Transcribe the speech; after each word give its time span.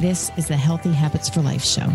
This 0.00 0.30
is 0.38 0.48
the 0.48 0.56
Healthy 0.56 0.92
Habits 0.92 1.28
for 1.28 1.42
Life 1.42 1.62
show. 1.62 1.86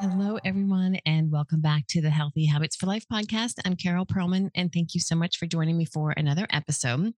Hello, 0.00 0.40
everyone, 0.44 0.96
and 1.06 1.30
welcome 1.30 1.60
back 1.60 1.86
to 1.90 2.00
the 2.02 2.10
Healthy 2.10 2.46
Habits 2.46 2.74
for 2.74 2.86
Life 2.86 3.04
podcast. 3.06 3.60
I'm 3.64 3.76
Carol 3.76 4.04
Perlman, 4.04 4.50
and 4.56 4.72
thank 4.72 4.94
you 4.94 4.98
so 4.98 5.14
much 5.14 5.36
for 5.36 5.46
joining 5.46 5.78
me 5.78 5.84
for 5.84 6.12
another 6.16 6.48
episode. 6.50 7.12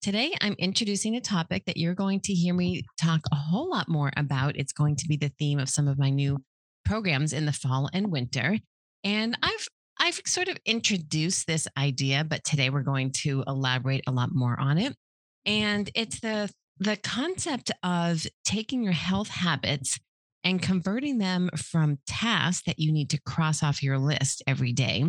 Today, 0.00 0.32
I'm 0.40 0.54
introducing 0.54 1.14
a 1.14 1.20
topic 1.20 1.66
that 1.66 1.76
you're 1.76 1.94
going 1.94 2.20
to 2.20 2.32
hear 2.32 2.54
me 2.54 2.84
talk 2.98 3.20
a 3.30 3.36
whole 3.36 3.68
lot 3.68 3.90
more 3.90 4.10
about. 4.16 4.56
It's 4.56 4.72
going 4.72 4.96
to 4.96 5.08
be 5.08 5.18
the 5.18 5.32
theme 5.38 5.58
of 5.58 5.68
some 5.68 5.88
of 5.88 5.98
my 5.98 6.08
new 6.08 6.38
programs 6.86 7.34
in 7.34 7.44
the 7.44 7.52
fall 7.52 7.90
and 7.92 8.10
winter. 8.10 8.56
And 9.04 9.36
I've 9.42 9.68
I've 9.98 10.22
sort 10.24 10.48
of 10.48 10.56
introduced 10.64 11.46
this 11.46 11.68
idea, 11.76 12.24
but 12.24 12.44
today 12.44 12.70
we're 12.70 12.80
going 12.80 13.12
to 13.24 13.44
elaborate 13.46 14.04
a 14.06 14.10
lot 14.10 14.30
more 14.32 14.58
on 14.58 14.78
it. 14.78 14.96
And 15.46 15.90
it's 15.94 16.20
the 16.20 16.50
the 16.78 16.96
concept 16.96 17.70
of 17.82 18.26
taking 18.42 18.82
your 18.82 18.94
health 18.94 19.28
habits 19.28 19.98
and 20.42 20.62
converting 20.62 21.18
them 21.18 21.50
from 21.54 21.98
tasks 22.06 22.62
that 22.66 22.78
you 22.78 22.90
need 22.90 23.10
to 23.10 23.20
cross 23.20 23.62
off 23.62 23.82
your 23.82 23.98
list 23.98 24.42
every 24.46 24.72
day 24.72 25.04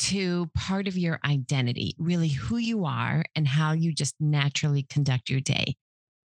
to 0.00 0.50
part 0.56 0.88
of 0.88 0.98
your 0.98 1.20
identity, 1.24 1.94
really 1.98 2.28
who 2.28 2.56
you 2.56 2.84
are 2.84 3.24
and 3.36 3.46
how 3.46 3.72
you 3.72 3.94
just 3.94 4.16
naturally 4.18 4.82
conduct 4.82 5.30
your 5.30 5.40
day. 5.40 5.76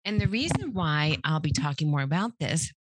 And 0.06 0.20
the 0.20 0.28
reason 0.28 0.74
why 0.74 1.18
I'll 1.24 1.40
be 1.40 1.52
talking 1.52 1.92
more 1.92 2.02
about 2.02 2.32
this 2.40 2.72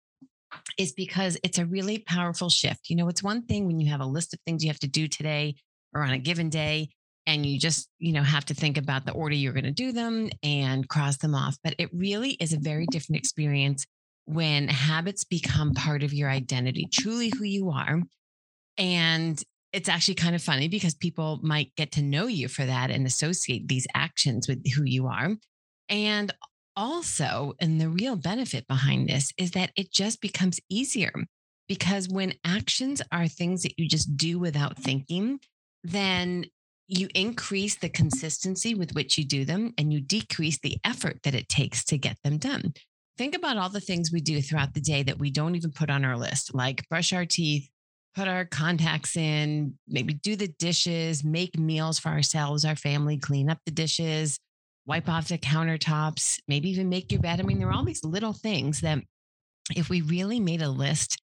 is 0.79 0.93
because 0.93 1.37
it's 1.43 1.59
a 1.59 1.67
really 1.67 1.99
powerful 1.99 2.49
shift. 2.49 2.89
You 2.89 2.97
know, 2.97 3.09
it's 3.09 3.23
one 3.23 3.43
thing 3.43 3.67
when 3.67 3.81
you 3.81 3.91
have 3.91 4.01
a 4.01 4.07
list 4.07 4.33
of 4.33 4.41
things 4.47 4.65
you 4.65 4.71
have 4.71 4.81
to 4.81 4.89
do 4.89 5.09
today 5.09 5.57
or 5.95 6.03
on 6.03 6.11
a 6.11 6.19
given 6.19 6.49
day 6.49 6.89
and 7.29 7.45
you 7.45 7.59
just 7.61 7.89
you 7.99 8.13
know 8.13 8.23
have 8.23 8.45
to 8.47 8.55
think 8.55 8.77
about 8.77 9.05
the 9.05 9.13
order 9.13 9.35
you're 9.35 9.53
going 9.53 9.65
to 9.65 9.71
do 9.71 9.93
them 9.93 10.29
and 10.43 10.89
cross 10.89 11.19
them 11.19 11.35
off 11.35 11.57
but 11.63 11.75
it 11.79 11.91
really 11.93 12.31
is 12.41 12.53
a 12.53 12.59
very 12.59 12.87
different 12.91 13.21
experience 13.21 13.87
when 14.25 14.67
habits 14.67 15.25
become 15.25 15.75
part 15.75 16.03
of 16.03 16.13
your 16.13 16.29
identity 16.29 16.89
truly 16.93 17.31
who 17.39 17.45
you 17.45 17.71
are 17.71 18.01
and 18.79 19.43
it's 19.73 19.89
actually 19.89 20.15
kind 20.15 20.35
of 20.35 20.43
funny 20.43 20.67
because 20.67 20.95
people 20.95 21.39
might 21.43 21.75
get 21.77 21.93
to 21.93 22.03
know 22.03 22.27
you 22.27 22.49
for 22.49 22.65
that 22.65 22.91
and 22.91 23.07
associate 23.07 23.69
these 23.69 23.87
actions 23.95 24.49
with 24.49 24.61
who 24.73 24.85
you 24.85 25.07
are 25.07 25.31
and 25.89 26.33
also 26.75 27.55
and 27.61 27.81
the 27.81 27.89
real 27.89 28.17
benefit 28.17 28.67
behind 28.67 29.09
this 29.09 29.33
is 29.37 29.51
that 29.51 29.71
it 29.77 29.93
just 29.93 30.21
becomes 30.21 30.61
easier 30.71 31.13
because 31.69 32.09
when 32.09 32.33
actions 32.45 33.03
are 33.13 33.29
things 33.29 33.63
that 33.63 33.79
you 33.79 33.87
just 33.87 34.17
do 34.17 34.39
without 34.39 34.79
thinking 34.79 35.39
then 35.85 36.45
you 36.89 37.09
increase 37.15 37.77
the 37.77 37.91
consistency 37.91 38.75
with 38.75 38.95
which 38.95 39.19
you 39.19 39.25
do 39.25 39.45
them 39.45 39.75
and 39.77 39.93
you 39.93 40.01
decrease 40.01 40.59
the 40.59 40.79
effort 40.85 41.23
that 41.23 41.35
it 41.35 41.49
takes 41.49 41.85
to 41.85 41.99
get 41.99 42.17
them 42.25 42.39
done. 42.39 42.73
Think 43.19 43.37
about 43.37 43.59
all 43.59 43.69
the 43.69 43.81
things 43.81 44.11
we 44.11 44.21
do 44.21 44.41
throughout 44.41 44.73
the 44.73 44.81
day 44.81 45.03
that 45.03 45.19
we 45.19 45.31
don't 45.31 45.55
even 45.55 45.71
put 45.71 45.91
on 45.91 46.05
our 46.05 46.17
list, 46.17 46.55
like 46.55 46.89
brush 46.89 47.13
our 47.13 47.27
teeth, 47.27 47.69
put 48.15 48.27
our 48.27 48.47
contacts 48.47 49.17
in, 49.17 49.75
maybe 49.87 50.15
do 50.15 50.35
the 50.35 50.49
dishes, 50.49 51.23
make 51.23 51.59
meals 51.59 51.99
for 51.99 52.09
ourselves, 52.09 52.65
our 52.65 52.77
family, 52.77 53.19
clean 53.19 53.51
up 53.51 53.59
the 53.67 53.71
dishes, 53.71 54.39
wipe 54.87 55.09
off 55.09 55.29
the 55.29 55.37
countertops, 55.37 56.41
maybe 56.49 56.71
even 56.71 56.89
make 56.89 57.13
your 57.13 57.21
bed. 57.21 57.39
I 57.39 57.43
mean, 57.43 57.59
there 57.59 57.69
are 57.69 57.75
all 57.75 57.85
these 57.85 58.05
little 58.05 58.33
things 58.33 58.81
that 58.81 59.01
if 59.77 59.91
we 59.91 60.01
really 60.01 60.41
made 60.41 60.63
a 60.63 60.71
list 60.71 61.21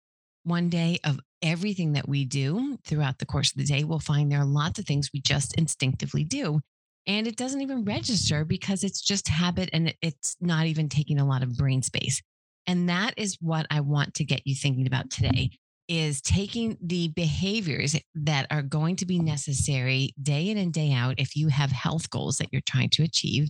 one 0.44 0.70
day 0.70 0.98
of 1.04 1.20
everything 1.42 1.94
that 1.94 2.08
we 2.08 2.26
do 2.26 2.78
throughout 2.86 3.20
the 3.20 3.26
course 3.26 3.52
of 3.52 3.58
the 3.58 3.66
day, 3.66 3.84
we'll 3.84 4.00
find 4.00 4.32
there 4.32 4.42
are 4.42 4.46
lots 4.46 4.80
of 4.80 4.86
things 4.86 5.10
we 5.14 5.22
just 5.22 5.56
instinctively 5.58 6.24
do. 6.24 6.60
And 7.08 7.28
it 7.28 7.36
doesn't 7.36 7.62
even 7.62 7.84
register 7.84 8.46
because 8.46 8.84
it's 8.84 9.02
just 9.02 9.28
habit 9.28 9.70
and 9.74 9.94
it's 10.02 10.36
not 10.40 10.68
even 10.68 10.88
taking 10.88 11.20
a 11.20 11.26
lot 11.26 11.44
of 11.44 11.58
brain 11.58 11.82
space. 11.82 12.22
And 12.68 12.90
that 12.90 13.16
is 13.18 13.38
what 13.42 13.66
I 13.72 13.80
want 13.82 14.14
to 14.16 14.24
get 14.24 14.42
you 14.46 14.56
thinking 14.56 14.86
about 14.86 15.10
today 15.10 15.52
is 15.88 16.22
taking 16.22 16.78
the 16.82 17.10
behaviors 17.10 17.98
that 18.16 18.48
are 18.50 18.62
going 18.62 18.96
to 18.98 19.06
be 19.06 19.20
necessary 19.20 20.14
day 20.22 20.50
in 20.50 20.58
and 20.58 20.72
day 20.72 20.94
out 20.94 21.16
if 21.18 21.36
you 21.36 21.48
have 21.48 21.72
health 21.72 22.10
goals 22.10 22.38
that 22.38 22.48
you're 22.52 22.62
trying 22.66 22.90
to 22.90 23.04
achieve 23.04 23.50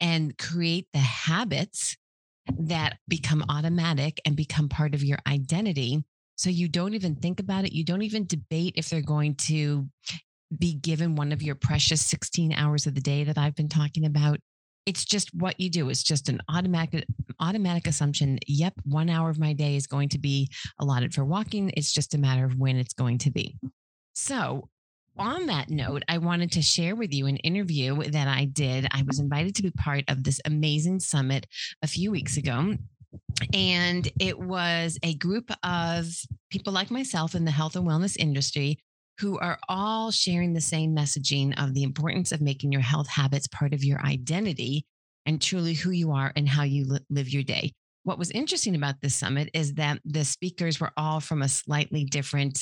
and 0.00 0.38
create 0.38 0.86
the 0.92 0.98
habits 0.98 1.96
that 2.58 2.96
become 3.08 3.44
automatic 3.48 4.20
and 4.24 4.36
become 4.36 4.68
part 4.68 4.94
of 4.94 5.04
your 5.04 5.18
identity 5.26 6.02
so 6.42 6.50
you 6.50 6.66
don't 6.66 6.94
even 6.94 7.14
think 7.14 7.38
about 7.38 7.64
it. 7.64 7.72
You 7.72 7.84
don't 7.84 8.02
even 8.02 8.26
debate 8.26 8.74
if 8.76 8.90
they're 8.90 9.00
going 9.00 9.36
to 9.36 9.86
be 10.58 10.74
given 10.74 11.14
one 11.14 11.30
of 11.30 11.40
your 11.40 11.54
precious 11.54 12.04
16 12.04 12.52
hours 12.52 12.84
of 12.84 12.96
the 12.96 13.00
day 13.00 13.22
that 13.22 13.38
I've 13.38 13.54
been 13.54 13.68
talking 13.68 14.04
about. 14.06 14.40
It's 14.84 15.04
just 15.04 15.32
what 15.32 15.60
you 15.60 15.70
do. 15.70 15.88
It's 15.88 16.02
just 16.02 16.28
an 16.28 16.40
automatic 16.48 17.06
automatic 17.38 17.86
assumption. 17.86 18.40
Yep, 18.48 18.74
one 18.82 19.08
hour 19.08 19.30
of 19.30 19.38
my 19.38 19.52
day 19.52 19.76
is 19.76 19.86
going 19.86 20.08
to 20.08 20.18
be 20.18 20.50
allotted 20.80 21.14
for 21.14 21.24
walking. 21.24 21.70
It's 21.76 21.92
just 21.92 22.12
a 22.12 22.18
matter 22.18 22.44
of 22.44 22.58
when 22.58 22.76
it's 22.76 22.92
going 22.92 23.18
to 23.18 23.30
be. 23.30 23.56
So 24.14 24.68
on 25.16 25.46
that 25.46 25.70
note, 25.70 26.02
I 26.08 26.18
wanted 26.18 26.50
to 26.52 26.62
share 26.62 26.96
with 26.96 27.14
you 27.14 27.26
an 27.28 27.36
interview 27.36 28.02
that 28.02 28.26
I 28.26 28.46
did. 28.46 28.88
I 28.90 29.04
was 29.06 29.20
invited 29.20 29.54
to 29.54 29.62
be 29.62 29.70
part 29.70 30.02
of 30.08 30.24
this 30.24 30.40
amazing 30.44 30.98
summit 30.98 31.46
a 31.82 31.86
few 31.86 32.10
weeks 32.10 32.36
ago 32.36 32.74
and 33.52 34.08
it 34.18 34.38
was 34.38 34.98
a 35.02 35.14
group 35.14 35.50
of 35.62 36.06
people 36.50 36.72
like 36.72 36.90
myself 36.90 37.34
in 37.34 37.44
the 37.44 37.50
health 37.50 37.76
and 37.76 37.86
wellness 37.86 38.16
industry 38.18 38.78
who 39.18 39.38
are 39.38 39.58
all 39.68 40.10
sharing 40.10 40.52
the 40.52 40.60
same 40.60 40.94
messaging 40.94 41.52
of 41.62 41.74
the 41.74 41.82
importance 41.82 42.32
of 42.32 42.40
making 42.40 42.72
your 42.72 42.80
health 42.80 43.08
habits 43.08 43.46
part 43.48 43.74
of 43.74 43.84
your 43.84 44.00
identity 44.00 44.84
and 45.26 45.40
truly 45.40 45.74
who 45.74 45.90
you 45.90 46.12
are 46.12 46.32
and 46.34 46.48
how 46.48 46.62
you 46.62 46.98
live 47.10 47.28
your 47.28 47.42
day. 47.42 47.72
What 48.04 48.18
was 48.18 48.30
interesting 48.32 48.74
about 48.74 48.96
this 49.00 49.14
summit 49.14 49.50
is 49.54 49.74
that 49.74 50.00
the 50.04 50.24
speakers 50.24 50.80
were 50.80 50.90
all 50.96 51.20
from 51.20 51.42
a 51.42 51.48
slightly 51.48 52.04
different 52.04 52.58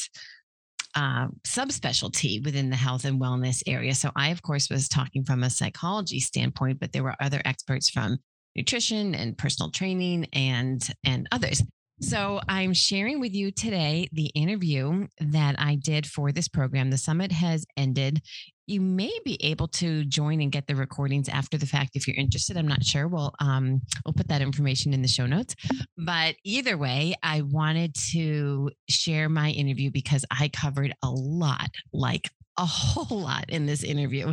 uh, 0.94 1.28
subspecialty 1.46 2.44
within 2.44 2.68
the 2.68 2.76
health 2.76 3.04
and 3.04 3.20
wellness 3.20 3.62
area. 3.66 3.94
So, 3.94 4.10
I, 4.16 4.30
of 4.30 4.42
course, 4.42 4.68
was 4.68 4.88
talking 4.88 5.24
from 5.24 5.42
a 5.42 5.50
psychology 5.50 6.20
standpoint, 6.20 6.80
but 6.80 6.92
there 6.92 7.04
were 7.04 7.14
other 7.20 7.40
experts 7.44 7.88
from 7.88 8.18
nutrition 8.56 9.14
and 9.14 9.36
personal 9.36 9.70
training 9.70 10.26
and 10.32 10.86
and 11.04 11.28
others. 11.32 11.62
So 12.02 12.40
I'm 12.48 12.72
sharing 12.72 13.20
with 13.20 13.34
you 13.34 13.50
today 13.50 14.08
the 14.12 14.28
interview 14.28 15.06
that 15.20 15.56
I 15.58 15.74
did 15.74 16.06
for 16.06 16.32
this 16.32 16.48
program. 16.48 16.90
The 16.90 16.96
summit 16.96 17.30
has 17.30 17.66
ended. 17.76 18.22
You 18.66 18.80
may 18.80 19.12
be 19.22 19.36
able 19.44 19.68
to 19.68 20.04
join 20.06 20.40
and 20.40 20.50
get 20.50 20.66
the 20.66 20.76
recordings 20.76 21.28
after 21.28 21.58
the 21.58 21.66
fact 21.66 21.96
if 21.96 22.08
you're 22.08 22.16
interested. 22.16 22.56
I'm 22.56 22.68
not 22.68 22.84
sure. 22.84 23.06
We'll 23.06 23.34
um, 23.40 23.82
we'll 24.06 24.14
put 24.14 24.28
that 24.28 24.40
information 24.40 24.94
in 24.94 25.02
the 25.02 25.08
show 25.08 25.26
notes. 25.26 25.54
But 25.98 26.36
either 26.42 26.78
way, 26.78 27.16
I 27.22 27.42
wanted 27.42 27.94
to 28.12 28.70
share 28.88 29.28
my 29.28 29.50
interview 29.50 29.90
because 29.90 30.24
I 30.30 30.48
covered 30.48 30.94
a 31.02 31.10
lot, 31.10 31.68
like 31.92 32.30
a 32.56 32.64
whole 32.64 33.20
lot 33.20 33.50
in 33.50 33.66
this 33.66 33.84
interview. 33.84 34.32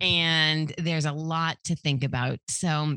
And 0.00 0.74
there's 0.78 1.04
a 1.04 1.12
lot 1.12 1.58
to 1.66 1.76
think 1.76 2.02
about. 2.02 2.38
So 2.48 2.96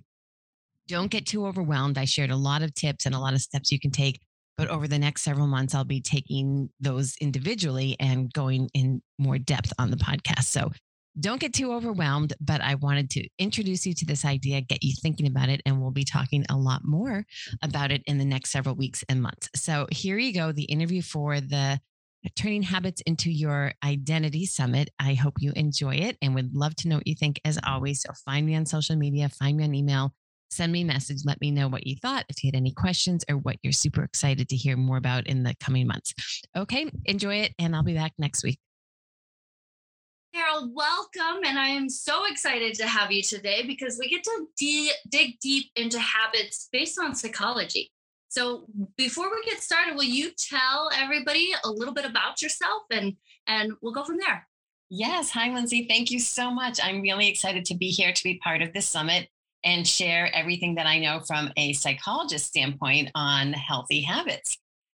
don't 0.87 1.11
get 1.11 1.25
too 1.25 1.45
overwhelmed. 1.45 1.97
I 1.97 2.05
shared 2.05 2.31
a 2.31 2.35
lot 2.35 2.61
of 2.61 2.73
tips 2.73 3.05
and 3.05 3.13
a 3.13 3.19
lot 3.19 3.33
of 3.33 3.41
steps 3.41 3.71
you 3.71 3.79
can 3.79 3.91
take. 3.91 4.19
But 4.57 4.69
over 4.69 4.87
the 4.87 4.97
next 4.97 5.21
several 5.21 5.45
months, 5.45 5.75
I'll 5.75 5.83
be 5.83 6.01
taking 6.01 6.69
those 6.79 7.15
individually 7.21 7.95
and 7.99 8.33
going 8.33 8.69
in 8.73 9.01
more 9.19 9.37
depth 9.37 9.71
on 9.77 9.91
the 9.91 9.97
podcast. 9.97 10.45
So 10.45 10.71
don't 11.19 11.39
get 11.39 11.53
too 11.53 11.73
overwhelmed, 11.73 12.33
but 12.39 12.61
I 12.61 12.75
wanted 12.75 13.09
to 13.11 13.27
introduce 13.39 13.85
you 13.85 13.93
to 13.93 14.05
this 14.05 14.25
idea, 14.25 14.61
get 14.61 14.83
you 14.83 14.93
thinking 15.01 15.27
about 15.27 15.49
it, 15.49 15.61
and 15.65 15.81
we'll 15.81 15.91
be 15.91 16.03
talking 16.03 16.45
a 16.49 16.55
lot 16.55 16.81
more 16.83 17.25
about 17.63 17.91
it 17.91 18.03
in 18.05 18.17
the 18.17 18.25
next 18.25 18.51
several 18.51 18.75
weeks 18.75 19.03
and 19.09 19.21
months. 19.21 19.49
So 19.55 19.87
here 19.91 20.17
you 20.17 20.33
go 20.33 20.51
the 20.51 20.65
interview 20.65 21.01
for 21.01 21.39
the 21.39 21.79
Turning 22.35 22.63
Habits 22.63 23.01
into 23.01 23.31
Your 23.31 23.73
Identity 23.83 24.45
Summit. 24.45 24.89
I 24.99 25.13
hope 25.13 25.35
you 25.39 25.53
enjoy 25.55 25.95
it 25.95 26.17
and 26.21 26.35
would 26.35 26.53
love 26.55 26.75
to 26.77 26.87
know 26.87 26.97
what 26.97 27.07
you 27.07 27.15
think 27.15 27.39
as 27.45 27.59
always. 27.65 28.01
So 28.01 28.09
find 28.25 28.45
me 28.45 28.55
on 28.55 28.65
social 28.65 28.95
media, 28.95 29.29
find 29.29 29.57
me 29.57 29.63
on 29.63 29.73
email, 29.73 30.13
send 30.49 30.71
me 30.71 30.81
a 30.81 30.85
message. 30.85 31.19
Let 31.25 31.41
me 31.41 31.51
know 31.51 31.67
what 31.67 31.85
you 31.85 31.95
thought, 31.95 32.25
if 32.29 32.43
you 32.43 32.47
had 32.47 32.55
any 32.55 32.71
questions 32.71 33.23
or 33.29 33.37
what 33.37 33.57
you're 33.63 33.73
super 33.73 34.03
excited 34.03 34.49
to 34.49 34.55
hear 34.55 34.77
more 34.77 34.97
about 34.97 35.27
in 35.27 35.43
the 35.43 35.55
coming 35.59 35.87
months. 35.87 36.13
Okay, 36.55 36.89
enjoy 37.05 37.35
it, 37.37 37.53
and 37.59 37.75
I'll 37.75 37.83
be 37.83 37.93
back 37.93 38.13
next 38.17 38.43
week. 38.43 38.59
Carol, 40.33 40.71
welcome. 40.73 41.43
And 41.45 41.57
I 41.57 41.69
am 41.69 41.89
so 41.89 42.25
excited 42.25 42.75
to 42.75 42.87
have 42.87 43.11
you 43.11 43.23
today 43.23 43.65
because 43.65 43.97
we 43.99 44.07
get 44.07 44.23
to 44.23 44.45
de- 44.57 44.91
dig 45.09 45.39
deep 45.39 45.71
into 45.75 45.99
habits 45.99 46.69
based 46.71 46.99
on 46.99 47.15
psychology. 47.15 47.91
So 48.29 48.65
before 48.97 49.31
we 49.31 49.43
get 49.49 49.63
started, 49.63 49.95
will 49.95 50.03
you 50.03 50.31
tell 50.37 50.91
everybody 50.93 51.53
a 51.63 51.69
little 51.71 51.93
bit 51.93 52.05
about 52.05 52.41
yourself 52.41 52.83
and 52.91 53.15
and 53.47 53.73
we'll 53.81 53.93
go 53.93 54.03
from 54.03 54.17
there. 54.17 54.47
Yes. 54.89 55.31
Hi, 55.31 55.53
Lindsay. 55.53 55.87
Thank 55.87 56.11
you 56.11 56.19
so 56.19 56.51
much. 56.51 56.79
I'm 56.83 57.01
really 57.01 57.29
excited 57.29 57.65
to 57.65 57.75
be 57.75 57.89
here 57.89 58.13
to 58.13 58.23
be 58.23 58.39
part 58.43 58.61
of 58.61 58.73
this 58.73 58.87
summit 58.87 59.29
and 59.63 59.87
share 59.87 60.33
everything 60.33 60.75
that 60.75 60.85
I 60.85 60.99
know 60.99 61.19
from 61.19 61.51
a 61.57 61.73
psychologist 61.73 62.47
standpoint 62.47 63.09
on 63.15 63.53
healthy 63.53 64.01
habits. 64.01 64.57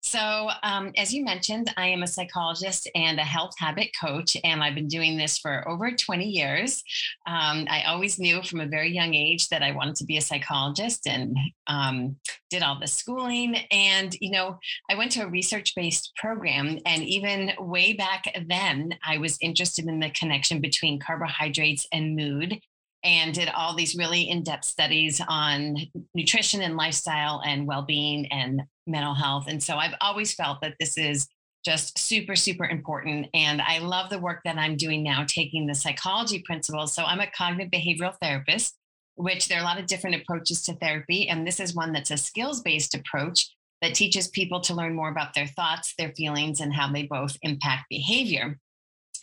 So, 0.08 0.50
um, 0.64 0.94
as 0.96 1.14
you 1.14 1.26
mentioned, 1.26 1.74
I 1.76 1.88
am 1.88 2.02
a 2.02 2.08
psychologist 2.08 2.90
and 2.96 3.20
a 3.20 3.26
health 3.26 3.52
habit 3.58 3.90
coach, 4.00 4.38
and 4.42 4.64
I've 4.64 4.74
been 4.74 4.88
doing 4.88 5.18
this 5.18 5.38
for 5.38 5.68
over 5.68 5.92
20 5.92 6.24
years. 6.24 6.82
Um, 7.26 7.68
I 7.70 7.84
always 7.88 8.18
knew 8.18 8.42
from 8.42 8.62
a 8.62 8.68
very 8.68 8.90
young 8.90 9.14
age 9.14 9.50
that 9.50 9.64
I 9.64 9.74
wanted 9.74 9.98
to 9.98 10.06
be 10.06 10.16
a 10.16 10.22
psychologist 10.22 11.08
and 11.08 11.36
um, 11.68 12.16
did 12.50 12.64
all 12.64 12.80
the 12.80 12.88
schooling. 12.88 13.58
And, 13.70 14.16
you 14.22 14.32
know, 14.32 14.60
I 14.90 14.96
went 14.96 15.12
to 15.14 15.24
a 15.24 15.28
research 15.28 15.76
based 15.76 16.14
program, 16.16 16.80
and 16.86 17.04
even 17.04 17.52
way 17.60 17.92
back 17.92 18.34
then, 18.48 18.98
I 19.06 19.18
was 19.18 19.38
interested 19.42 19.88
in 19.88 20.00
the 20.00 20.12
connection 20.12 20.62
between 20.62 21.02
carbohydrates 21.02 21.86
and 21.92 22.16
mood 22.16 22.62
and 23.08 23.34
did 23.34 23.50
all 23.56 23.74
these 23.74 23.96
really 23.96 24.30
in-depth 24.30 24.66
studies 24.66 25.22
on 25.30 25.78
nutrition 26.14 26.62
and 26.62 26.76
lifestyle 26.76 27.42
and 27.46 27.66
well-being 27.66 28.28
and 28.34 28.62
mental 28.86 29.14
health. 29.14 29.46
And 29.48 29.64
so 29.64 29.78
i've 29.78 29.96
always 30.02 30.34
felt 30.34 30.60
that 30.62 30.76
this 30.80 30.98
is 30.98 31.28
just 31.66 31.98
super 31.98 32.36
super 32.36 32.66
important. 32.66 33.28
And 33.34 33.62
i 33.62 33.80
love 33.80 34.10
the 34.10 34.20
work 34.20 34.42
that 34.44 34.58
i'm 34.58 34.76
doing 34.76 35.04
now 35.04 35.24
taking 35.26 35.66
the 35.66 35.74
psychology 35.74 36.44
principles. 36.46 36.94
So 36.94 37.04
i'm 37.04 37.22
a 37.22 37.32
cognitive 37.32 37.72
behavioral 37.72 38.16
therapist 38.22 38.76
which 39.16 39.48
there 39.48 39.58
are 39.58 39.62
a 39.62 39.66
lot 39.66 39.80
of 39.80 39.88
different 39.88 40.16
approaches 40.16 40.62
to 40.62 40.76
therapy. 40.76 41.28
And 41.28 41.46
this 41.46 41.60
is 41.60 41.74
one 41.74 41.92
that's 41.92 42.12
a 42.12 42.18
skills 42.18 42.62
based 42.62 42.94
approach 42.94 43.50
that 43.82 43.96
teaches 43.96 44.28
people 44.28 44.62
to 44.62 44.76
learn 44.76 44.94
more 44.94 45.10
about 45.10 45.34
their 45.34 45.48
thoughts 45.48 45.96
their 45.98 46.14
feelings 46.14 46.60
and 46.60 46.72
how 46.74 46.92
they 46.92 47.04
both 47.04 47.36
impact 47.42 47.86
behavior. 47.90 48.60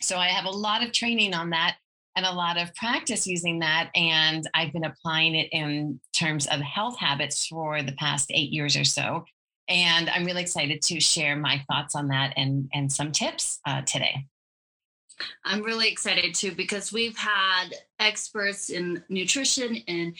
So 0.01 0.17
i 0.17 0.27
have 0.27 0.45
a 0.45 0.49
lot 0.49 0.83
of 0.83 0.91
training 0.91 1.33
on 1.33 1.51
that 1.51 1.77
and 2.15 2.25
a 2.25 2.31
lot 2.31 2.57
of 2.57 2.73
practice 2.75 3.27
using 3.27 3.59
that. 3.59 3.89
And 3.95 4.47
I've 4.53 4.71
been 4.73 4.85
applying 4.85 5.35
it 5.35 5.49
in 5.51 5.99
terms 6.13 6.47
of 6.47 6.61
health 6.61 6.97
habits 6.97 7.47
for 7.47 7.81
the 7.81 7.91
past 7.93 8.31
eight 8.33 8.51
years 8.51 8.75
or 8.75 8.83
so. 8.83 9.25
And 9.67 10.09
I'm 10.09 10.25
really 10.25 10.41
excited 10.41 10.81
to 10.83 10.99
share 10.99 11.35
my 11.35 11.63
thoughts 11.69 11.95
on 11.95 12.07
that 12.09 12.33
and, 12.37 12.69
and 12.73 12.91
some 12.91 13.11
tips 13.11 13.59
uh, 13.65 13.81
today. 13.81 14.25
I'm 15.43 15.63
really 15.63 15.87
excited 15.87 16.35
too 16.35 16.51
because 16.51 16.91
we've 16.91 17.17
had 17.17 17.69
experts 17.99 18.69
in 18.69 19.03
nutrition 19.09 19.81
and 19.87 20.15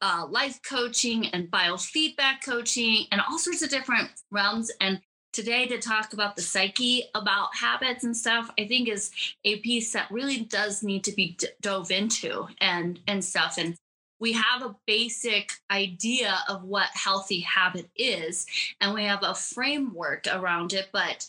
uh, 0.00 0.26
life 0.28 0.60
coaching 0.62 1.26
and 1.28 1.50
biofeedback 1.50 2.42
coaching 2.44 3.06
and 3.12 3.20
all 3.28 3.38
sorts 3.38 3.62
of 3.62 3.70
different 3.70 4.10
realms. 4.30 4.70
And 4.80 5.00
today 5.36 5.66
to 5.66 5.78
talk 5.78 6.14
about 6.14 6.34
the 6.34 6.40
psyche, 6.40 7.04
about 7.14 7.54
habits 7.54 8.04
and 8.04 8.16
stuff, 8.16 8.50
I 8.58 8.66
think 8.66 8.88
is 8.88 9.10
a 9.44 9.58
piece 9.58 9.92
that 9.92 10.10
really 10.10 10.40
does 10.40 10.82
need 10.82 11.04
to 11.04 11.12
be 11.12 11.36
d- 11.38 11.48
dove 11.60 11.90
into 11.90 12.48
and 12.60 12.98
and 13.06 13.22
stuff. 13.22 13.58
And 13.58 13.76
we 14.18 14.32
have 14.32 14.62
a 14.62 14.74
basic 14.86 15.52
idea 15.70 16.38
of 16.48 16.64
what 16.64 16.88
healthy 16.94 17.40
habit 17.40 17.90
is, 17.94 18.46
and 18.80 18.94
we 18.94 19.04
have 19.04 19.22
a 19.22 19.34
framework 19.34 20.26
around 20.26 20.72
it, 20.72 20.88
but 20.90 21.26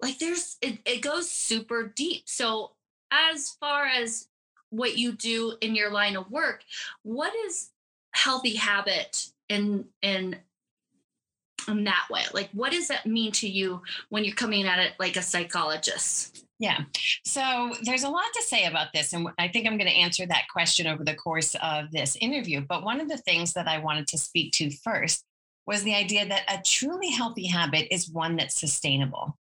like 0.00 0.18
there's 0.18 0.56
it, 0.62 0.78
it 0.86 1.02
goes 1.02 1.30
super 1.30 1.92
deep. 1.94 2.22
So 2.24 2.72
as 3.10 3.50
far 3.60 3.84
as 3.84 4.28
what 4.70 4.96
you 4.96 5.12
do 5.12 5.56
in 5.60 5.74
your 5.74 5.92
line 5.92 6.16
of 6.16 6.30
work, 6.30 6.64
what 7.02 7.34
is 7.46 7.68
healthy 8.12 8.56
habit 8.56 9.26
in 9.50 9.84
in 10.00 10.36
in 11.68 11.84
that 11.84 12.06
way? 12.10 12.22
Like, 12.32 12.50
what 12.52 12.72
does 12.72 12.88
that 12.88 13.06
mean 13.06 13.32
to 13.32 13.48
you 13.48 13.82
when 14.08 14.24
you're 14.24 14.34
coming 14.34 14.66
at 14.66 14.78
it 14.78 14.92
like 14.98 15.16
a 15.16 15.22
psychologist? 15.22 16.44
Yeah. 16.58 16.82
So 17.24 17.74
there's 17.82 18.04
a 18.04 18.08
lot 18.08 18.32
to 18.34 18.42
say 18.42 18.66
about 18.66 18.88
this. 18.94 19.12
And 19.12 19.28
I 19.38 19.48
think 19.48 19.66
I'm 19.66 19.76
going 19.76 19.90
to 19.90 19.96
answer 19.96 20.24
that 20.26 20.44
question 20.52 20.86
over 20.86 21.02
the 21.02 21.14
course 21.14 21.56
of 21.62 21.90
this 21.90 22.16
interview. 22.16 22.60
But 22.60 22.84
one 22.84 23.00
of 23.00 23.08
the 23.08 23.16
things 23.18 23.52
that 23.54 23.66
I 23.66 23.78
wanted 23.78 24.06
to 24.08 24.18
speak 24.18 24.52
to 24.54 24.70
first 24.70 25.24
was 25.66 25.82
the 25.82 25.94
idea 25.94 26.26
that 26.26 26.44
a 26.48 26.62
truly 26.62 27.10
healthy 27.10 27.46
habit 27.46 27.92
is 27.92 28.10
one 28.10 28.36
that's 28.36 28.60
sustainable. 28.60 29.36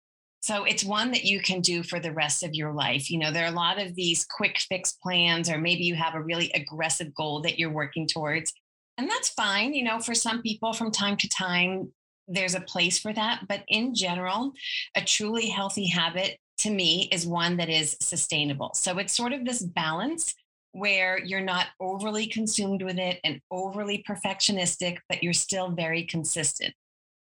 So 0.40 0.64
it's 0.64 0.84
one 0.84 1.10
that 1.12 1.24
you 1.24 1.40
can 1.40 1.60
do 1.60 1.82
for 1.82 1.98
the 1.98 2.12
rest 2.12 2.42
of 2.42 2.54
your 2.54 2.72
life. 2.72 3.10
You 3.10 3.18
know, 3.18 3.32
there 3.32 3.44
are 3.44 3.52
a 3.52 3.56
lot 3.56 3.80
of 3.80 3.94
these 3.94 4.26
quick 4.30 4.58
fix 4.58 4.92
plans, 5.02 5.50
or 5.50 5.58
maybe 5.58 5.84
you 5.84 5.94
have 5.94 6.14
a 6.14 6.22
really 6.22 6.52
aggressive 6.54 7.14
goal 7.14 7.40
that 7.42 7.58
you're 7.58 7.72
working 7.72 8.06
towards. 8.06 8.52
And 8.98 9.10
that's 9.10 9.30
fine. 9.30 9.74
You 9.74 9.84
know, 9.84 9.98
for 9.98 10.14
some 10.14 10.42
people 10.42 10.72
from 10.72 10.90
time 10.90 11.16
to 11.16 11.28
time, 11.28 11.92
there's 12.28 12.54
a 12.54 12.60
place 12.60 12.98
for 12.98 13.12
that. 13.12 13.42
But 13.48 13.62
in 13.68 13.94
general, 13.94 14.52
a 14.94 15.02
truly 15.02 15.48
healthy 15.48 15.86
habit 15.86 16.38
to 16.58 16.70
me 16.70 17.08
is 17.12 17.26
one 17.26 17.58
that 17.58 17.68
is 17.68 17.96
sustainable. 18.00 18.72
So 18.74 18.98
it's 18.98 19.16
sort 19.16 19.32
of 19.32 19.44
this 19.44 19.62
balance 19.62 20.34
where 20.72 21.18
you're 21.18 21.40
not 21.40 21.66
overly 21.80 22.26
consumed 22.26 22.82
with 22.82 22.98
it 22.98 23.18
and 23.24 23.40
overly 23.50 24.04
perfectionistic, 24.08 24.98
but 25.08 25.22
you're 25.22 25.32
still 25.32 25.70
very 25.70 26.04
consistent. 26.04 26.74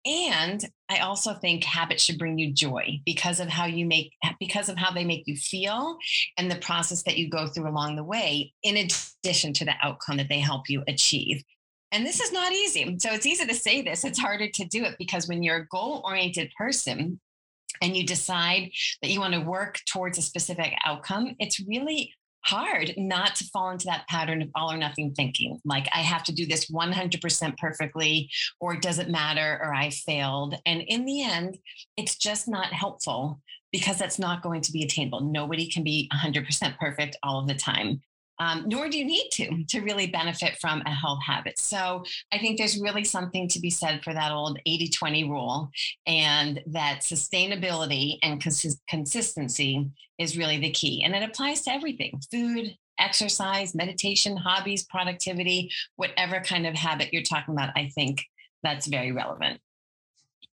And 0.05 0.63
I 0.89 0.97
also 0.99 1.33
think 1.33 1.63
habits 1.63 2.03
should 2.03 2.17
bring 2.17 2.37
you 2.37 2.51
joy 2.51 2.99
because 3.05 3.39
of 3.39 3.47
how 3.47 3.65
you 3.65 3.85
make, 3.85 4.11
because 4.39 4.67
of 4.67 4.77
how 4.77 4.91
they 4.91 5.05
make 5.05 5.23
you 5.27 5.37
feel 5.37 5.97
and 6.37 6.51
the 6.51 6.57
process 6.57 7.03
that 7.03 7.17
you 7.17 7.29
go 7.29 7.47
through 7.47 7.69
along 7.69 7.95
the 7.95 8.03
way, 8.03 8.53
in 8.63 8.75
addition 8.75 9.53
to 9.53 9.65
the 9.65 9.75
outcome 9.81 10.17
that 10.17 10.27
they 10.27 10.39
help 10.39 10.69
you 10.69 10.83
achieve. 10.87 11.41
And 11.93 12.05
this 12.05 12.19
is 12.19 12.33
not 12.33 12.51
easy. 12.51 12.97
So 12.99 13.13
it's 13.13 13.27
easy 13.27 13.45
to 13.45 13.53
say 13.53 13.83
this, 13.83 14.03
it's 14.03 14.19
harder 14.19 14.49
to 14.49 14.65
do 14.65 14.83
it 14.83 14.95
because 14.97 15.27
when 15.27 15.43
you're 15.43 15.57
a 15.57 15.67
goal 15.67 16.01
oriented 16.03 16.51
person 16.57 17.19
and 17.81 17.95
you 17.95 18.03
decide 18.05 18.71
that 19.01 19.11
you 19.11 19.19
want 19.19 19.35
to 19.35 19.39
work 19.39 19.79
towards 19.91 20.17
a 20.17 20.23
specific 20.23 20.73
outcome, 20.85 21.35
it's 21.39 21.59
really 21.59 22.13
hard 22.45 22.93
not 22.97 23.35
to 23.35 23.45
fall 23.45 23.69
into 23.69 23.85
that 23.85 24.07
pattern 24.09 24.41
of 24.41 24.49
all 24.53 24.69
or 24.69 24.75
nothing 24.75 25.13
thinking 25.13 25.57
like 25.63 25.87
i 25.93 25.99
have 25.99 26.25
to 26.25 26.33
do 26.33 26.45
this 26.45 26.69
100% 26.69 27.57
perfectly 27.57 28.29
or 28.59 28.73
it 28.73 28.81
doesn't 28.81 29.09
matter 29.09 29.57
or 29.63 29.73
i 29.73 29.89
failed. 29.89 30.55
And 30.65 30.81
in 30.81 31.05
the 31.05 31.23
end 31.23 31.57
it's 31.95 32.17
just 32.17 32.49
not 32.49 32.73
helpful 32.73 33.39
because 33.71 33.97
that's 33.97 34.19
not 34.19 34.43
going 34.43 34.61
to 34.61 34.71
be 34.71 34.83
attainable. 34.83 35.21
Nobody 35.21 35.67
can 35.67 35.83
be 35.83 36.09
100% 36.13 36.77
perfect 36.77 37.17
all 37.23 37.39
of 37.39 37.47
the 37.47 37.55
time 37.55 38.01
um, 38.39 38.65
nor 38.67 38.89
do 38.89 38.97
you 38.97 39.05
need 39.05 39.29
to 39.33 39.63
to 39.65 39.81
really 39.81 40.07
benefit 40.07 40.57
from 40.59 40.81
a 40.85 40.91
health 40.91 41.19
habit. 41.25 41.59
So 41.59 42.03
I 42.31 42.39
think 42.39 42.57
there's 42.57 42.81
really 42.81 43.03
something 43.03 43.47
to 43.49 43.59
be 43.59 43.69
said 43.69 44.03
for 44.03 44.13
that 44.13 44.31
old 44.31 44.59
80 44.65 44.89
20 44.89 45.29
rule, 45.29 45.69
and 46.07 46.61
that 46.67 47.01
sustainability 47.01 48.17
and 48.23 48.41
cons- 48.41 48.81
consistency 48.89 49.89
is 50.17 50.37
really 50.37 50.59
the 50.59 50.71
key. 50.71 51.03
And 51.03 51.15
it 51.15 51.23
applies 51.23 51.61
to 51.63 51.71
everything 51.71 52.19
food, 52.31 52.75
exercise, 52.99 53.75
meditation, 53.75 54.37
hobbies, 54.37 54.83
productivity, 54.85 55.71
whatever 55.95 56.39
kind 56.41 56.67
of 56.67 56.75
habit 56.75 57.09
you're 57.11 57.23
talking 57.23 57.53
about. 57.53 57.75
I 57.75 57.89
think 57.95 58.23
that's 58.63 58.87
very 58.87 59.11
relevant. 59.11 59.59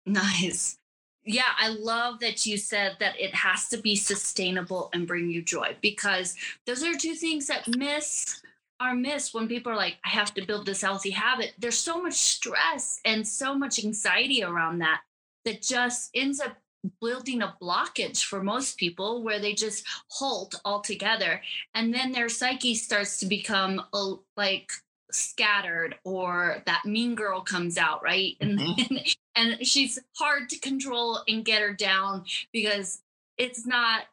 Nice 0.06 0.78
yeah, 1.26 1.52
I 1.58 1.70
love 1.70 2.20
that 2.20 2.46
you 2.46 2.58
said 2.58 2.98
that 3.00 3.20
it 3.20 3.34
has 3.34 3.70
to 3.70 3.78
be 3.78 3.96
sustainable 3.96 4.90
and 4.94 5.08
bring 5.08 5.30
you 5.30 5.42
joy 5.42 5.76
because 5.82 6.36
those 6.66 6.84
are 6.84 6.94
two 6.94 7.16
things 7.16 7.48
that 7.48 7.68
miss 7.78 8.42
are 8.80 8.96
missed 8.96 9.34
when 9.34 9.48
people 9.48 9.72
are 9.72 9.78
like, 9.78 9.98
I 10.06 10.10
have 10.10 10.34
to 10.34 10.46
build 10.46 10.66
this 10.66 10.82
healthy 10.82 11.12
habit. 11.12 11.54
There's 11.58 11.78
so 11.78 12.02
much 12.02 12.16
stress 12.16 13.00
and 13.06 13.26
so 13.26 13.56
much 13.58 13.84
anxiety 13.84 14.44
around 14.44 14.80
that 14.80 15.02
that 15.46 15.62
just 15.62 16.10
ends 16.14 16.42
up 16.42 16.58
building 17.00 17.42
a 17.42 17.56
blockage 17.62 18.24
for 18.24 18.44
most 18.44 18.78
people 18.78 19.24
where 19.24 19.40
they 19.40 19.54
just 19.54 19.86
halt 20.10 20.56
altogether. 20.66 21.42
And 21.74 21.94
then 21.94 22.12
their 22.12 22.28
psyche 22.28 22.76
starts 22.76 23.20
to 23.20 23.26
become 23.26 23.82
a, 23.94 24.16
like 24.36 24.72
scattered 25.14 25.96
or 26.04 26.62
that 26.66 26.86
mean 26.86 27.16
girl 27.16 27.42
comes 27.42 27.78
out, 27.78 28.04
right? 28.04 28.36
Mm-hmm. 28.42 28.96
And, 29.36 29.54
and 29.58 29.68
she's 29.68 30.00
hard 30.18 30.50
to 30.50 30.60
control 30.60 31.22
and 31.28 31.44
get 31.44 31.62
her 31.62 31.74
down 31.74 32.26
because 32.52 33.02
it's 33.38 33.66
not 33.66 34.04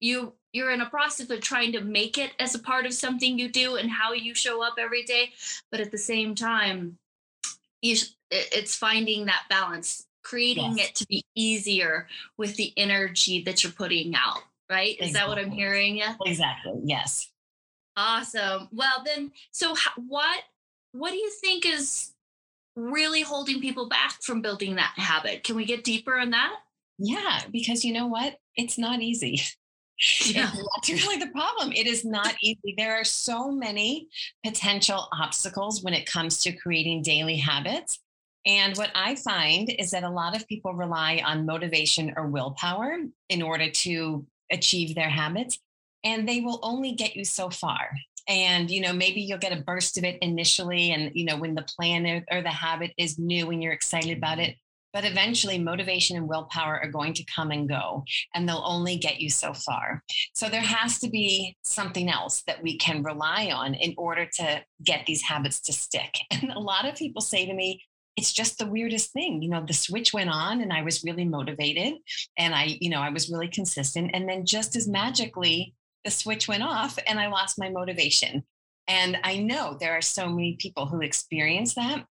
you 0.00 0.32
you're 0.52 0.70
in 0.70 0.80
a 0.80 0.88
process 0.88 1.28
of 1.30 1.40
trying 1.40 1.72
to 1.72 1.80
make 1.80 2.18
it 2.18 2.32
as 2.38 2.54
a 2.54 2.58
part 2.58 2.86
of 2.86 2.92
something 2.94 3.38
you 3.38 3.48
do 3.48 3.76
and 3.76 3.90
how 3.90 4.12
you 4.12 4.34
show 4.34 4.62
up 4.62 4.74
every 4.78 5.02
day 5.02 5.32
but 5.70 5.80
at 5.80 5.90
the 5.90 5.98
same 5.98 6.34
time 6.34 6.98
you 7.82 7.96
it's 8.30 8.76
finding 8.76 9.26
that 9.26 9.44
balance 9.48 10.06
creating 10.22 10.76
yes. 10.76 10.88
it 10.88 10.94
to 10.94 11.06
be 11.06 11.24
easier 11.34 12.06
with 12.36 12.56
the 12.56 12.72
energy 12.76 13.42
that 13.42 13.62
you're 13.62 13.72
putting 13.72 14.14
out 14.14 14.42
right 14.70 14.96
exactly. 15.00 15.06
is 15.06 15.12
that 15.14 15.28
what 15.28 15.38
i'm 15.38 15.50
hearing 15.50 15.96
yeah 15.96 16.14
exactly 16.24 16.80
yes 16.84 17.30
awesome 17.98 18.68
well 18.72 19.02
then 19.04 19.32
so 19.50 19.74
what 19.96 20.38
what 20.92 21.10
do 21.10 21.16
you 21.16 21.30
think 21.40 21.66
is 21.66 22.12
really 22.76 23.22
holding 23.22 23.60
people 23.60 23.88
back 23.88 24.22
from 24.22 24.40
building 24.40 24.76
that 24.76 24.92
habit 24.96 25.42
can 25.42 25.56
we 25.56 25.64
get 25.64 25.82
deeper 25.82 26.16
on 26.16 26.30
that 26.30 26.54
yeah 26.98 27.40
because 27.50 27.84
you 27.84 27.92
know 27.92 28.06
what 28.06 28.36
it's 28.56 28.78
not 28.78 29.00
easy 29.00 29.42
yeah. 30.26 30.50
that's 30.76 30.90
really 30.90 31.16
the 31.16 31.30
problem. 31.32 31.72
It 31.72 31.86
is 31.86 32.04
not 32.04 32.34
easy. 32.40 32.74
There 32.76 32.94
are 32.94 33.04
so 33.04 33.50
many 33.50 34.08
potential 34.44 35.08
obstacles 35.12 35.82
when 35.82 35.94
it 35.94 36.06
comes 36.06 36.40
to 36.42 36.52
creating 36.52 37.02
daily 37.02 37.36
habits. 37.36 37.98
And 38.46 38.76
what 38.76 38.90
I 38.94 39.16
find 39.16 39.68
is 39.78 39.90
that 39.90 40.04
a 40.04 40.10
lot 40.10 40.36
of 40.36 40.46
people 40.46 40.72
rely 40.72 41.20
on 41.24 41.46
motivation 41.46 42.14
or 42.16 42.28
willpower 42.28 42.98
in 43.28 43.42
order 43.42 43.70
to 43.70 44.24
achieve 44.50 44.94
their 44.94 45.10
habits, 45.10 45.58
and 46.04 46.28
they 46.28 46.40
will 46.40 46.60
only 46.62 46.92
get 46.92 47.16
you 47.16 47.24
so 47.24 47.50
far. 47.50 47.90
And, 48.28 48.70
you 48.70 48.82
know, 48.82 48.92
maybe 48.92 49.22
you'll 49.22 49.38
get 49.38 49.56
a 49.56 49.62
burst 49.62 49.96
of 49.96 50.04
it 50.04 50.18
initially. 50.20 50.92
And, 50.92 51.10
you 51.14 51.24
know, 51.24 51.38
when 51.38 51.54
the 51.54 51.62
plan 51.62 52.24
or, 52.30 52.42
the 52.42 52.50
habit 52.50 52.92
is 52.98 53.18
new 53.18 53.50
and 53.50 53.62
you're 53.62 53.72
excited 53.72 54.16
about 54.18 54.38
mm-hmm. 54.38 54.50
it, 54.50 54.56
but 54.92 55.04
eventually, 55.04 55.58
motivation 55.58 56.16
and 56.16 56.28
willpower 56.28 56.80
are 56.80 56.90
going 56.90 57.12
to 57.14 57.24
come 57.24 57.50
and 57.50 57.68
go, 57.68 58.04
and 58.34 58.48
they'll 58.48 58.62
only 58.64 58.96
get 58.96 59.20
you 59.20 59.28
so 59.28 59.52
far. 59.52 60.02
So, 60.32 60.48
there 60.48 60.62
has 60.62 60.98
to 61.00 61.10
be 61.10 61.56
something 61.62 62.08
else 62.08 62.42
that 62.46 62.62
we 62.62 62.78
can 62.78 63.02
rely 63.02 63.50
on 63.54 63.74
in 63.74 63.94
order 63.98 64.26
to 64.36 64.64
get 64.82 65.04
these 65.06 65.22
habits 65.22 65.60
to 65.62 65.72
stick. 65.72 66.14
And 66.30 66.52
a 66.52 66.58
lot 66.58 66.86
of 66.86 66.94
people 66.94 67.20
say 67.20 67.44
to 67.46 67.52
me, 67.52 67.82
it's 68.16 68.32
just 68.32 68.58
the 68.58 68.66
weirdest 68.66 69.12
thing. 69.12 69.42
You 69.42 69.50
know, 69.50 69.64
the 69.64 69.72
switch 69.72 70.12
went 70.12 70.30
on 70.30 70.60
and 70.60 70.72
I 70.72 70.82
was 70.82 71.04
really 71.04 71.24
motivated 71.24 71.94
and 72.36 72.54
I, 72.54 72.76
you 72.80 72.90
know, 72.90 73.00
I 73.00 73.10
was 73.10 73.30
really 73.30 73.48
consistent. 73.48 74.10
And 74.14 74.28
then 74.28 74.44
just 74.44 74.74
as 74.74 74.88
magically, 74.88 75.74
the 76.04 76.10
switch 76.10 76.48
went 76.48 76.62
off 76.62 76.98
and 77.06 77.18
I 77.18 77.28
lost 77.28 77.58
my 77.58 77.70
motivation. 77.70 78.44
And 78.86 79.18
I 79.22 79.36
know 79.36 79.76
there 79.78 79.96
are 79.96 80.02
so 80.02 80.28
many 80.28 80.56
people 80.58 80.86
who 80.86 81.00
experience 81.00 81.74
that. 81.74 82.04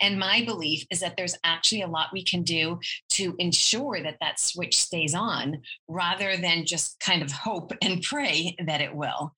And 0.00 0.18
my 0.18 0.42
belief 0.44 0.84
is 0.90 1.00
that 1.00 1.16
there's 1.16 1.36
actually 1.44 1.82
a 1.82 1.86
lot 1.86 2.12
we 2.12 2.24
can 2.24 2.42
do 2.42 2.80
to 3.10 3.34
ensure 3.38 4.02
that 4.02 4.16
that 4.20 4.40
switch 4.40 4.76
stays 4.76 5.14
on 5.14 5.62
rather 5.88 6.36
than 6.36 6.66
just 6.66 6.98
kind 7.00 7.22
of 7.22 7.30
hope 7.30 7.72
and 7.82 8.02
pray 8.02 8.56
that 8.66 8.80
it 8.80 8.94
will. 8.94 9.34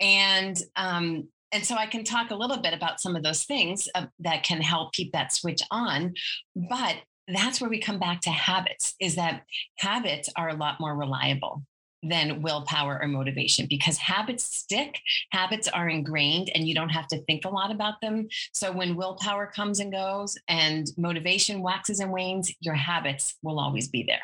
And 0.00 0.60
um, 0.76 1.28
and 1.50 1.64
so 1.64 1.76
I 1.76 1.86
can 1.86 2.04
talk 2.04 2.30
a 2.30 2.36
little 2.36 2.58
bit 2.58 2.74
about 2.74 3.00
some 3.00 3.16
of 3.16 3.22
those 3.22 3.44
things 3.44 3.88
uh, 3.94 4.06
that 4.18 4.42
can 4.42 4.60
help 4.60 4.92
keep 4.92 5.12
that 5.12 5.32
switch 5.32 5.62
on. 5.70 6.12
But 6.54 6.96
that's 7.26 7.58
where 7.58 7.70
we 7.70 7.80
come 7.80 7.98
back 7.98 8.20
to 8.22 8.30
habits 8.30 8.94
is 9.00 9.14
that 9.16 9.44
habits 9.78 10.28
are 10.36 10.50
a 10.50 10.56
lot 10.56 10.78
more 10.78 10.94
reliable 10.94 11.62
than 12.02 12.42
willpower 12.42 13.00
or 13.02 13.08
motivation 13.08 13.66
because 13.68 13.98
habits 13.98 14.44
stick, 14.44 15.00
habits 15.30 15.68
are 15.68 15.88
ingrained, 15.88 16.50
and 16.54 16.66
you 16.66 16.74
don't 16.74 16.88
have 16.90 17.08
to 17.08 17.18
think 17.22 17.44
a 17.44 17.48
lot 17.48 17.70
about 17.70 18.00
them. 18.00 18.28
So 18.52 18.70
when 18.72 18.96
willpower 18.96 19.46
comes 19.46 19.80
and 19.80 19.92
goes 19.92 20.36
and 20.48 20.86
motivation 20.96 21.60
waxes 21.60 22.00
and 22.00 22.12
wanes, 22.12 22.52
your 22.60 22.74
habits 22.74 23.36
will 23.42 23.58
always 23.58 23.88
be 23.88 24.04
there 24.04 24.22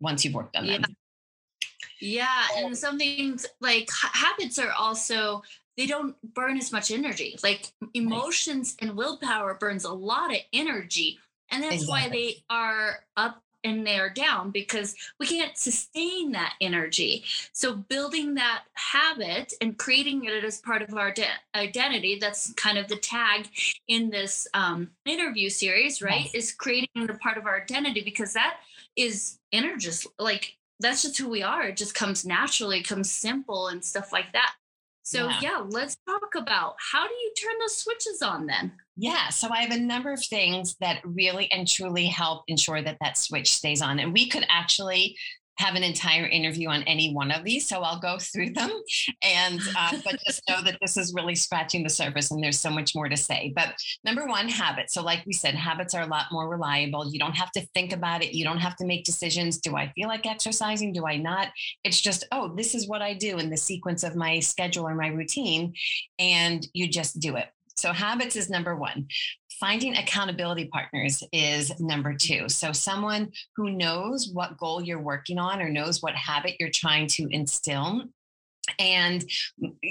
once 0.00 0.24
you've 0.24 0.34
worked 0.34 0.56
on 0.56 0.66
them. 0.66 0.82
Yeah. 0.82 0.94
Yeah, 2.02 2.46
and 2.56 2.76
some 2.76 2.98
things 2.98 3.46
like 3.60 3.90
habits 3.92 4.58
are 4.58 4.72
also 4.72 5.42
they 5.76 5.86
don't 5.86 6.14
burn 6.34 6.56
as 6.56 6.72
much 6.72 6.90
energy. 6.90 7.38
Like 7.42 7.72
emotions 7.94 8.76
and 8.80 8.96
willpower 8.96 9.54
burns 9.54 9.84
a 9.84 9.92
lot 9.92 10.30
of 10.30 10.38
energy. 10.52 11.18
And 11.50 11.62
that's 11.62 11.82
exactly. 11.82 11.92
why 11.92 12.08
they 12.08 12.36
are 12.48 13.00
up 13.16 13.42
and 13.64 13.86
they're 13.86 14.10
down 14.10 14.50
because 14.50 14.94
we 15.18 15.26
can't 15.26 15.56
sustain 15.56 16.32
that 16.32 16.54
energy. 16.60 17.24
So 17.52 17.74
building 17.74 18.34
that 18.34 18.62
habit 18.74 19.52
and 19.60 19.78
creating 19.78 20.24
it 20.24 20.44
as 20.44 20.60
part 20.60 20.82
of 20.82 20.94
our 20.94 21.12
de- 21.12 21.26
identity, 21.54 22.18
that's 22.20 22.52
kind 22.54 22.78
of 22.78 22.88
the 22.88 22.96
tag 22.96 23.48
in 23.88 24.10
this 24.10 24.48
um, 24.54 24.90
interview 25.04 25.48
series, 25.48 26.02
right? 26.02 26.24
Yes. 26.24 26.34
Is 26.34 26.52
creating 26.52 26.88
it 26.96 27.10
a 27.10 27.14
part 27.14 27.36
of 27.36 27.46
our 27.46 27.60
identity 27.60 28.02
because 28.02 28.32
that 28.34 28.56
is 28.96 29.38
energy, 29.52 29.90
like 30.18 30.56
that's 30.80 31.02
just 31.02 31.18
who 31.18 31.28
we 31.28 31.42
are. 31.42 31.64
It 31.64 31.76
just 31.76 31.94
comes 31.94 32.24
naturally, 32.24 32.80
it 32.80 32.88
comes 32.88 33.10
simple 33.10 33.68
and 33.68 33.84
stuff 33.84 34.12
like 34.12 34.32
that. 34.32 34.54
So, 35.10 35.26
yeah. 35.26 35.40
yeah, 35.42 35.64
let's 35.68 35.96
talk 36.08 36.36
about 36.36 36.76
how 36.92 37.04
do 37.04 37.12
you 37.12 37.32
turn 37.36 37.54
those 37.58 37.78
switches 37.78 38.22
on 38.22 38.46
then? 38.46 38.70
Yeah, 38.96 39.30
so 39.30 39.48
I 39.50 39.62
have 39.62 39.72
a 39.72 39.80
number 39.80 40.12
of 40.12 40.24
things 40.24 40.76
that 40.80 41.00
really 41.04 41.50
and 41.50 41.66
truly 41.66 42.06
help 42.06 42.44
ensure 42.46 42.80
that 42.80 42.96
that 43.00 43.18
switch 43.18 43.52
stays 43.52 43.82
on. 43.82 43.98
And 43.98 44.12
we 44.12 44.28
could 44.28 44.46
actually 44.48 45.16
have 45.58 45.74
an 45.74 45.82
entire 45.82 46.26
interview 46.26 46.68
on 46.68 46.82
any 46.84 47.12
one 47.12 47.30
of 47.30 47.44
these, 47.44 47.68
so 47.68 47.80
I'll 47.80 48.00
go 48.00 48.18
through 48.18 48.50
them. 48.50 48.70
And 49.22 49.60
uh, 49.78 49.98
but 50.04 50.18
just 50.26 50.42
know 50.48 50.62
that 50.62 50.78
this 50.80 50.96
is 50.96 51.14
really 51.14 51.34
scratching 51.34 51.82
the 51.82 51.90
surface, 51.90 52.30
and 52.30 52.42
there's 52.42 52.58
so 52.58 52.70
much 52.70 52.94
more 52.94 53.08
to 53.08 53.16
say. 53.16 53.52
But 53.54 53.74
number 54.04 54.26
one, 54.26 54.48
habits. 54.48 54.94
So, 54.94 55.02
like 55.02 55.24
we 55.26 55.32
said, 55.32 55.54
habits 55.54 55.94
are 55.94 56.02
a 56.02 56.06
lot 56.06 56.26
more 56.32 56.48
reliable. 56.48 57.10
You 57.10 57.18
don't 57.18 57.36
have 57.36 57.50
to 57.52 57.66
think 57.74 57.92
about 57.92 58.22
it. 58.22 58.34
You 58.34 58.44
don't 58.44 58.58
have 58.58 58.76
to 58.76 58.86
make 58.86 59.04
decisions. 59.04 59.58
Do 59.58 59.76
I 59.76 59.92
feel 59.92 60.08
like 60.08 60.26
exercising? 60.26 60.92
Do 60.92 61.06
I 61.06 61.16
not? 61.16 61.48
It's 61.84 62.00
just, 62.00 62.26
oh, 62.32 62.54
this 62.56 62.74
is 62.74 62.88
what 62.88 63.02
I 63.02 63.14
do 63.14 63.38
in 63.38 63.50
the 63.50 63.56
sequence 63.56 64.02
of 64.02 64.16
my 64.16 64.40
schedule 64.40 64.86
or 64.86 64.94
my 64.94 65.08
routine, 65.08 65.74
and 66.18 66.66
you 66.72 66.88
just 66.88 67.20
do 67.20 67.36
it. 67.36 67.48
So, 67.76 67.92
habits 67.92 68.36
is 68.36 68.50
number 68.50 68.76
one 68.76 69.06
finding 69.60 69.96
accountability 69.96 70.64
partners 70.66 71.22
is 71.32 71.78
number 71.78 72.14
two. 72.14 72.48
So, 72.48 72.72
someone 72.72 73.30
who 73.56 73.70
knows 73.70 74.30
what 74.32 74.56
goal 74.58 74.82
you're 74.82 75.00
working 75.00 75.38
on 75.38 75.60
or 75.60 75.68
knows 75.68 76.02
what 76.02 76.14
habit 76.14 76.56
you're 76.58 76.70
trying 76.70 77.06
to 77.08 77.28
instill 77.30 78.04
and 78.78 79.24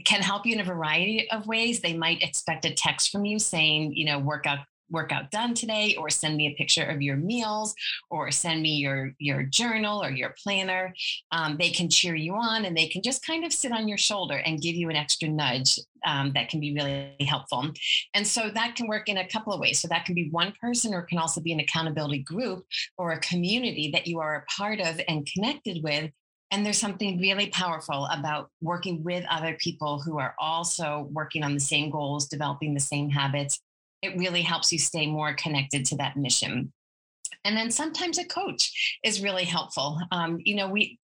can 0.05 0.21
help 0.21 0.45
you 0.45 0.53
in 0.53 0.59
a 0.59 0.63
variety 0.63 1.29
of 1.31 1.47
ways. 1.47 1.81
They 1.81 1.95
might 1.95 2.23
expect 2.23 2.65
a 2.65 2.73
text 2.73 3.11
from 3.11 3.25
you 3.25 3.39
saying, 3.39 3.93
you 3.93 4.05
know, 4.05 4.19
workout 4.19 4.59
workout 4.89 5.31
done 5.31 5.53
today 5.53 5.95
or 5.97 6.09
send 6.09 6.35
me 6.37 6.47
a 6.47 6.55
picture 6.55 6.83
of 6.83 7.01
your 7.01 7.17
meals 7.17 7.73
or 8.09 8.31
send 8.31 8.61
me 8.61 8.75
your 8.75 9.13
your 9.19 9.43
journal 9.43 10.03
or 10.03 10.09
your 10.09 10.35
planner 10.43 10.93
um, 11.31 11.57
they 11.57 11.69
can 11.69 11.89
cheer 11.89 12.15
you 12.15 12.33
on 12.33 12.65
and 12.65 12.75
they 12.75 12.87
can 12.87 13.01
just 13.01 13.25
kind 13.25 13.45
of 13.45 13.53
sit 13.53 13.71
on 13.71 13.87
your 13.87 13.97
shoulder 13.97 14.37
and 14.45 14.61
give 14.61 14.75
you 14.75 14.89
an 14.89 14.95
extra 14.95 15.27
nudge 15.27 15.79
um, 16.05 16.31
that 16.33 16.49
can 16.49 16.59
be 16.59 16.73
really 16.73 17.15
helpful. 17.27 17.71
And 18.13 18.25
so 18.25 18.49
that 18.49 18.75
can 18.75 18.87
work 18.87 19.09
in 19.09 19.17
a 19.17 19.27
couple 19.27 19.53
of 19.53 19.59
ways. 19.59 19.79
So 19.79 19.87
that 19.89 20.05
can 20.05 20.15
be 20.15 20.29
one 20.29 20.53
person 20.61 20.93
or 20.93 21.01
it 21.01 21.07
can 21.07 21.17
also 21.17 21.41
be 21.41 21.53
an 21.53 21.59
accountability 21.59 22.19
group 22.19 22.65
or 22.97 23.11
a 23.11 23.19
community 23.19 23.91
that 23.93 24.07
you 24.07 24.19
are 24.19 24.35
a 24.35 24.45
part 24.51 24.79
of 24.79 24.99
and 25.07 25.27
connected 25.33 25.83
with. 25.83 26.11
And 26.51 26.65
there's 26.65 26.79
something 26.79 27.19
really 27.19 27.47
powerful 27.47 28.07
about 28.11 28.49
working 28.59 29.03
with 29.03 29.23
other 29.29 29.55
people 29.59 30.01
who 30.01 30.17
are 30.17 30.33
also 30.39 31.07
working 31.11 31.43
on 31.43 31.53
the 31.53 31.59
same 31.59 31.91
goals, 31.91 32.27
developing 32.27 32.73
the 32.73 32.79
same 32.79 33.09
habits, 33.09 33.59
it 34.01 34.17
really 34.17 34.41
helps 34.41 34.71
you 34.71 34.79
stay 34.79 35.07
more 35.07 35.33
connected 35.33 35.85
to 35.85 35.97
that 35.97 36.17
mission. 36.17 36.71
And 37.45 37.55
then 37.55 37.71
sometimes 37.71 38.17
a 38.17 38.25
coach 38.25 38.99
is 39.03 39.23
really 39.23 39.45
helpful. 39.45 39.99
Um, 40.11 40.39
you 40.43 40.55
know, 40.55 40.69
we 40.69 40.99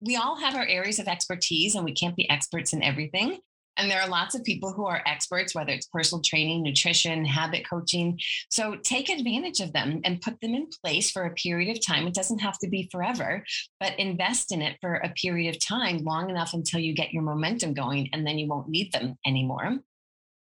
we 0.00 0.16
all 0.16 0.36
have 0.36 0.56
our 0.56 0.66
areas 0.66 0.98
of 0.98 1.06
expertise 1.06 1.76
and 1.76 1.84
we 1.84 1.94
can't 1.94 2.16
be 2.16 2.28
experts 2.28 2.72
in 2.72 2.82
everything. 2.82 3.38
And 3.76 3.90
there 3.90 4.02
are 4.02 4.08
lots 4.08 4.34
of 4.34 4.44
people 4.44 4.72
who 4.72 4.84
are 4.84 5.02
experts, 5.06 5.54
whether 5.54 5.72
it's 5.72 5.86
personal 5.86 6.22
training, 6.22 6.62
nutrition, 6.62 7.24
habit 7.24 7.66
coaching. 7.68 8.18
So 8.50 8.76
take 8.82 9.08
advantage 9.08 9.60
of 9.60 9.72
them 9.72 10.00
and 10.04 10.20
put 10.20 10.40
them 10.40 10.54
in 10.54 10.68
place 10.84 11.10
for 11.10 11.24
a 11.24 11.34
period 11.34 11.74
of 11.74 11.84
time. 11.84 12.06
It 12.06 12.14
doesn't 12.14 12.40
have 12.40 12.58
to 12.58 12.68
be 12.68 12.88
forever, 12.92 13.44
but 13.80 13.98
invest 13.98 14.52
in 14.52 14.60
it 14.60 14.76
for 14.80 14.96
a 14.96 15.10
period 15.10 15.54
of 15.54 15.60
time, 15.60 16.04
long 16.04 16.28
enough 16.28 16.52
until 16.52 16.80
you 16.80 16.94
get 16.94 17.12
your 17.12 17.22
momentum 17.22 17.72
going, 17.72 18.10
and 18.12 18.26
then 18.26 18.38
you 18.38 18.46
won't 18.46 18.68
need 18.68 18.92
them 18.92 19.16
anymore. 19.24 19.78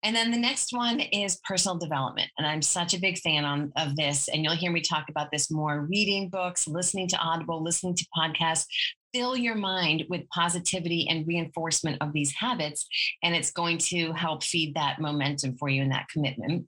And 0.08 0.16
then 0.16 0.32
the 0.32 0.38
next 0.38 0.72
one 0.72 1.02
is 1.02 1.42
personal 1.44 1.78
development. 1.78 2.30
And 2.38 2.48
I'm 2.48 2.62
such 2.62 2.94
a 2.94 2.98
big 2.98 3.18
fan 3.18 3.44
on, 3.44 3.74
of 3.76 3.98
this. 3.98 4.30
And 4.30 4.42
you'll 4.42 4.56
hear 4.56 4.72
me 4.72 4.80
talk 4.80 5.08
about 5.10 5.32
this 5.34 5.52
more 5.52 5.82
reading 5.82 6.30
books, 6.30 6.66
listening 6.66 7.10
to 7.10 7.18
Audible, 7.18 7.62
listening 7.62 7.94
to 7.96 8.06
podcasts. 8.18 8.68
Fill 9.14 9.36
your 9.36 9.56
mind 9.56 10.06
with 10.08 10.22
positivity 10.30 11.10
and 11.10 11.28
reinforcement 11.28 11.98
of 12.00 12.14
these 12.14 12.34
habits. 12.34 12.88
And 13.22 13.36
it's 13.36 13.52
going 13.52 13.80
to 13.80 14.14
help 14.14 14.46
feed 14.46 14.76
that 14.76 15.02
momentum 15.02 15.58
for 15.58 15.68
you 15.68 15.82
and 15.82 15.92
that 15.92 16.08
commitment. 16.08 16.68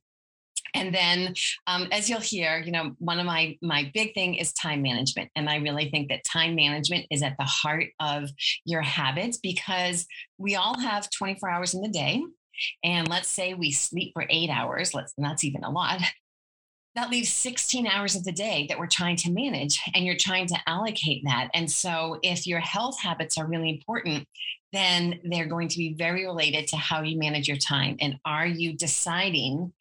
And 0.76 0.94
then, 0.94 1.34
um, 1.66 1.88
as 1.94 2.10
you'll 2.10 2.20
hear, 2.20 2.60
you 2.60 2.74
know, 2.74 2.92
one 3.00 3.20
of 3.20 3.26
my 3.26 3.58
my 3.62 3.90
big 3.94 4.14
thing 4.14 4.36
is 4.36 4.54
time 4.54 4.84
management, 4.84 5.32
and 5.36 5.50
I 5.50 5.56
really 5.56 5.90
think 5.90 6.10
that 6.10 6.24
time 6.26 6.54
management 6.56 7.08
is 7.10 7.24
at 7.24 7.36
the 7.40 7.46
heart 7.46 7.86
of 8.00 8.30
your 8.66 8.84
habits 8.84 9.38
because 9.38 10.06
we 10.38 10.56
all 10.56 10.80
have 10.80 11.10
24 11.10 11.50
hours 11.50 11.74
in 11.74 11.82
the 11.82 11.90
day, 11.90 12.22
and 12.84 13.08
let's 13.08 13.30
say 13.30 13.54
we 13.54 13.72
sleep 13.72 14.12
for 14.14 14.26
eight 14.30 14.50
hours, 14.50 14.94
let's, 14.94 15.14
and 15.18 15.26
that's 15.26 15.44
even 15.44 15.64
a 15.64 15.70
lot, 15.70 16.02
that 16.96 17.10
leaves 17.10 17.32
16 17.32 17.88
hours 17.88 18.16
of 18.16 18.24
the 18.24 18.32
day 18.32 18.66
that 18.68 18.80
we're 18.80 18.88
trying 18.88 19.16
to 19.18 19.32
manage 19.32 19.80
and 19.94 20.06
you're 20.06 20.18
trying 20.18 20.48
to 20.48 20.58
allocate 20.68 21.22
that. 21.26 21.50
And 21.54 21.72
so 21.72 22.20
if 22.24 22.48
your 22.48 22.60
health 22.60 23.00
habits 23.00 23.38
are 23.38 23.48
really 23.48 23.70
important, 23.70 24.28
then 24.74 25.20
they're 25.24 25.48
going 25.48 25.68
to 25.70 25.78
be 25.78 25.94
very 25.94 26.26
related 26.26 26.68
to 26.68 26.78
how 26.78 27.02
you 27.02 27.18
manage 27.18 27.48
your 27.48 27.58
time. 27.58 27.98
And 28.02 28.20
are 28.26 28.46
you 28.46 28.74
deciding 28.74 29.72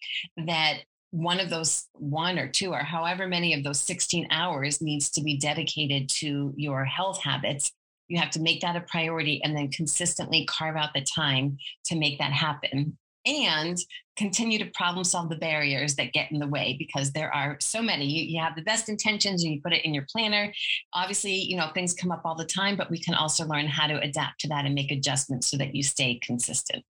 that 0.47 0.81
one 1.11 1.41
of 1.41 1.51
those 1.51 1.87
one 1.95 2.39
or 2.39 2.49
two 2.49 2.73
or 2.73 2.79
however 2.79 3.27
many 3.27 3.55
of 3.55 3.65
those 3.65 3.81
16 3.81 4.29
hours 4.31 4.81
needs 4.81 5.11
to 5.11 5.23
be 5.23 5.39
dedicated 5.39 6.09
to 6.21 6.53
your 6.57 6.85
health 6.85 7.23
habits? 7.23 7.73
You 8.09 8.19
have 8.19 8.31
to 8.31 8.41
make 8.41 8.61
that 8.63 8.77
a 8.77 8.81
priority 8.81 9.41
and 9.43 9.57
then 9.57 9.71
consistently 9.71 10.47
carve 10.47 10.77
out 10.77 10.95
the 10.95 11.03
time 11.03 11.59
to 11.87 11.97
make 11.97 12.19
that 12.19 12.33
happen 12.33 12.97
and 13.27 13.77
continue 14.17 14.59
to 14.59 14.71
problem 14.75 15.05
solve 15.05 15.29
the 15.29 15.37
barriers 15.37 15.95
that 15.97 16.13
get 16.13 16.33
in 16.33 16.39
the 16.39 16.47
way 16.47 16.77
because 16.79 17.13
there 17.13 17.33
are 17.33 17.57
so 17.61 17.83
many. 17.83 18.07
You, 18.07 18.25
you, 18.25 18.43
have 18.43 18.57
the 18.57 18.63
best 18.63 18.89
intentions 18.89 19.45
and 19.45 19.53
you 19.53 19.61
put 19.61 19.73
it 19.73 19.85
in 19.85 19.93
your 19.93 20.07
planner. 20.11 20.53
Obviously 20.95 21.35
you 21.35 21.57
know 21.57 21.71
things 21.75 21.95
come 21.95 22.11
up 22.11 22.23
all 22.25 22.35
the 22.35 22.45
time 22.45 22.77
but 22.77 22.91
we 22.91 22.99
can 22.99 23.15
also 23.15 23.45
learn 23.45 23.67
how 23.67 23.87
to 23.87 24.01
adapt 24.01 24.41
to 24.41 24.49
that 24.49 24.65
and 24.65 24.75
make 24.75 24.91
adjustments 24.91 25.49
so 25.49 25.57
that 25.57 25.75
you 25.75 25.83
stay 25.83 26.19
consistent. 26.23 26.85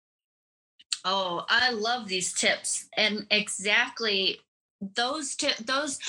Oh 1.04 1.46
i 1.50 1.72
love 1.72 2.08
these 2.08 2.34
tips 2.34 2.88
and 2.98 3.26
exactly 3.32 4.40
those 4.96 5.36
t- 5.36 5.64
those 5.64 6.00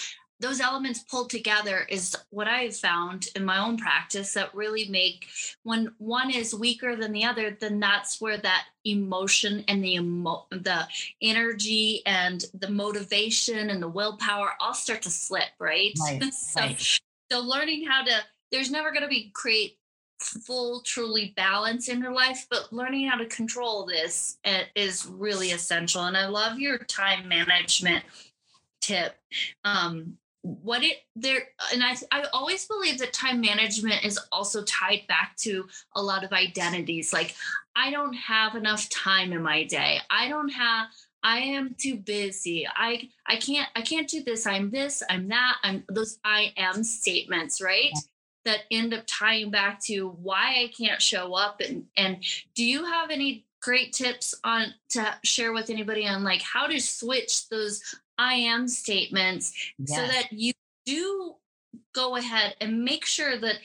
those 0.41 0.61
elements 0.61 1.01
pulled 1.01 1.31
together 1.31 1.85
is 1.89 2.17
what 2.31 2.47
I've 2.47 2.77
found 2.77 3.29
in 3.35 3.45
my 3.45 3.59
own 3.59 3.77
practice 3.77 4.35
that 4.35 4.55
really 4.55 4.89
make 4.89 5.27
when 5.65 5.93
one 5.99 6.31
is 6.31 6.55
weaker 6.55 6.95
than 6.95 7.13
the 7.13 7.25
other, 7.25 7.57
then 7.59 7.81
that's 7.81 8.21
where 8.21 8.39
that 8.39 8.67
emotion 8.85 9.65
and 9.67 9.83
the 9.83 9.95
emo- 9.95 10.47
the 10.51 10.87
energy 11.21 12.03
and 12.07 12.45
the 12.55 12.71
motivation 12.71 13.71
and 13.71 13.83
the 13.83 13.89
willpower 13.89 14.53
all 14.61 14.75
start 14.75 15.03
to 15.03 15.11
slip, 15.11 15.49
right? 15.59 15.93
right 16.01 16.33
so, 16.33 16.61
right. 16.61 17.01
so 17.33 17.41
learning 17.41 17.85
how 17.87 18.05
to 18.05 18.13
there's 18.53 18.71
never 18.71 18.91
going 18.91 19.03
to 19.03 19.09
be 19.09 19.31
create 19.35 19.77
full 20.21 20.81
truly 20.81 21.33
balance 21.37 21.89
in 21.89 22.01
your 22.01 22.13
life 22.13 22.47
but 22.51 22.73
learning 22.73 23.07
how 23.07 23.17
to 23.17 23.27
control 23.27 23.87
this 23.87 24.39
eh, 24.43 24.65
is 24.75 25.07
really 25.07 25.53
essential 25.53 26.07
and 26.07 26.17
i 26.17 26.27
love 26.27 26.59
your 26.59 26.77
time 26.79 27.29
management 27.29 28.05
tip 28.81 29.15
um, 29.63 30.19
what 30.43 30.83
it 30.85 30.99
there 31.17 31.43
and 31.73 31.83
I, 31.83 31.97
I 32.13 32.25
always 32.33 32.65
believe 32.67 32.99
that 32.99 33.13
time 33.13 33.41
management 33.41 34.05
is 34.05 34.19
also 34.31 34.63
tied 34.65 35.03
back 35.09 35.37
to 35.39 35.67
a 35.95 36.03
lot 36.03 36.25
of 36.25 36.33
identities. 36.33 37.13
Like 37.13 37.35
i 37.75 37.91
don't 37.91 38.15
have 38.15 38.55
enough 38.55 38.89
time 38.89 39.33
in 39.33 39.43
my 39.43 39.65
day. 39.65 39.99
I 40.11 40.29
don't 40.29 40.51
have 40.51 40.89
i 41.23 41.39
am 41.39 41.75
too 41.79 41.97
busy. 41.97 42.67
I 42.75 43.09
i 43.27 43.37
can't 43.37 43.69
i 43.75 43.83
can't 43.83 44.09
do 44.09 44.23
this. 44.23 44.47
I'm 44.47 44.71
this 44.71 45.03
i'm 45.11 45.29
that 45.29 45.57
i'm 45.65 45.85
those 45.89 46.19
i 46.25 46.53
am 46.57 46.85
statements 46.85 47.61
right? 47.61 47.91
Yeah. 47.93 48.01
that 48.45 48.61
end 48.71 48.95
up 48.95 49.05
tying 49.07 49.51
back 49.51 49.83
to 49.85 50.11
why 50.23 50.63
i 50.63 50.73
can't 50.77 51.03
show 51.03 51.35
up 51.35 51.61
and 51.61 51.85
and 51.97 52.25
do 52.55 52.65
you 52.65 52.85
have 52.85 53.11
any 53.11 53.45
great 53.61 53.93
tips 53.93 54.35
on 54.45 54.73
to 54.91 55.15
share 55.25 55.53
with 55.53 55.69
anybody 55.69 56.07
on 56.07 56.23
like 56.23 56.43
how 56.43 56.67
to 56.67 56.81
switch 56.81 57.49
those 57.49 57.83
I 58.19 58.35
am 58.35 58.69
statements 58.69 59.53
yes. 59.79 59.97
so 59.97 60.07
that 60.07 60.33
you 60.33 60.53
do 60.85 61.35
go 61.95 62.17
ahead 62.17 62.57
and 62.61 62.85
make 62.85 63.05
sure 63.05 63.39
that 63.39 63.57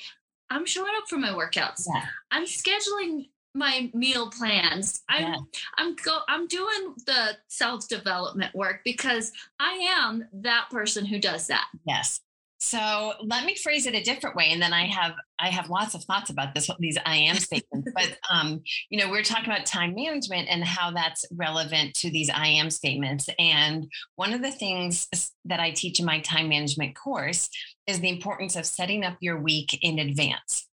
I'm 0.49 0.65
showing 0.65 0.91
up 0.97 1.09
for 1.09 1.17
my 1.17 1.29
workouts. 1.29 1.87
Yeah. 1.87 2.05
I'm 2.31 2.45
scheduling 2.45 3.29
my 3.55 3.91
meal 3.93 4.29
plans. 4.31 5.01
I'm 5.09 5.23
yeah. 5.23 5.37
I'm 5.77 5.95
go 5.95 6.19
I'm 6.27 6.47
doing 6.47 6.95
the 7.05 7.37
self-development 7.47 8.53
work 8.55 8.81
because 8.83 9.31
I 9.59 9.73
am 9.97 10.27
that 10.33 10.69
person 10.71 11.05
who 11.05 11.19
does 11.19 11.47
that. 11.47 11.65
Yes. 11.85 12.19
So 12.63 13.11
let 13.21 13.43
me 13.43 13.55
phrase 13.55 13.87
it 13.87 13.93
a 13.93 14.01
different 14.01 14.37
way, 14.37 14.47
and 14.51 14.61
then 14.61 14.71
I 14.71 14.85
have 14.85 15.15
I 15.37 15.49
have 15.49 15.69
lots 15.69 15.95
of 15.95 16.03
thoughts 16.05 16.29
about 16.29 16.55
this 16.55 16.69
these 16.79 16.97
I 17.05 17.17
am 17.17 17.35
statements. 17.35 17.91
but 17.93 18.17
um, 18.31 18.61
you 18.89 18.97
know, 18.97 19.11
we're 19.11 19.21
talking 19.21 19.51
about 19.51 19.65
time 19.65 19.93
management 19.93 20.47
and 20.49 20.63
how 20.63 20.91
that's 20.91 21.25
relevant 21.35 21.93
to 21.95 22.09
these 22.09 22.29
I 22.29 22.47
am 22.47 22.69
statements. 22.69 23.27
And 23.37 23.91
one 24.15 24.31
of 24.31 24.41
the 24.41 24.51
things 24.51 25.09
that 25.43 25.59
I 25.59 25.71
teach 25.71 25.99
in 25.99 26.05
my 26.05 26.21
time 26.21 26.47
management 26.47 26.95
course 26.95 27.49
is 27.85 27.99
the 27.99 28.07
importance 28.07 28.55
of 28.55 28.65
setting 28.65 29.03
up 29.03 29.17
your 29.19 29.41
week 29.41 29.77
in 29.81 29.99
advance. 29.99 30.65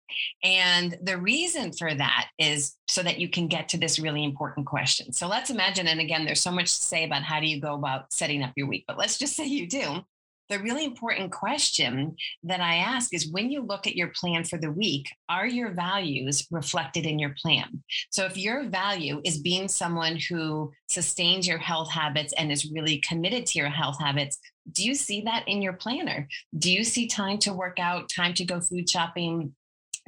And 0.43 0.97
the 1.03 1.17
reason 1.17 1.73
for 1.73 1.93
that 1.93 2.29
is 2.39 2.77
so 2.87 3.03
that 3.03 3.19
you 3.19 3.27
can 3.27 3.47
get 3.47 3.67
to 3.69 3.77
this 3.77 3.99
really 3.99 4.23
important 4.23 4.65
question. 4.65 5.11
So 5.11 5.27
let's 5.27 5.49
imagine, 5.49 5.87
and 5.87 5.99
again, 5.99 6.23
there's 6.23 6.41
so 6.41 6.51
much 6.51 6.79
to 6.79 6.85
say 6.85 7.03
about 7.03 7.23
how 7.23 7.41
do 7.41 7.47
you 7.47 7.59
go 7.59 7.73
about 7.73 8.13
setting 8.13 8.43
up 8.43 8.53
your 8.55 8.67
week, 8.67 8.85
but 8.87 8.97
let's 8.97 9.17
just 9.17 9.35
say 9.35 9.45
you 9.45 9.67
do 9.67 10.05
the 10.51 10.59
really 10.59 10.83
important 10.83 11.31
question 11.31 12.15
that 12.43 12.59
I 12.59 12.75
ask 12.75 13.13
is 13.13 13.31
when 13.31 13.49
you 13.49 13.61
look 13.61 13.87
at 13.87 13.95
your 13.95 14.09
plan 14.09 14.43
for 14.43 14.57
the 14.57 14.71
week, 14.71 15.07
are 15.29 15.47
your 15.47 15.71
values 15.71 16.45
reflected 16.51 17.05
in 17.05 17.17
your 17.17 17.33
plan? 17.41 17.81
So 18.09 18.25
if 18.25 18.37
your 18.37 18.67
value 18.67 19.21
is 19.23 19.39
being 19.39 19.69
someone 19.69 20.17
who 20.17 20.73
sustains 20.89 21.47
your 21.47 21.57
health 21.57 21.89
habits 21.89 22.33
and 22.37 22.51
is 22.51 22.69
really 22.69 22.97
committed 22.97 23.45
to 23.47 23.59
your 23.59 23.69
health 23.69 23.97
habits, 23.99 24.37
do 24.73 24.83
you 24.83 24.93
see 24.93 25.21
that 25.21 25.47
in 25.47 25.61
your 25.61 25.73
planner? 25.73 26.27
Do 26.57 26.69
you 26.69 26.83
see 26.83 27.07
time 27.07 27.37
to 27.39 27.53
work 27.53 27.79
out, 27.79 28.09
time 28.13 28.33
to 28.33 28.43
go 28.43 28.59
food 28.59 28.89
shopping, 28.89 29.55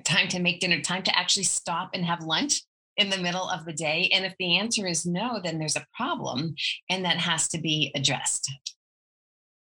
time 0.04 0.28
to 0.28 0.40
make 0.40 0.60
dinner, 0.60 0.82
time 0.82 1.04
to 1.04 1.18
actually 1.18 1.44
stop 1.44 1.92
and 1.94 2.06
have 2.06 2.22
lunch? 2.22 2.62
in 2.96 3.10
the 3.10 3.18
middle 3.18 3.50
of 3.50 3.66
the 3.66 3.74
day? 3.74 4.08
And 4.14 4.24
if 4.24 4.36
the 4.38 4.60
answer 4.60 4.86
is 4.86 5.04
no, 5.04 5.40
then 5.44 5.58
there's 5.58 5.76
a 5.76 5.88
problem 5.98 6.54
and 6.92 7.04
that 7.06 7.18
has 7.18 7.48
to 7.48 7.58
be 7.60 7.92
addressed. 7.96 8.52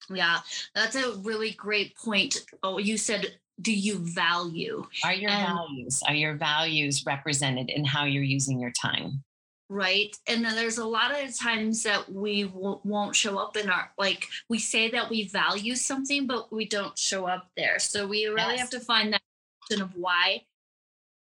Yeah, 0.09 0.39
that's 0.75 0.95
a 0.95 1.13
really 1.17 1.51
great 1.51 1.95
point. 1.95 2.45
Oh, 2.63 2.77
you 2.77 2.97
said, 2.97 3.37
do 3.61 3.73
you 3.73 3.99
value? 3.99 4.85
Are 5.03 5.13
your 5.13 5.29
and, 5.29 5.47
values, 5.47 6.01
are 6.07 6.13
your 6.13 6.35
values 6.35 7.05
represented 7.05 7.69
in 7.69 7.85
how 7.85 8.05
you're 8.05 8.23
using 8.23 8.59
your 8.59 8.71
time? 8.71 9.23
Right. 9.69 10.15
And 10.27 10.43
then 10.43 10.55
there's 10.55 10.79
a 10.79 10.85
lot 10.85 11.11
of 11.11 11.37
times 11.37 11.83
that 11.83 12.11
we 12.11 12.43
w- 12.43 12.79
won't 12.83 13.15
show 13.15 13.37
up 13.37 13.55
in 13.55 13.69
our, 13.69 13.91
like, 13.99 14.27
we 14.49 14.57
say 14.57 14.89
that 14.89 15.09
we 15.11 15.27
value 15.27 15.75
something, 15.75 16.25
but 16.25 16.51
we 16.51 16.65
don't 16.67 16.97
show 16.97 17.27
up 17.27 17.49
there. 17.55 17.77
So 17.77 18.07
we 18.07 18.25
really 18.25 18.53
yes. 18.53 18.61
have 18.61 18.69
to 18.71 18.79
find 18.79 19.13
that 19.13 19.21
question 19.61 19.83
of 19.83 19.95
why 19.95 20.41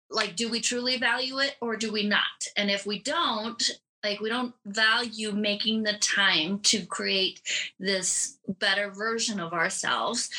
like 0.10 0.36
do 0.36 0.50
we 0.50 0.62
truly 0.62 0.98
value 0.98 1.40
it 1.40 1.56
or 1.62 1.76
do 1.76 1.92
we 1.92 2.08
not 2.08 2.22
and 2.58 2.70
if 2.70 2.86
we 2.86 3.00
don't 3.00 3.72
like 4.06 4.20
we 4.22 4.30
don't 4.30 4.54
value 4.66 5.32
making 5.32 5.84
the 5.84 5.94
time 5.94 6.60
to 6.60 6.86
create 6.86 7.42
this 7.80 8.38
better 8.60 8.92
version 8.92 9.40
of 9.40 9.54
ourselves 9.54 10.30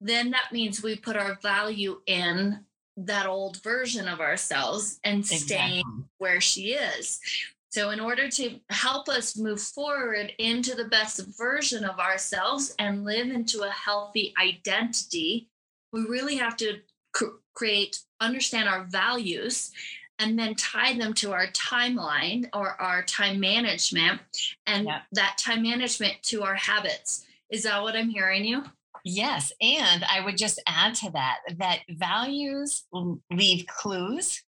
then 0.00 0.30
that 0.30 0.52
means 0.52 0.82
we 0.82 0.96
put 0.96 1.16
our 1.16 1.38
value 1.42 2.00
in 2.06 2.58
that 2.96 3.26
old 3.26 3.62
version 3.62 4.08
of 4.08 4.20
ourselves 4.20 4.98
and 5.04 5.20
exactly. 5.20 5.46
staying 5.46 6.04
where 6.18 6.40
she 6.40 6.72
is 6.72 7.20
so, 7.72 7.88
in 7.88 8.00
order 8.00 8.28
to 8.28 8.60
help 8.68 9.08
us 9.08 9.38
move 9.38 9.58
forward 9.58 10.30
into 10.38 10.74
the 10.74 10.84
best 10.84 11.26
version 11.38 11.86
of 11.86 11.98
ourselves 11.98 12.74
and 12.78 13.02
live 13.02 13.30
into 13.30 13.62
a 13.62 13.70
healthy 13.70 14.34
identity, 14.38 15.48
we 15.90 16.02
really 16.02 16.36
have 16.36 16.54
to 16.58 16.80
cr- 17.14 17.38
create, 17.54 17.98
understand 18.20 18.68
our 18.68 18.84
values 18.84 19.72
and 20.18 20.38
then 20.38 20.54
tie 20.54 20.96
them 20.96 21.14
to 21.14 21.32
our 21.32 21.46
timeline 21.48 22.48
or 22.54 22.80
our 22.80 23.02
time 23.02 23.40
management 23.40 24.20
and 24.66 24.86
yeah. 24.86 25.00
that 25.12 25.36
time 25.38 25.62
management 25.62 26.14
to 26.22 26.42
our 26.42 26.54
habits. 26.54 27.24
Is 27.50 27.64
that 27.64 27.82
what 27.82 27.96
I'm 27.96 28.08
hearing 28.08 28.44
you? 28.44 28.62
Yes. 29.04 29.52
And 29.60 30.04
I 30.04 30.20
would 30.24 30.36
just 30.36 30.62
add 30.66 30.94
to 30.96 31.10
that 31.10 31.38
that 31.58 31.80
values 31.90 32.84
leave 33.30 33.66
clues. 33.66 34.42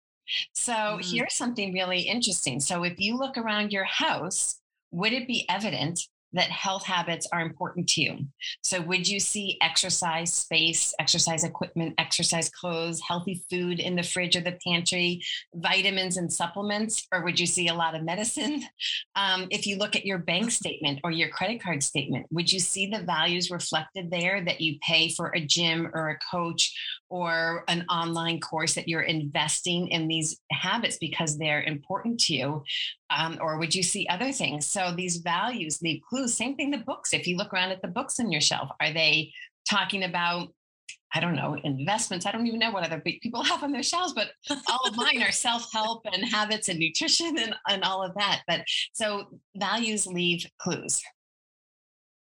So 0.53 0.73
mm. 0.73 1.13
here's 1.13 1.35
something 1.35 1.73
really 1.73 2.01
interesting. 2.01 2.61
So 2.61 2.85
if 2.85 3.01
you 3.01 3.17
look 3.17 3.39
around 3.39 3.73
your 3.73 3.85
house, 3.85 4.61
would 4.91 5.13
it 5.13 5.27
be 5.27 5.47
evident 5.49 6.07
that 6.33 6.51
health 6.51 6.85
habits 6.85 7.27
are 7.33 7.41
important 7.41 7.89
to 7.91 8.03
you. 8.03 8.19
So, 8.63 8.81
would 8.81 9.09
you 9.09 9.21
see 9.21 9.59
exercise 9.61 10.33
space, 10.33 10.95
exercise 10.99 11.45
equipment, 11.45 11.95
exercise 11.99 12.49
clothes, 12.49 13.01
healthy 13.01 13.43
food 13.51 13.81
in 13.81 13.97
the 13.97 14.03
fridge 14.03 14.37
or 14.37 14.41
the 14.41 14.59
pantry, 14.67 15.23
vitamins 15.55 16.17
and 16.17 16.33
supplements, 16.33 17.07
or 17.13 17.23
would 17.25 17.39
you 17.39 17.47
see 17.47 17.69
a 17.69 17.75
lot 17.75 17.95
of 17.95 18.03
medicine? 18.03 18.63
Um, 19.15 19.47
if 19.51 19.67
you 19.67 19.77
look 19.77 19.95
at 19.95 20.07
your 20.07 20.19
bank 20.19 20.51
statement 20.51 21.01
or 21.05 21.11
your 21.11 21.29
credit 21.29 21.63
card 21.63 21.83
statement, 21.83 22.27
would 22.31 22.51
you 22.51 22.59
see 22.59 22.87
the 22.87 23.03
values 23.03 23.51
reflected 23.51 24.11
there 24.11 24.43
that 24.43 24.61
you 24.61 24.79
pay 24.81 25.11
for 25.11 25.31
a 25.35 25.41
gym 25.41 25.91
or 25.93 26.11
a 26.11 26.19
coach 26.31 26.75
or 27.13 27.63
an 27.69 27.85
online 27.91 28.41
course 28.41 28.75
that 28.75 28.89
you're 28.89 29.03
investing 29.03 29.89
in 29.89 30.09
these 30.09 30.41
habits 30.51 30.97
because 30.97 31.37
they're 31.37 31.63
important 31.63 32.19
to 32.19 32.35
you? 32.35 32.65
Um, 33.11 33.37
or 33.39 33.59
would 33.59 33.75
you 33.75 33.83
see 33.83 34.09
other 34.09 34.33
things? 34.33 34.67
So 34.67 34.95
these 34.97 35.19
values 35.19 35.83
leave 35.83 36.01
clues. 36.09 36.35
Same 36.35 36.57
thing, 36.57 36.71
the 36.71 36.79
books. 36.79 37.13
If 37.13 37.27
you 37.27 37.37
look 37.37 37.53
around 37.53 37.71
at 37.71 37.83
the 37.83 37.89
books 37.89 38.19
on 38.19 38.33
your 38.33 38.41
shelf, 38.41 38.71
are 38.81 38.95
they 38.95 39.31
talking 39.69 40.05
about 40.05 40.49
I 41.15 41.21
don't 41.21 41.37
know, 41.37 41.59
investments. 41.63 42.25
I 42.25 42.33
don't 42.33 42.47
even 42.47 42.59
know 42.59 42.71
what 42.71 42.85
other 42.85 42.99
people 42.99 43.43
have 43.45 43.63
on 43.63 43.71
their 43.71 43.83
shelves, 43.83 44.15
but 44.15 44.31
all 44.49 44.89
of 44.89 44.97
mine 44.97 45.23
are 45.23 45.31
self 45.47 45.71
help 45.71 46.07
and 46.11 46.25
habits 46.25 46.71
and 46.71 46.79
nutrition 46.79 47.37
and, 47.39 47.55
and 47.69 47.85
all 47.85 48.03
of 48.03 48.15
that. 48.15 48.41
But 48.49 48.63
so 48.95 49.27
values 49.55 50.07
leave 50.07 50.47
clues. 50.59 51.03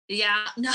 Yeah, 0.07 0.45
no, 0.57 0.71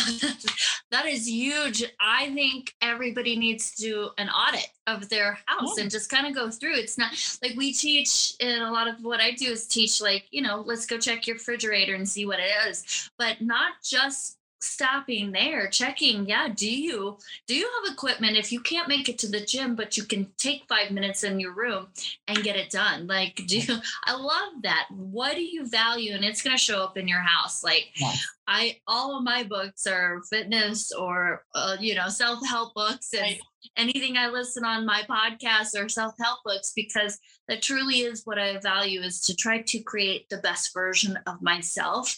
that 0.91 1.07
is 1.07 1.29
huge. 1.29 1.85
I 2.01 2.31
think 2.35 2.75
everybody 2.83 3.37
needs 3.37 3.75
to 3.77 3.83
do 3.83 4.11
an 4.19 4.29
audit 4.29 4.69
of 4.87 5.09
their 5.09 5.39
house 5.47 5.75
yeah. 5.77 5.83
and 5.83 5.91
just 5.91 6.11
kind 6.11 6.27
of 6.27 6.35
go 6.35 6.51
through. 6.51 6.75
It's 6.75 6.99
not 6.99 7.13
like 7.43 7.57
we 7.57 7.73
teach, 7.73 8.35
and 8.41 8.63
a 8.63 8.71
lot 8.71 8.89
of 8.89 9.03
what 9.03 9.21
I 9.21 9.33
do 9.33 9.47
is 9.47 9.67
teach, 9.67 10.01
like, 10.03 10.25
you 10.31 10.43
know, 10.43 10.63
let's 10.67 10.87
go 10.87 10.99
check 10.99 11.27
your 11.27 11.37
refrigerator 11.37 11.95
and 11.95 12.09
see 12.09 12.27
what 12.27 12.41
it 12.41 12.51
is, 12.69 13.11
but 13.19 13.41
not 13.41 13.75
just 13.83 14.39
stopping 14.63 15.33
there 15.33 15.67
checking 15.69 16.25
yeah 16.25 16.49
do 16.49 16.71
you 16.71 17.19
do 17.49 17.55
you 17.55 17.69
have 17.69 17.93
equipment 17.93 18.37
if 18.37 18.53
you 18.53 18.61
can't 18.61 18.87
make 18.87 19.09
it 19.09 19.19
to 19.19 19.27
the 19.27 19.41
gym 19.41 19.75
but 19.75 19.97
you 19.97 20.05
can 20.05 20.25
take 20.39 20.63
five 20.69 20.93
minutes 20.93 21.25
in 21.25 21.41
your 21.41 21.53
room 21.53 21.89
and 22.29 22.45
get 22.45 22.55
it 22.55 22.71
done 22.71 23.09
like 23.09 23.43
do 23.49 23.59
you, 23.59 23.77
i 24.05 24.15
love 24.15 24.63
that 24.63 24.87
what 24.91 25.35
do 25.35 25.43
you 25.43 25.67
value 25.67 26.15
and 26.15 26.25
it's 26.25 26.43
going 26.43 26.57
to 26.57 26.63
show 26.63 26.81
up 26.81 26.97
in 26.97 27.09
your 27.09 27.21
house 27.21 27.65
like 27.65 27.91
yes. 27.97 28.25
I 28.53 28.77
all 28.87 29.19
of 29.19 29.25
my 29.25 29.43
books 29.43 29.87
are 29.87 30.21
fitness 30.31 30.93
or 30.93 31.45
uh, 31.55 31.77
you 31.81 31.95
know 31.95 32.09
self-help 32.09 32.75
books 32.75 33.13
and 33.15 33.23
right 33.23 33.41
anything 33.77 34.17
I 34.17 34.29
listen 34.29 34.65
on 34.65 34.87
my 34.87 35.03
podcast 35.09 35.81
or 35.81 35.89
self 35.89 36.15
help 36.21 36.41
books 36.45 36.73
because 36.75 37.19
that 37.49 37.63
truly 37.63 38.01
is 38.01 38.23
what 38.25 38.39
I 38.39 38.59
value 38.59 39.01
is 39.01 39.21
to 39.23 39.35
try 39.35 39.63
to 39.63 39.83
create 39.83 40.29
the 40.29 40.39
best 40.39 40.73
version 40.75 41.19
of 41.27 41.43
myself. 41.43 42.15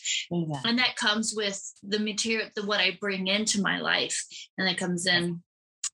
And 0.64 0.78
that 0.78 0.96
comes 0.96 1.34
with 1.36 1.60
the 1.82 1.98
material, 1.98 2.48
the 2.54 2.66
what 2.66 2.80
I 2.80 2.96
bring 3.00 3.26
into 3.26 3.60
my 3.60 3.80
life. 3.80 4.24
And 4.58 4.66
that 4.66 4.78
comes 4.78 5.06
in 5.06 5.42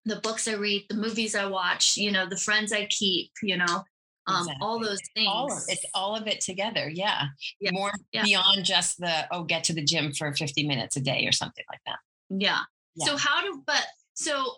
the 0.04 0.16
books 0.16 0.48
I 0.48 0.54
read, 0.54 0.86
the 0.88 0.96
movies 0.96 1.34
I 1.34 1.46
watch, 1.46 1.96
you 1.96 2.10
know, 2.10 2.26
the 2.26 2.36
friends 2.36 2.72
I 2.72 2.86
keep, 2.86 3.30
you 3.42 3.56
know, 3.56 3.84
um, 4.30 4.42
exactly. 4.42 4.66
all 4.66 4.78
those 4.78 5.00
things. 5.14 5.28
All 5.28 5.52
of, 5.52 5.62
it's 5.68 5.84
all 5.94 6.16
of 6.16 6.26
it 6.26 6.40
together. 6.40 6.88
Yeah. 6.88 7.26
yeah. 7.60 7.70
More 7.72 7.92
yeah. 8.12 8.24
beyond 8.24 8.64
just 8.64 8.98
the, 8.98 9.26
oh, 9.30 9.44
get 9.44 9.64
to 9.64 9.72
the 9.72 9.84
gym 9.84 10.12
for 10.12 10.32
50 10.32 10.66
minutes 10.66 10.96
a 10.96 11.00
day 11.00 11.26
or 11.26 11.32
something 11.32 11.64
like 11.70 11.80
that. 11.86 11.98
Yeah. 12.30 12.60
yeah. 12.94 13.06
So 13.06 13.16
how 13.16 13.42
do, 13.42 13.62
but 13.66 13.84
so 14.14 14.54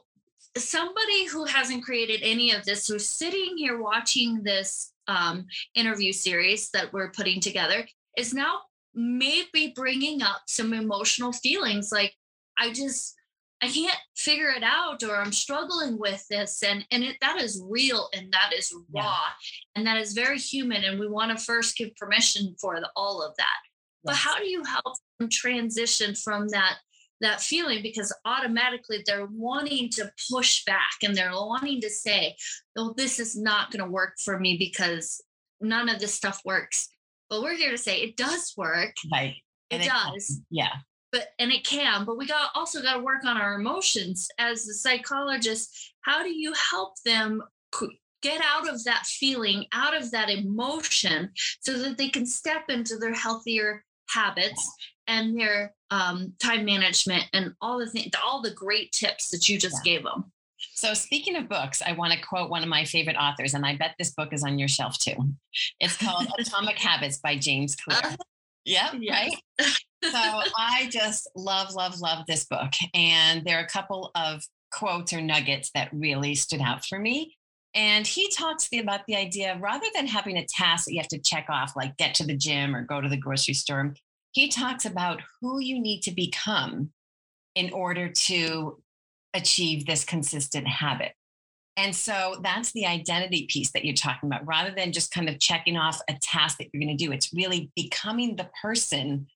somebody 0.57 1.27
who 1.27 1.45
hasn't 1.45 1.85
created 1.85 2.21
any 2.23 2.53
of 2.53 2.65
this, 2.65 2.87
who's 2.87 3.09
sitting 3.09 3.57
here 3.57 3.81
watching 3.81 4.43
this 4.43 4.93
um, 5.09 5.47
interview 5.75 6.13
series 6.13 6.71
that 6.71 6.93
we're 6.93 7.11
putting 7.11 7.41
together, 7.41 7.87
is 8.17 8.35
now 8.35 8.61
maybe 8.95 9.73
bringing 9.75 10.23
up 10.23 10.43
some 10.47 10.73
emotional 10.73 11.33
feelings 11.33 11.91
like, 11.91 12.15
I 12.59 12.73
just, 12.73 13.15
I 13.63 13.69
can't 13.69 13.97
figure 14.17 14.51
it 14.51 14.65
out 14.65 15.05
or 15.05 15.17
I'm 15.17 15.33
struggling 15.33 15.97
with 15.97 16.27
this 16.29 16.63
and 16.65 16.85
and 16.91 17.05
it, 17.05 17.17
that 17.21 17.41
is 17.41 17.63
real 17.69 18.09
and 18.13 18.33
that 18.33 18.53
is 18.57 18.75
raw 18.93 19.03
yeah. 19.03 19.77
and 19.77 19.87
that 19.87 19.99
is 19.99 20.15
very 20.15 20.39
human 20.39 20.83
and 20.83 20.99
we 20.99 21.09
want 21.09 21.37
to 21.37 21.45
first 21.45 21.77
give 21.77 21.95
permission 21.95 22.57
for 22.61 22.81
the, 22.81 22.91
all 22.97 23.23
of 23.23 23.37
that. 23.37 23.57
Yes. 24.05 24.05
But 24.05 24.17
how 24.17 24.39
do 24.39 24.47
you 24.47 24.65
help 24.65 24.97
them 25.19 25.29
transition 25.29 26.15
from 26.17 26.49
that 26.49 26.79
that 27.21 27.41
feeling 27.41 27.83
because 27.83 28.13
automatically 28.25 29.05
they're 29.07 29.29
wanting 29.31 29.89
to 29.91 30.11
push 30.31 30.65
back 30.65 30.91
and 31.05 31.15
they're 31.15 31.31
wanting 31.31 31.81
to 31.81 31.89
say, 31.89 32.35
oh, 32.77 32.93
this 32.97 33.21
is 33.21 33.41
not 33.41 33.71
going 33.71 33.85
to 33.85 33.89
work 33.89 34.15
for 34.25 34.41
me 34.41 34.57
because 34.59 35.23
none 35.61 35.89
of 35.89 36.01
this 36.01 36.13
stuff 36.13 36.41
works. 36.45 36.89
But 37.31 37.43
we're 37.43 37.57
here 37.57 37.71
to 37.71 37.79
say 37.79 38.03
it 38.03 38.17
does 38.17 38.53
work. 38.57 38.95
Right. 39.13 39.37
It, 39.71 39.83
it 39.83 39.89
does. 39.89 40.27
Can. 40.27 40.47
Yeah. 40.51 40.73
But 41.13 41.29
and 41.39 41.53
it 41.53 41.65
can, 41.65 42.05
but 42.05 42.17
we 42.17 42.27
got 42.27 42.51
also 42.55 42.81
got 42.83 42.95
to 42.95 43.03
work 43.03 43.25
on 43.25 43.37
our 43.37 43.55
emotions 43.55 44.29
as 44.39 44.67
a 44.67 44.75
psychologist. 44.75 45.93
How 46.01 46.23
do 46.23 46.31
you 46.31 46.55
help 46.71 46.95
them 47.05 47.43
get 48.23 48.41
out 48.43 48.69
of 48.69 48.83
that 48.85 49.05
feeling, 49.05 49.67
out 49.73 49.95
of 49.95 50.11
that 50.13 50.31
emotion, 50.31 51.31
so 51.61 51.79
that 51.79 51.99
they 51.99 52.09
can 52.09 52.25
step 52.25 52.65
into 52.69 52.97
their 52.97 53.13
healthier 53.13 53.85
habits 54.09 54.73
and 55.07 55.39
their 55.39 55.75
um, 55.91 56.33
time 56.39 56.65
management 56.65 57.25
and 57.33 57.53
all 57.61 57.79
the 57.79 57.87
things, 57.87 58.11
all 58.25 58.41
the 58.41 58.51
great 58.51 58.93
tips 58.93 59.29
that 59.31 59.49
you 59.49 59.59
just 59.59 59.85
yeah. 59.85 59.93
gave 59.93 60.05
them. 60.05 60.33
So, 60.75 60.95
speaking 60.95 61.37
of 61.37 61.49
books, 61.49 61.83
I 61.85 61.93
want 61.93 62.13
to 62.13 62.21
quote 62.21 62.49
one 62.49 62.63
of 62.63 62.69
my 62.69 62.85
favorite 62.85 63.17
authors, 63.17 63.55
and 63.55 63.67
I 63.67 63.77
bet 63.77 63.95
this 63.99 64.13
book 64.13 64.33
is 64.33 64.45
on 64.45 64.59
your 64.59 64.69
shelf 64.69 64.99
too. 64.99 65.17
It's 65.81 65.97
called 65.97 66.29
Atomic 66.39 66.79
Habits 66.79 67.19
by 67.19 67.37
James 67.37 67.77
Clear. 67.77 68.17
Yep, 68.65 68.95
yes. 69.01 69.31
right. 69.61 69.69
so, 70.05 70.51
I 70.59 70.89
just 70.91 71.29
love, 71.35 71.75
love, 71.75 72.01
love 72.01 72.25
this 72.27 72.45
book. 72.45 72.73
And 72.95 73.45
there 73.45 73.59
are 73.59 73.65
a 73.65 73.69
couple 73.69 74.11
of 74.15 74.43
quotes 74.71 75.13
or 75.13 75.21
nuggets 75.21 75.71
that 75.75 75.93
really 75.93 76.35
stood 76.35 76.61
out 76.61 76.85
for 76.85 76.99
me. 76.99 77.37
And 77.75 78.07
he 78.07 78.31
talks 78.31 78.69
about 78.75 79.07
the 79.07 79.17
idea 79.17 79.59
rather 79.59 79.87
than 79.95 80.07
having 80.07 80.37
a 80.37 80.47
task 80.47 80.85
that 80.85 80.93
you 80.93 81.01
have 81.01 81.09
to 81.09 81.19
check 81.19 81.47
off, 81.49 81.75
like 81.75 81.97
get 81.97 82.15
to 82.17 82.27
the 82.27 82.37
gym 82.37 82.77
or 82.77 82.83
go 82.83 83.01
to 83.01 83.09
the 83.09 83.17
grocery 83.17 83.55
store, 83.55 83.95
he 84.33 84.49
talks 84.49 84.85
about 84.85 85.23
who 85.41 85.61
you 85.61 85.81
need 85.81 86.03
to 86.03 86.11
become 86.11 86.91
in 87.55 87.73
order 87.73 88.09
to 88.09 88.83
achieve 89.35 89.87
this 89.87 90.05
consistent 90.05 90.67
habit. 90.67 91.13
And 91.77 91.95
so 91.95 92.37
that's 92.43 92.73
the 92.73 92.87
identity 92.87 93.47
piece 93.49 93.73
that 93.73 93.85
you're 93.85 93.95
talking 93.95 94.29
about. 94.29 94.47
Rather 94.47 94.75
than 94.75 94.93
just 94.93 95.11
kind 95.11 95.29
of 95.29 95.39
checking 95.39 95.77
off 95.77 96.01
a 96.09 96.15
task 96.21 96.59
that 96.59 96.69
you're 96.73 96.83
going 96.83 96.97
to 96.97 97.05
do, 97.05 97.13
it's 97.13 97.33
really 97.33 97.71
becoming 97.75 98.37
the 98.37 98.51
person 98.61 99.27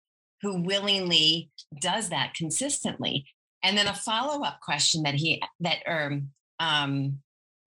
who 0.42 0.62
willingly 0.62 1.50
does 1.80 2.10
that 2.10 2.34
consistently. 2.34 3.24
And 3.62 3.76
then 3.76 3.86
a 3.86 3.94
follow 3.94 4.44
up 4.44 4.60
question 4.60 5.02
that 5.04 5.14
he, 5.14 5.42
that, 5.60 5.78
or 5.86 6.20
um, 6.60 7.18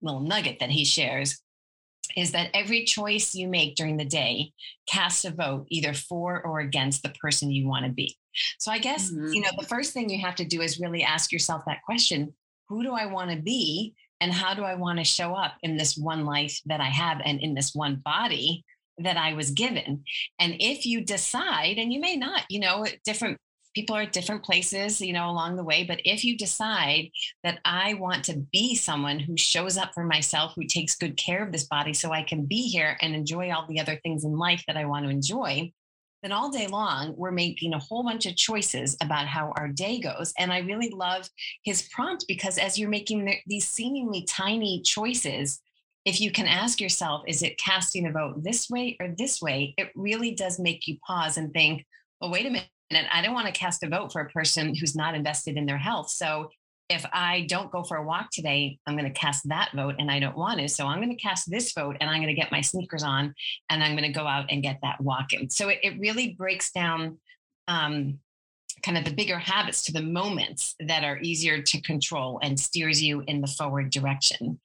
little 0.02 0.20
nugget 0.20 0.60
that 0.60 0.70
he 0.70 0.84
shares 0.84 1.42
is 2.16 2.32
that 2.32 2.50
every 2.54 2.84
choice 2.84 3.34
you 3.34 3.48
make 3.48 3.76
during 3.76 3.96
the 3.96 4.04
day 4.04 4.52
casts 4.88 5.24
a 5.24 5.30
vote 5.30 5.66
either 5.68 5.94
for 5.94 6.40
or 6.42 6.60
against 6.60 7.02
the 7.02 7.12
person 7.20 7.50
you 7.50 7.68
want 7.68 7.84
to 7.84 7.92
be. 7.92 8.16
So 8.58 8.70
I 8.70 8.78
guess, 8.78 9.10
mm-hmm. 9.10 9.32
you 9.32 9.40
know, 9.40 9.50
the 9.58 9.66
first 9.66 9.92
thing 9.92 10.08
you 10.08 10.20
have 10.20 10.34
to 10.36 10.44
do 10.44 10.60
is 10.60 10.80
really 10.80 11.02
ask 11.02 11.32
yourself 11.32 11.62
that 11.66 11.82
question 11.84 12.34
who 12.68 12.84
do 12.84 12.92
I 12.92 13.06
want 13.06 13.30
to 13.30 13.36
be? 13.36 13.94
And 14.20 14.32
how 14.32 14.54
do 14.54 14.62
I 14.62 14.74
want 14.74 14.98
to 14.98 15.04
show 15.04 15.34
up 15.34 15.54
in 15.62 15.76
this 15.76 15.96
one 15.96 16.24
life 16.24 16.60
that 16.66 16.80
I 16.80 16.88
have 16.88 17.20
and 17.24 17.40
in 17.40 17.54
this 17.54 17.74
one 17.74 17.96
body 17.96 18.64
that 18.98 19.16
I 19.16 19.32
was 19.32 19.50
given? 19.50 20.04
And 20.38 20.56
if 20.60 20.84
you 20.84 21.04
decide, 21.04 21.78
and 21.78 21.92
you 21.92 22.00
may 22.00 22.16
not, 22.16 22.44
you 22.48 22.60
know, 22.60 22.86
different 23.04 23.38
people 23.74 23.96
are 23.96 24.02
at 24.02 24.12
different 24.12 24.42
places, 24.42 25.00
you 25.00 25.12
know, 25.12 25.30
along 25.30 25.56
the 25.56 25.64
way. 25.64 25.84
But 25.84 26.00
if 26.04 26.24
you 26.24 26.36
decide 26.36 27.10
that 27.44 27.60
I 27.64 27.94
want 27.94 28.24
to 28.24 28.44
be 28.52 28.74
someone 28.74 29.20
who 29.20 29.36
shows 29.36 29.76
up 29.76 29.94
for 29.94 30.04
myself, 30.04 30.54
who 30.56 30.64
takes 30.64 30.96
good 30.96 31.16
care 31.16 31.44
of 31.44 31.52
this 31.52 31.64
body 31.64 31.94
so 31.94 32.10
I 32.10 32.22
can 32.22 32.46
be 32.46 32.62
here 32.62 32.96
and 33.00 33.14
enjoy 33.14 33.52
all 33.52 33.66
the 33.68 33.80
other 33.80 33.98
things 34.02 34.24
in 34.24 34.36
life 34.36 34.64
that 34.66 34.76
I 34.76 34.86
want 34.86 35.04
to 35.04 35.10
enjoy, 35.10 35.72
then 36.22 36.32
all 36.32 36.50
day 36.50 36.66
long, 36.66 37.14
we're 37.16 37.30
making 37.30 37.72
a 37.72 37.78
whole 37.78 38.02
bunch 38.02 38.26
of 38.26 38.36
choices 38.36 38.96
about 39.02 39.26
how 39.26 39.52
our 39.56 39.68
day 39.68 40.00
goes. 40.00 40.32
And 40.38 40.52
I 40.52 40.58
really 40.58 40.90
love 40.90 41.28
his 41.64 41.88
prompt 41.92 42.26
because 42.28 42.58
as 42.58 42.78
you're 42.78 42.90
making 42.90 43.40
these 43.46 43.66
seemingly 43.66 44.24
tiny 44.24 44.82
choices, 44.82 45.60
if 46.04 46.20
you 46.20 46.30
can 46.30 46.46
ask 46.46 46.80
yourself, 46.80 47.22
is 47.26 47.42
it 47.42 47.58
casting 47.58 48.06
a 48.06 48.12
vote 48.12 48.42
this 48.42 48.68
way 48.68 48.96
or 49.00 49.08
this 49.16 49.40
way? 49.40 49.74
It 49.76 49.90
really 49.94 50.32
does 50.32 50.58
make 50.58 50.86
you 50.86 50.96
pause 51.06 51.36
and 51.36 51.52
think, 51.52 51.84
well, 52.20 52.30
wait 52.30 52.46
a 52.46 52.50
minute 52.50 52.68
I 52.92 53.22
don't 53.22 53.34
want 53.34 53.46
to 53.46 53.52
cast 53.52 53.82
a 53.82 53.88
vote 53.88 54.12
for 54.12 54.20
a 54.20 54.30
person 54.30 54.74
who's 54.74 54.96
not 54.96 55.14
invested 55.14 55.56
in 55.56 55.66
their 55.66 55.78
health. 55.78 56.10
So 56.10 56.50
if 56.90 57.06
I 57.12 57.46
don't 57.48 57.70
go 57.70 57.84
for 57.84 57.96
a 57.96 58.04
walk 58.04 58.30
today, 58.32 58.78
I'm 58.84 58.96
going 58.96 59.10
to 59.10 59.18
cast 59.18 59.48
that 59.48 59.70
vote 59.74 59.94
and 60.00 60.10
I 60.10 60.18
don't 60.18 60.36
want 60.36 60.58
to. 60.58 60.68
So 60.68 60.86
I'm 60.86 60.98
going 60.98 61.16
to 61.16 61.22
cast 61.22 61.48
this 61.48 61.72
vote 61.72 61.96
and 62.00 62.10
I'm 62.10 62.20
going 62.20 62.34
to 62.34 62.40
get 62.40 62.50
my 62.50 62.60
sneakers 62.60 63.04
on 63.04 63.32
and 63.70 63.82
I'm 63.82 63.92
going 63.92 64.12
to 64.12 64.18
go 64.18 64.26
out 64.26 64.46
and 64.50 64.60
get 64.60 64.80
that 64.82 65.00
walk 65.00 65.32
in. 65.32 65.48
So 65.48 65.68
it, 65.68 65.78
it 65.84 66.00
really 66.00 66.34
breaks 66.34 66.72
down 66.72 67.18
um, 67.68 68.18
kind 68.82 68.98
of 68.98 69.04
the 69.04 69.14
bigger 69.14 69.38
habits 69.38 69.84
to 69.84 69.92
the 69.92 70.02
moments 70.02 70.74
that 70.80 71.04
are 71.04 71.20
easier 71.22 71.62
to 71.62 71.80
control 71.80 72.40
and 72.42 72.58
steers 72.58 73.00
you 73.00 73.22
in 73.28 73.40
the 73.40 73.46
forward 73.46 73.90
direction. 73.90 74.58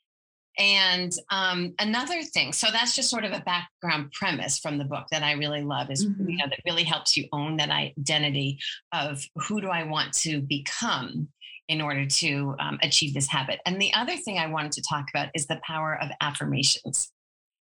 And 0.57 1.13
um, 1.31 1.73
another 1.79 2.23
thing, 2.23 2.53
so 2.53 2.67
that's 2.71 2.95
just 2.95 3.09
sort 3.09 3.25
of 3.25 3.33
a 3.33 3.41
background 3.41 4.11
premise 4.13 4.57
from 4.57 4.77
the 4.77 4.85
book 4.85 5.05
that 5.11 5.21
I 5.21 5.33
really 5.33 5.63
love 5.63 5.91
is, 5.91 6.05
mm-hmm. 6.05 6.29
you 6.29 6.37
know, 6.37 6.45
that 6.49 6.59
really 6.65 6.83
helps 6.83 7.17
you 7.17 7.27
own 7.33 7.57
that 7.57 7.69
identity 7.69 8.59
of 8.93 9.23
who 9.35 9.59
do 9.59 9.67
I 9.67 9.83
want 9.83 10.13
to 10.13 10.41
become 10.41 11.27
in 11.67 11.81
order 11.81 12.05
to 12.05 12.55
um, 12.59 12.77
achieve 12.81 13.13
this 13.13 13.27
habit. 13.27 13.59
And 13.65 13.81
the 13.81 13.93
other 13.93 14.15
thing 14.17 14.37
I 14.37 14.47
wanted 14.47 14.71
to 14.73 14.83
talk 14.83 15.05
about 15.13 15.29
is 15.33 15.47
the 15.47 15.59
power 15.65 15.97
of 16.01 16.09
affirmations. 16.21 17.11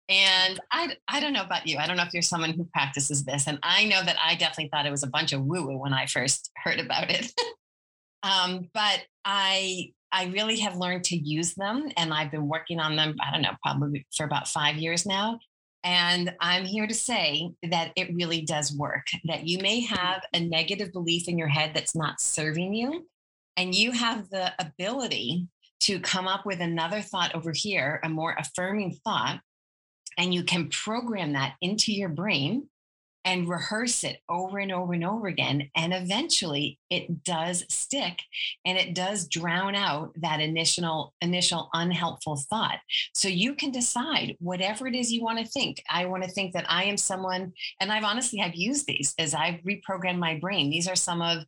And 0.09 0.59
I, 0.71 0.95
I 1.07 1.19
don't 1.19 1.33
know 1.33 1.43
about 1.43 1.67
you. 1.67 1.77
I 1.77 1.87
don't 1.87 1.95
know 1.95 2.03
if 2.03 2.13
you're 2.13 2.21
someone 2.21 2.51
who 2.51 2.65
practices 2.73 3.23
this. 3.23 3.47
And 3.47 3.59
I 3.63 3.85
know 3.85 4.03
that 4.03 4.17
I 4.21 4.35
definitely 4.35 4.69
thought 4.69 4.85
it 4.85 4.91
was 4.91 5.03
a 5.03 5.07
bunch 5.07 5.31
of 5.31 5.41
woo 5.41 5.67
woo 5.67 5.77
when 5.77 5.93
I 5.93 6.05
first 6.05 6.51
heard 6.57 6.79
about 6.79 7.09
it. 7.09 7.31
um, 8.23 8.69
but 8.73 9.03
I 9.23 9.91
I 10.11 10.25
really 10.25 10.59
have 10.59 10.75
learned 10.75 11.05
to 11.05 11.15
use 11.15 11.53
them 11.53 11.89
and 11.95 12.13
I've 12.13 12.31
been 12.31 12.49
working 12.49 12.79
on 12.79 12.97
them, 12.97 13.15
I 13.25 13.31
don't 13.31 13.41
know, 13.41 13.55
probably 13.63 14.05
for 14.15 14.25
about 14.25 14.47
five 14.47 14.75
years 14.75 15.05
now. 15.05 15.39
And 15.83 16.35
I'm 16.39 16.65
here 16.65 16.85
to 16.85 16.93
say 16.93 17.51
that 17.69 17.91
it 17.95 18.13
really 18.13 18.41
does 18.41 18.75
work, 18.75 19.07
that 19.25 19.47
you 19.47 19.59
may 19.59 19.79
have 19.79 20.21
a 20.33 20.39
negative 20.39 20.91
belief 20.91 21.27
in 21.27 21.37
your 21.37 21.47
head 21.47 21.71
that's 21.73 21.95
not 21.95 22.21
serving 22.21 22.73
you. 22.73 23.07
And 23.57 23.75
you 23.75 23.91
have 23.91 24.29
the 24.29 24.53
ability 24.59 25.47
to 25.81 25.99
come 25.99 26.27
up 26.27 26.45
with 26.45 26.61
another 26.61 27.01
thought 27.01 27.35
over 27.35 27.51
here, 27.53 27.99
a 28.03 28.09
more 28.09 28.35
affirming 28.37 28.97
thought. 29.03 29.39
And 30.17 30.33
you 30.33 30.43
can 30.43 30.69
program 30.69 31.33
that 31.33 31.55
into 31.61 31.91
your 31.91 32.09
brain 32.09 32.67
and 33.23 33.47
rehearse 33.47 34.03
it 34.03 34.19
over 34.29 34.57
and 34.57 34.71
over 34.71 34.93
and 34.93 35.05
over 35.05 35.27
again. 35.27 35.69
And 35.75 35.93
eventually 35.93 36.79
it 36.89 37.23
does 37.23 37.63
stick 37.69 38.19
and 38.65 38.77
it 38.77 38.95
does 38.95 39.27
drown 39.27 39.75
out 39.75 40.11
that 40.21 40.39
initial, 40.39 41.13
initial 41.21 41.69
unhelpful 41.73 42.37
thought. 42.49 42.79
So 43.13 43.27
you 43.27 43.53
can 43.53 43.71
decide 43.71 44.35
whatever 44.39 44.87
it 44.87 44.95
is 44.95 45.11
you 45.11 45.21
want 45.21 45.39
to 45.39 45.45
think. 45.45 45.83
I 45.89 46.05
want 46.05 46.23
to 46.23 46.29
think 46.29 46.53
that 46.53 46.65
I 46.67 46.85
am 46.85 46.97
someone, 46.97 47.53
and 47.79 47.91
I've 47.91 48.03
honestly 48.03 48.41
I've 48.41 48.55
used 48.55 48.87
these 48.87 49.13
as 49.19 49.33
I've 49.33 49.61
reprogrammed 49.61 50.19
my 50.19 50.39
brain. 50.39 50.69
These 50.69 50.87
are 50.87 50.95
some 50.95 51.21
of 51.21 51.43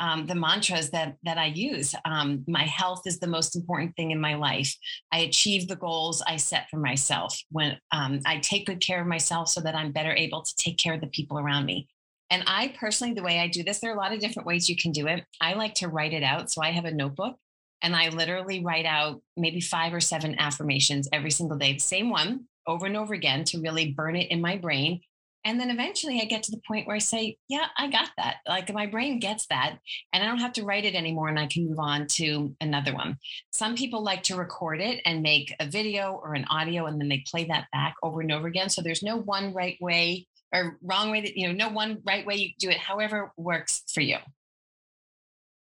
um, 0.00 0.26
the 0.26 0.34
mantras 0.34 0.90
that 0.90 1.16
that 1.24 1.38
I 1.38 1.46
use. 1.46 1.94
Um, 2.04 2.44
my 2.46 2.64
health 2.64 3.02
is 3.06 3.18
the 3.18 3.26
most 3.26 3.56
important 3.56 3.94
thing 3.96 4.10
in 4.10 4.20
my 4.20 4.34
life. 4.34 4.74
I 5.12 5.20
achieve 5.20 5.68
the 5.68 5.76
goals 5.76 6.22
I 6.26 6.36
set 6.36 6.68
for 6.70 6.78
myself. 6.78 7.38
When 7.50 7.76
um, 7.92 8.20
I 8.26 8.38
take 8.38 8.66
good 8.66 8.80
care 8.80 9.00
of 9.00 9.06
myself, 9.06 9.48
so 9.48 9.60
that 9.60 9.74
I'm 9.74 9.92
better 9.92 10.14
able 10.14 10.42
to 10.42 10.54
take 10.56 10.78
care 10.78 10.94
of 10.94 11.00
the 11.00 11.08
people 11.08 11.38
around 11.38 11.66
me. 11.66 11.88
And 12.30 12.44
I 12.46 12.74
personally, 12.78 13.14
the 13.14 13.22
way 13.22 13.40
I 13.40 13.48
do 13.48 13.62
this, 13.62 13.80
there 13.80 13.90
are 13.90 13.94
a 13.94 13.98
lot 13.98 14.12
of 14.12 14.20
different 14.20 14.46
ways 14.46 14.68
you 14.68 14.76
can 14.76 14.92
do 14.92 15.06
it. 15.06 15.24
I 15.40 15.54
like 15.54 15.74
to 15.76 15.88
write 15.88 16.12
it 16.12 16.22
out. 16.22 16.50
So 16.50 16.62
I 16.62 16.72
have 16.72 16.84
a 16.84 16.92
notebook 16.92 17.36
and 17.80 17.96
I 17.96 18.08
literally 18.10 18.62
write 18.62 18.84
out 18.84 19.22
maybe 19.36 19.60
five 19.60 19.94
or 19.94 20.00
seven 20.00 20.38
affirmations 20.38 21.08
every 21.12 21.30
single 21.30 21.56
day, 21.56 21.74
the 21.74 21.78
same 21.78 22.10
one 22.10 22.44
over 22.66 22.86
and 22.86 22.96
over 22.96 23.14
again 23.14 23.44
to 23.44 23.60
really 23.60 23.92
burn 23.92 24.14
it 24.14 24.30
in 24.30 24.40
my 24.40 24.56
brain 24.56 25.00
and 25.44 25.58
then 25.58 25.70
eventually 25.70 26.20
I 26.20 26.24
get 26.24 26.42
to 26.44 26.50
the 26.50 26.60
point 26.66 26.86
where 26.86 26.96
I 26.96 27.00
say, 27.00 27.38
yeah, 27.48 27.66
I 27.76 27.88
got 27.88 28.10
that. 28.16 28.36
Like 28.46 28.72
my 28.72 28.86
brain 28.86 29.18
gets 29.18 29.46
that. 29.46 29.78
And 30.12 30.22
I 30.22 30.26
don't 30.26 30.40
have 30.40 30.52
to 30.54 30.64
write 30.64 30.84
it 30.84 30.94
anymore 30.94 31.28
and 31.28 31.38
I 31.38 31.46
can 31.46 31.68
move 31.68 31.78
on 31.78 32.06
to 32.08 32.54
another 32.60 32.94
one. 32.94 33.16
Some 33.50 33.74
people 33.74 34.02
like 34.02 34.22
to 34.24 34.36
record 34.36 34.80
it 34.80 35.00
and 35.04 35.22
make 35.22 35.54
a 35.60 35.66
video 35.66 36.20
or 36.22 36.34
an 36.34 36.44
audio 36.50 36.86
and 36.86 37.00
then 37.00 37.08
they 37.08 37.24
play 37.30 37.44
that 37.44 37.66
back 37.72 37.94
over 38.02 38.20
and 38.20 38.32
over 38.32 38.48
again. 38.48 38.68
So 38.68 38.82
there's 38.82 39.02
no 39.02 39.16
one 39.16 39.54
right 39.54 39.78
way 39.80 40.26
or 40.52 40.78
wrong 40.82 41.10
way 41.10 41.20
that, 41.20 41.36
you 41.36 41.46
know, 41.46 41.54
no 41.54 41.72
one 41.72 41.98
right 42.04 42.26
way 42.26 42.34
you 42.36 42.50
do 42.58 42.70
it, 42.70 42.78
however 42.78 43.32
works 43.36 43.82
for 43.92 44.00
you. 44.00 44.16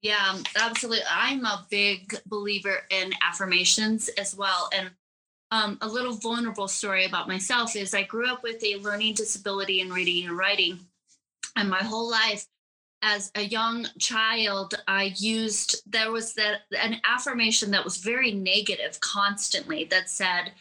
Yeah, 0.01 0.23
um, 0.29 0.43
absolutely. 0.55 1.03
I'm 1.09 1.45
a 1.45 1.65
big 1.71 2.15
believer 2.27 2.81
in 2.91 3.11
affirmations 3.23 4.07
as 4.19 4.35
well. 4.35 4.69
And 4.71 4.91
um, 5.55 5.77
a 5.79 5.87
little 5.87 6.13
vulnerable 6.13 6.67
story 6.67 7.05
about 7.05 7.29
myself 7.29 7.77
is 7.77 7.93
I 7.93 8.03
grew 8.03 8.27
up 8.27 8.43
with 8.43 8.61
a 8.61 8.75
learning 8.75 9.13
disability 9.13 9.79
in 9.79 9.89
reading 9.89 10.27
and 10.27 10.37
writing. 10.37 10.79
And 11.55 11.69
my 11.69 11.81
whole 11.81 12.11
life, 12.11 12.45
as 13.01 13.31
a 13.35 13.41
young 13.41 13.87
child, 13.97 14.73
I 14.85 15.13
used, 15.17 15.81
there 15.89 16.11
was 16.11 16.33
that 16.33 16.61
an 16.77 16.99
affirmation 17.05 17.71
that 17.71 17.85
was 17.85 17.97
very 17.97 18.31
negative 18.31 18.99
constantly 18.99 19.85
that 19.85 20.09
said, 20.09 20.51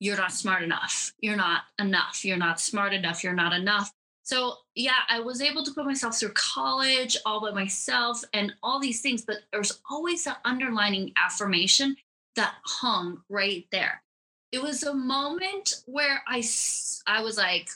You're 0.00 0.16
not 0.16 0.32
smart 0.32 0.64
enough. 0.64 1.12
You're 1.20 1.36
not 1.36 1.62
enough. 1.78 2.24
You're 2.24 2.36
not 2.36 2.60
smart 2.60 2.92
enough. 2.92 3.22
You're 3.22 3.34
not 3.34 3.52
enough. 3.52 3.92
So, 4.24 4.54
yeah, 4.74 5.02
I 5.08 5.20
was 5.20 5.42
able 5.42 5.62
to 5.62 5.70
put 5.70 5.84
myself 5.84 6.18
through 6.18 6.32
college 6.32 7.16
all 7.24 7.40
by 7.40 7.52
myself 7.52 8.24
and 8.32 8.52
all 8.64 8.80
these 8.80 9.00
things, 9.00 9.22
but 9.24 9.36
there's 9.52 9.80
always 9.88 10.26
an 10.26 10.34
underlining 10.44 11.12
affirmation 11.16 11.94
that 12.34 12.54
hung 12.64 13.22
right 13.28 13.66
there 13.70 14.02
it 14.54 14.62
was 14.62 14.84
a 14.84 14.94
moment 14.94 15.82
where 15.86 16.22
I, 16.28 16.44
I 17.08 17.22
was 17.22 17.36
like, 17.36 17.68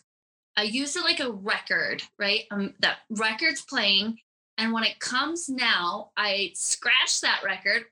I 0.57 0.63
used 0.63 0.97
it 0.97 1.03
like 1.03 1.19
a 1.19 1.33
record, 1.33 2.05
right? 2.21 2.45
Um, 2.53 2.75
that 2.79 2.99
record's 3.11 3.63
playing. 3.63 4.19
And 4.59 4.73
when 4.73 4.85
it 4.85 5.01
comes 5.01 5.49
now, 5.49 6.11
I 6.17 6.53
scratch 6.55 7.21
that 7.23 7.43
record 7.45 7.83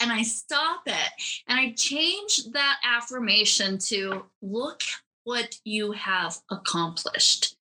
and 0.00 0.10
I 0.10 0.22
stop 0.22 0.82
it. 0.86 1.12
And 1.46 1.60
I 1.60 1.70
change 1.76 2.46
that 2.52 2.80
affirmation 2.84 3.78
to 3.86 4.24
look 4.42 4.80
what 5.22 5.56
you 5.64 5.92
have 5.92 6.36
accomplished. 6.50 7.56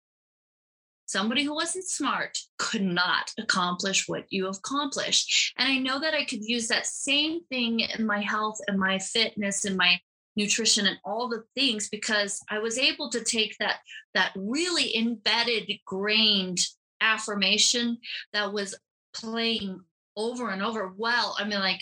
Somebody 1.08 1.44
who 1.44 1.56
wasn't 1.56 1.90
smart 1.90 2.38
could 2.58 2.82
not 2.82 3.34
accomplish 3.38 4.08
what 4.08 4.26
you 4.30 4.48
accomplished. 4.48 5.56
And 5.58 5.68
I 5.68 5.78
know 5.78 6.00
that 6.00 6.14
I 6.14 6.24
could 6.24 6.44
use 6.44 6.70
that 6.70 6.86
same 6.86 7.44
thing 7.46 7.82
in 7.82 8.06
my 8.06 8.22
health 8.22 8.60
and 8.70 8.80
my 8.80 9.00
fitness 9.00 9.66
and 9.66 9.76
my 9.76 10.00
nutrition 10.38 10.86
and 10.86 11.00
all 11.04 11.28
the 11.28 11.43
things 11.56 11.89
because 11.89 12.39
I 12.50 12.60
was 12.60 12.78
able 12.78 13.10
to 13.10 13.23
take 13.23 13.58
that 13.60 13.80
that 14.13 14.32
really 14.38 14.95
embedded 14.95 15.69
grained 15.86 16.60
affirmation 17.02 17.97
that 18.34 18.54
was 18.54 18.76
playing 19.13 19.82
over 20.15 20.50
and 20.50 20.62
over 20.63 20.93
well 20.95 21.36
I 21.39 21.43
mean 21.43 21.60
like 21.60 21.82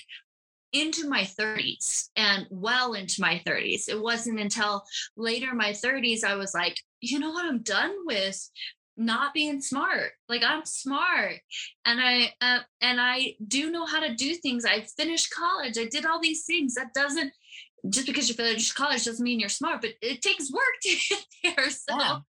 into 0.71 1.07
my 1.07 1.21
30s 1.21 2.09
and 2.15 2.47
well 2.49 2.93
into 2.93 3.21
my 3.21 3.41
30s 3.45 3.87
it 3.87 4.01
wasn't 4.01 4.39
until 4.39 4.83
later 5.15 5.53
my 5.53 5.71
30s 5.71 6.23
I 6.23 6.35
was 6.35 6.53
like 6.53 6.77
you 7.01 7.19
know 7.19 7.31
what 7.31 7.45
I'm 7.45 7.61
done 7.61 7.93
with? 8.05 8.49
Not 8.97 9.33
being 9.33 9.61
smart. 9.61 10.11
Like 10.29 10.43
i'm 10.43 10.65
smart. 10.65 11.35
And 11.85 11.99
i 12.01 12.33
uh, 12.39 12.59
and 12.81 13.01
i 13.01 13.35
do 13.45 13.69
know 13.69 13.85
how 13.85 13.99
to 13.99 14.15
do 14.15 14.33
things. 14.35 14.63
I 14.63 14.87
finished 14.97 15.33
college. 15.33 15.77
I 15.77 15.85
did 15.85 16.05
all 16.05 16.21
these 16.21 16.45
things. 16.45 16.75
That 16.75 16.93
doesn't 16.93 17.33
just 17.89 18.07
because 18.07 18.29
you 18.29 18.35
finish 18.35 18.71
college 18.71 19.05
doesn't 19.05 19.23
mean 19.23 19.39
you're 19.39 19.49
smart, 19.49 19.81
but 19.81 19.91
it 20.01 20.21
takes 20.21 20.51
work 20.51 20.63
to 20.81 20.89
get 21.09 21.25
there. 21.43 21.69
So, 21.69 21.97
yeah. 21.97 22.17
so 22.17 22.21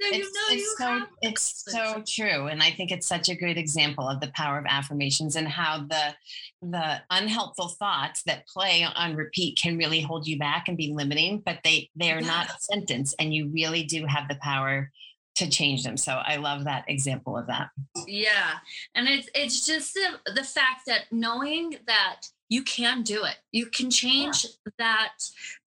it's, 0.00 0.16
you 0.16 0.22
know 0.22 0.40
it's 0.50 0.62
you 0.62 0.74
so 0.78 1.02
it's 1.22 1.64
so 1.66 2.02
true, 2.06 2.46
and 2.46 2.62
I 2.62 2.70
think 2.70 2.90
it's 2.90 3.06
such 3.06 3.28
a 3.28 3.36
good 3.36 3.58
example 3.58 4.08
of 4.08 4.20
the 4.20 4.32
power 4.34 4.58
of 4.58 4.66
affirmations 4.68 5.36
and 5.36 5.48
how 5.48 5.86
the 5.88 6.14
the 6.62 7.00
unhelpful 7.10 7.68
thoughts 7.68 8.22
that 8.24 8.46
play 8.46 8.84
on 8.84 9.16
repeat 9.16 9.58
can 9.60 9.78
really 9.78 10.00
hold 10.00 10.26
you 10.26 10.38
back 10.38 10.68
and 10.68 10.76
be 10.76 10.92
limiting, 10.94 11.42
but 11.44 11.58
they 11.64 11.90
they 11.96 12.12
are 12.12 12.20
yeah. 12.20 12.26
not 12.26 12.50
a 12.50 12.60
sentence, 12.60 13.14
and 13.18 13.34
you 13.34 13.50
really 13.52 13.84
do 13.84 14.04
have 14.06 14.28
the 14.28 14.38
power 14.42 14.90
to 15.38 15.48
change 15.48 15.84
them. 15.84 15.96
So 15.96 16.14
I 16.14 16.36
love 16.36 16.64
that 16.64 16.84
example 16.88 17.36
of 17.36 17.46
that. 17.46 17.70
Yeah. 18.06 18.54
And 18.94 19.08
it's 19.08 19.28
it's 19.34 19.64
just 19.64 19.94
the, 19.94 20.32
the 20.32 20.42
fact 20.42 20.82
that 20.86 21.04
knowing 21.12 21.76
that 21.86 22.22
you 22.48 22.62
can 22.62 23.02
do 23.02 23.24
it. 23.24 23.36
You 23.52 23.66
can 23.66 23.90
change 23.90 24.44
yeah. 24.44 24.72
that 24.78 25.14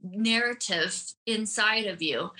narrative 0.01 1.13
inside 1.25 1.85
of 1.85 2.01
you. 2.01 2.31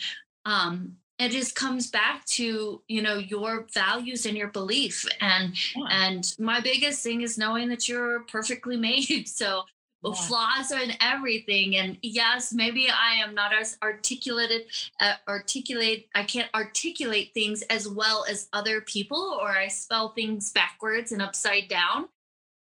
Um, 0.46 0.98
it 1.22 1.30
just 1.30 1.54
comes 1.54 1.90
back 1.92 2.26
to 2.26 2.82
you 2.88 3.02
know 3.02 3.18
your 3.18 3.68
values 3.74 4.26
and 4.26 4.36
your 4.36 4.48
belief 4.48 5.06
and 5.22 5.54
yeah. 5.76 5.86
and 5.92 6.36
my 6.40 6.60
biggest 6.60 7.04
thing 7.04 7.22
is 7.22 7.38
knowing 7.38 7.70
that 7.70 7.88
you're 7.88 8.22
perfectly 8.22 8.76
made 8.76 9.28
so 9.28 9.62
yeah. 10.04 10.14
flaws 10.14 10.72
are 10.72 10.82
in 10.82 10.94
everything 11.00 11.76
and 11.76 11.98
yes 12.02 12.52
maybe 12.52 12.88
i 12.90 13.14
am 13.16 13.36
not 13.36 13.54
as 13.54 13.78
articulated 13.84 14.64
uh, 15.00 15.14
articulate 15.28 16.08
i 16.16 16.24
can't 16.24 16.50
articulate 16.56 17.32
things 17.36 17.62
as 17.64 17.88
well 17.88 18.26
as 18.28 18.50
other 18.52 18.82
people 18.82 19.38
or 19.40 19.50
i 19.50 19.68
spell 19.68 20.10
things 20.10 20.52
backwards 20.52 21.12
and 21.12 21.22
upside 21.22 21.68
down 21.68 22.08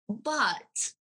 but 0.07 0.93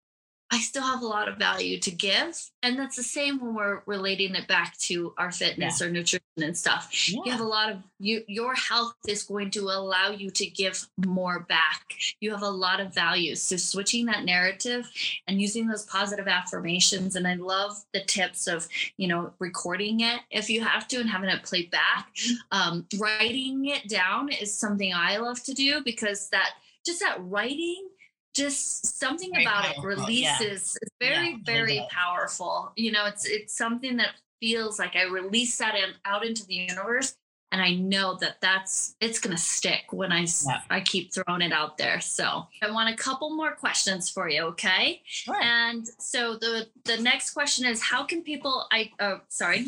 I 0.51 0.59
still 0.61 0.83
have 0.83 1.03
a 1.03 1.07
lot 1.07 1.29
of 1.29 1.37
value 1.37 1.79
to 1.81 1.91
give. 1.91 2.39
And 2.63 2.79
that's 2.79 2.97
the 2.97 3.03
same 3.03 3.41
when 3.41 3.55
we're 3.55 3.83
relating 3.87 4.35
it 4.35 4.47
back 4.47 4.77
to 4.79 5.15
our 5.19 5.33
fitness 5.33 5.81
yeah. 5.81 5.87
or 5.87 5.91
nutrition 5.91 6.21
and 6.37 6.57
stuff. 6.57 7.09
Yeah. 7.09 7.21
You 7.25 7.33
have 7.33 7.41
a 7.41 7.45
lot 7.45 7.71
of 7.71 7.79
you 7.99 8.23
your 8.29 8.55
health 8.55 8.95
is 9.09 9.23
going 9.23 9.51
to 9.53 9.61
allow 9.63 10.11
you 10.11 10.31
to 10.31 10.47
give 10.47 10.87
more 11.05 11.41
back. 11.41 11.83
You 12.21 12.31
have 12.31 12.43
a 12.43 12.49
lot 12.49 12.81
of 12.81 12.95
values. 12.95 13.43
So 13.43 13.57
switching 13.57 14.07
that 14.07 14.25
narrative 14.25 14.91
and 15.27 15.41
using 15.41 15.67
those 15.67 15.87
positive 15.87 16.29
affirmations. 16.29 17.17
And 17.17 17.27
I 17.27 17.35
love 17.35 17.77
the 17.93 18.05
tips 18.05 18.47
of, 18.47 18.69
you 18.97 19.09
know, 19.09 19.33
recording 19.39 20.01
it 20.01 20.21
if 20.31 20.51
you 20.51 20.63
have 20.63 20.87
to 20.89 21.01
and 21.01 21.09
having 21.09 21.31
it 21.31 21.43
play 21.43 21.67
back. 21.67 22.15
Mm-hmm. 22.15 22.35
Um, 22.53 22.87
writing 22.99 23.67
it 23.67 23.89
down 23.89 24.31
is 24.31 24.57
something 24.57 24.93
I 24.95 25.17
love 25.17 25.43
to 25.45 25.55
do 25.55 25.83
because 25.85 26.29
that 26.31 26.51
just 26.85 27.01
that 27.01 27.17
writing 27.21 27.89
just 28.35 28.99
something 28.99 29.33
very 29.33 29.45
about 29.45 29.65
powerful. 29.65 29.83
it 29.83 29.87
releases 29.87 30.41
yeah. 30.41 30.79
it's 30.83 30.91
very 31.01 31.31
yeah, 31.31 31.37
very 31.45 31.87
powerful. 31.91 32.73
You 32.77 32.93
know 32.93 33.07
it's 33.07 33.27
it's 33.27 33.57
something 33.57 33.97
that 33.99 34.11
feels 34.41 34.79
like 34.79 34.97
i 34.97 35.05
release 35.05 35.57
that 35.57 35.75
in, 35.75 35.91
out 36.05 36.27
into 36.27 36.45
the 36.47 36.55
universe 36.55 37.15
and 37.51 37.63
i 37.63 37.73
know 37.73 38.15
that 38.21 38.41
that's 38.43 38.95
it's 39.01 39.19
going 39.19 39.35
to 39.35 39.41
stick 39.41 39.85
when 39.91 40.13
i 40.13 40.27
i 40.69 40.81
keep 40.81 41.15
throwing 41.15 41.41
it 41.41 41.53
out 41.53 41.79
there. 41.79 42.01
So 42.01 42.47
i 42.63 42.71
want 42.71 42.93
a 42.93 42.97
couple 42.97 43.35
more 43.35 43.53
questions 43.53 44.11
for 44.11 44.29
you 44.29 44.43
okay? 44.43 45.01
Sure. 45.07 45.41
and 45.41 45.87
so 45.99 46.37
the 46.37 46.67
the 46.85 46.99
next 46.99 47.31
question 47.31 47.65
is 47.65 47.81
how 47.81 48.05
can 48.05 48.23
people 48.23 48.67
i 48.71 48.91
oh 49.01 49.21
sorry 49.29 49.67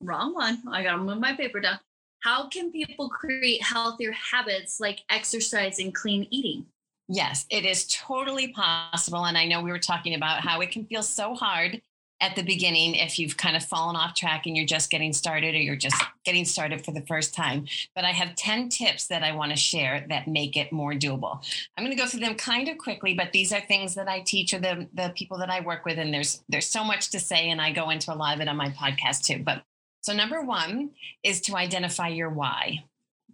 wrong 0.00 0.34
one. 0.34 0.62
I 0.70 0.82
gotta 0.82 1.02
move 1.02 1.18
my 1.18 1.34
paper 1.34 1.60
down. 1.60 1.78
How 2.20 2.48
can 2.48 2.70
people 2.70 3.08
create 3.08 3.62
healthier 3.62 4.12
habits 4.12 4.80
like 4.80 5.00
exercise 5.08 5.78
and 5.78 5.94
clean 5.94 6.26
eating 6.30 6.66
Yes, 7.12 7.44
it 7.50 7.64
is 7.64 7.86
totally 7.88 8.52
possible. 8.52 9.24
And 9.24 9.36
I 9.36 9.44
know 9.44 9.60
we 9.60 9.72
were 9.72 9.80
talking 9.80 10.14
about 10.14 10.42
how 10.42 10.60
it 10.60 10.70
can 10.70 10.86
feel 10.86 11.02
so 11.02 11.34
hard 11.34 11.82
at 12.20 12.36
the 12.36 12.42
beginning 12.42 12.94
if 12.94 13.18
you've 13.18 13.36
kind 13.36 13.56
of 13.56 13.64
fallen 13.64 13.96
off 13.96 14.14
track 14.14 14.46
and 14.46 14.56
you're 14.56 14.64
just 14.64 14.90
getting 14.90 15.12
started 15.12 15.56
or 15.56 15.58
you're 15.58 15.74
just 15.74 16.00
getting 16.24 16.44
started 16.44 16.84
for 16.84 16.92
the 16.92 17.04
first 17.06 17.34
time. 17.34 17.66
But 17.96 18.04
I 18.04 18.10
have 18.10 18.36
10 18.36 18.68
tips 18.68 19.08
that 19.08 19.24
I 19.24 19.34
want 19.34 19.50
to 19.50 19.56
share 19.56 20.06
that 20.08 20.28
make 20.28 20.56
it 20.56 20.70
more 20.70 20.92
doable. 20.92 21.44
I'm 21.76 21.84
going 21.84 21.96
to 21.96 22.00
go 22.00 22.08
through 22.08 22.20
them 22.20 22.36
kind 22.36 22.68
of 22.68 22.78
quickly, 22.78 23.14
but 23.14 23.32
these 23.32 23.52
are 23.52 23.60
things 23.60 23.96
that 23.96 24.06
I 24.06 24.20
teach 24.20 24.54
or 24.54 24.60
the, 24.60 24.86
the 24.94 25.12
people 25.16 25.38
that 25.38 25.50
I 25.50 25.62
work 25.62 25.84
with. 25.84 25.98
And 25.98 26.14
there's 26.14 26.44
there's 26.48 26.68
so 26.68 26.84
much 26.84 27.10
to 27.10 27.18
say, 27.18 27.50
and 27.50 27.60
I 27.60 27.72
go 27.72 27.90
into 27.90 28.12
a 28.12 28.14
lot 28.14 28.36
of 28.36 28.40
it 28.40 28.46
on 28.46 28.56
my 28.56 28.68
podcast 28.70 29.24
too. 29.24 29.42
But 29.42 29.64
so 30.00 30.12
number 30.12 30.42
one 30.42 30.90
is 31.24 31.40
to 31.42 31.56
identify 31.56 32.06
your 32.06 32.30
why 32.30 32.84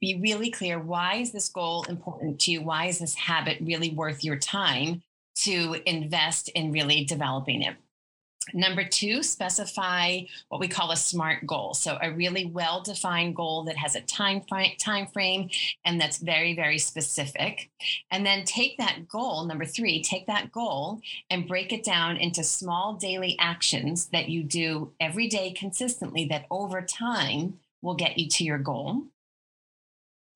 be 0.01 0.21
really 0.21 0.51
clear 0.51 0.79
why 0.79 1.17
is 1.17 1.33
this 1.33 1.49
goal 1.49 1.85
important 1.89 2.41
to 2.41 2.53
you? 2.53 2.63
Why 2.63 2.87
is 2.87 2.99
this 2.99 3.15
habit 3.15 3.59
really 3.61 3.91
worth 3.91 4.25
your 4.25 4.37
time 4.37 5.03
to 5.37 5.77
invest 5.87 6.49
in 6.49 6.73
really 6.73 7.05
developing 7.05 7.63
it? 7.63 7.77
Number 8.55 8.85
two, 8.85 9.23
specify 9.23 10.21
what 10.49 10.61
we 10.61 10.69
call 10.69 10.93
a 10.93 10.97
SMART 10.97 11.47
goal. 11.47 11.75
So 11.75 11.99
a 12.01 12.13
really 12.13 12.47
well-defined 12.47 13.35
goal 13.35 13.65
that 13.65 13.77
has 13.77 13.97
a 13.97 14.03
time 14.03 14.41
frame, 14.43 14.77
time 14.79 15.09
frame 15.09 15.51
and 15.85 16.01
that's 16.01 16.19
very, 16.19 16.55
very 16.55 16.79
specific. 16.79 17.71
And 18.11 18.25
then 18.25 18.45
take 18.45 18.79
that 18.79 19.09
goal, 19.09 19.45
number 19.47 19.65
three, 19.65 20.01
take 20.03 20.27
that 20.29 20.53
goal 20.53 21.01
and 21.29 21.49
break 21.49 21.73
it 21.73 21.83
down 21.83 22.17
into 22.19 22.45
small 22.45 22.95
daily 22.95 23.37
actions 23.41 24.07
that 24.13 24.29
you 24.29 24.45
do 24.45 24.93
every 25.01 25.27
day 25.27 25.51
consistently 25.51 26.27
that 26.27 26.47
over 26.51 26.83
time 26.83 27.59
will 27.83 27.95
get 27.95 28.17
you 28.17 28.29
to 28.29 28.45
your 28.45 28.59
goal. 28.59 29.03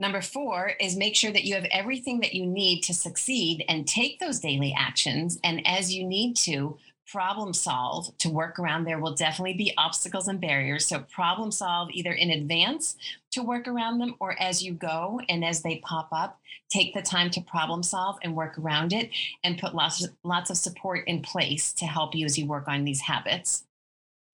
Number 0.00 0.22
four 0.22 0.72
is 0.80 0.96
make 0.96 1.14
sure 1.14 1.30
that 1.30 1.44
you 1.44 1.54
have 1.54 1.66
everything 1.70 2.20
that 2.20 2.34
you 2.34 2.46
need 2.46 2.80
to 2.84 2.94
succeed 2.94 3.64
and 3.68 3.86
take 3.86 4.18
those 4.18 4.40
daily 4.40 4.74
actions. 4.76 5.38
And 5.44 5.64
as 5.66 5.92
you 5.92 6.04
need 6.04 6.36
to, 6.38 6.78
problem 7.06 7.52
solve 7.52 8.16
to 8.18 8.30
work 8.30 8.58
around. 8.58 8.84
There 8.84 8.98
will 8.98 9.14
definitely 9.14 9.54
be 9.54 9.74
obstacles 9.76 10.28
and 10.28 10.40
barriers. 10.40 10.86
So, 10.86 11.00
problem 11.00 11.50
solve 11.50 11.90
either 11.92 12.12
in 12.12 12.30
advance 12.30 12.96
to 13.32 13.42
work 13.42 13.68
around 13.68 13.98
them 13.98 14.14
or 14.20 14.40
as 14.40 14.62
you 14.62 14.72
go 14.72 15.20
and 15.28 15.44
as 15.44 15.60
they 15.60 15.78
pop 15.78 16.08
up, 16.12 16.40
take 16.70 16.94
the 16.94 17.02
time 17.02 17.30
to 17.30 17.40
problem 17.42 17.82
solve 17.82 18.16
and 18.22 18.34
work 18.34 18.58
around 18.58 18.92
it 18.92 19.10
and 19.44 19.58
put 19.58 19.74
lots 19.74 20.04
of, 20.04 20.12
lots 20.22 20.50
of 20.50 20.56
support 20.56 21.06
in 21.08 21.20
place 21.20 21.72
to 21.74 21.84
help 21.84 22.14
you 22.14 22.24
as 22.24 22.38
you 22.38 22.46
work 22.46 22.68
on 22.68 22.84
these 22.84 23.02
habits. 23.02 23.64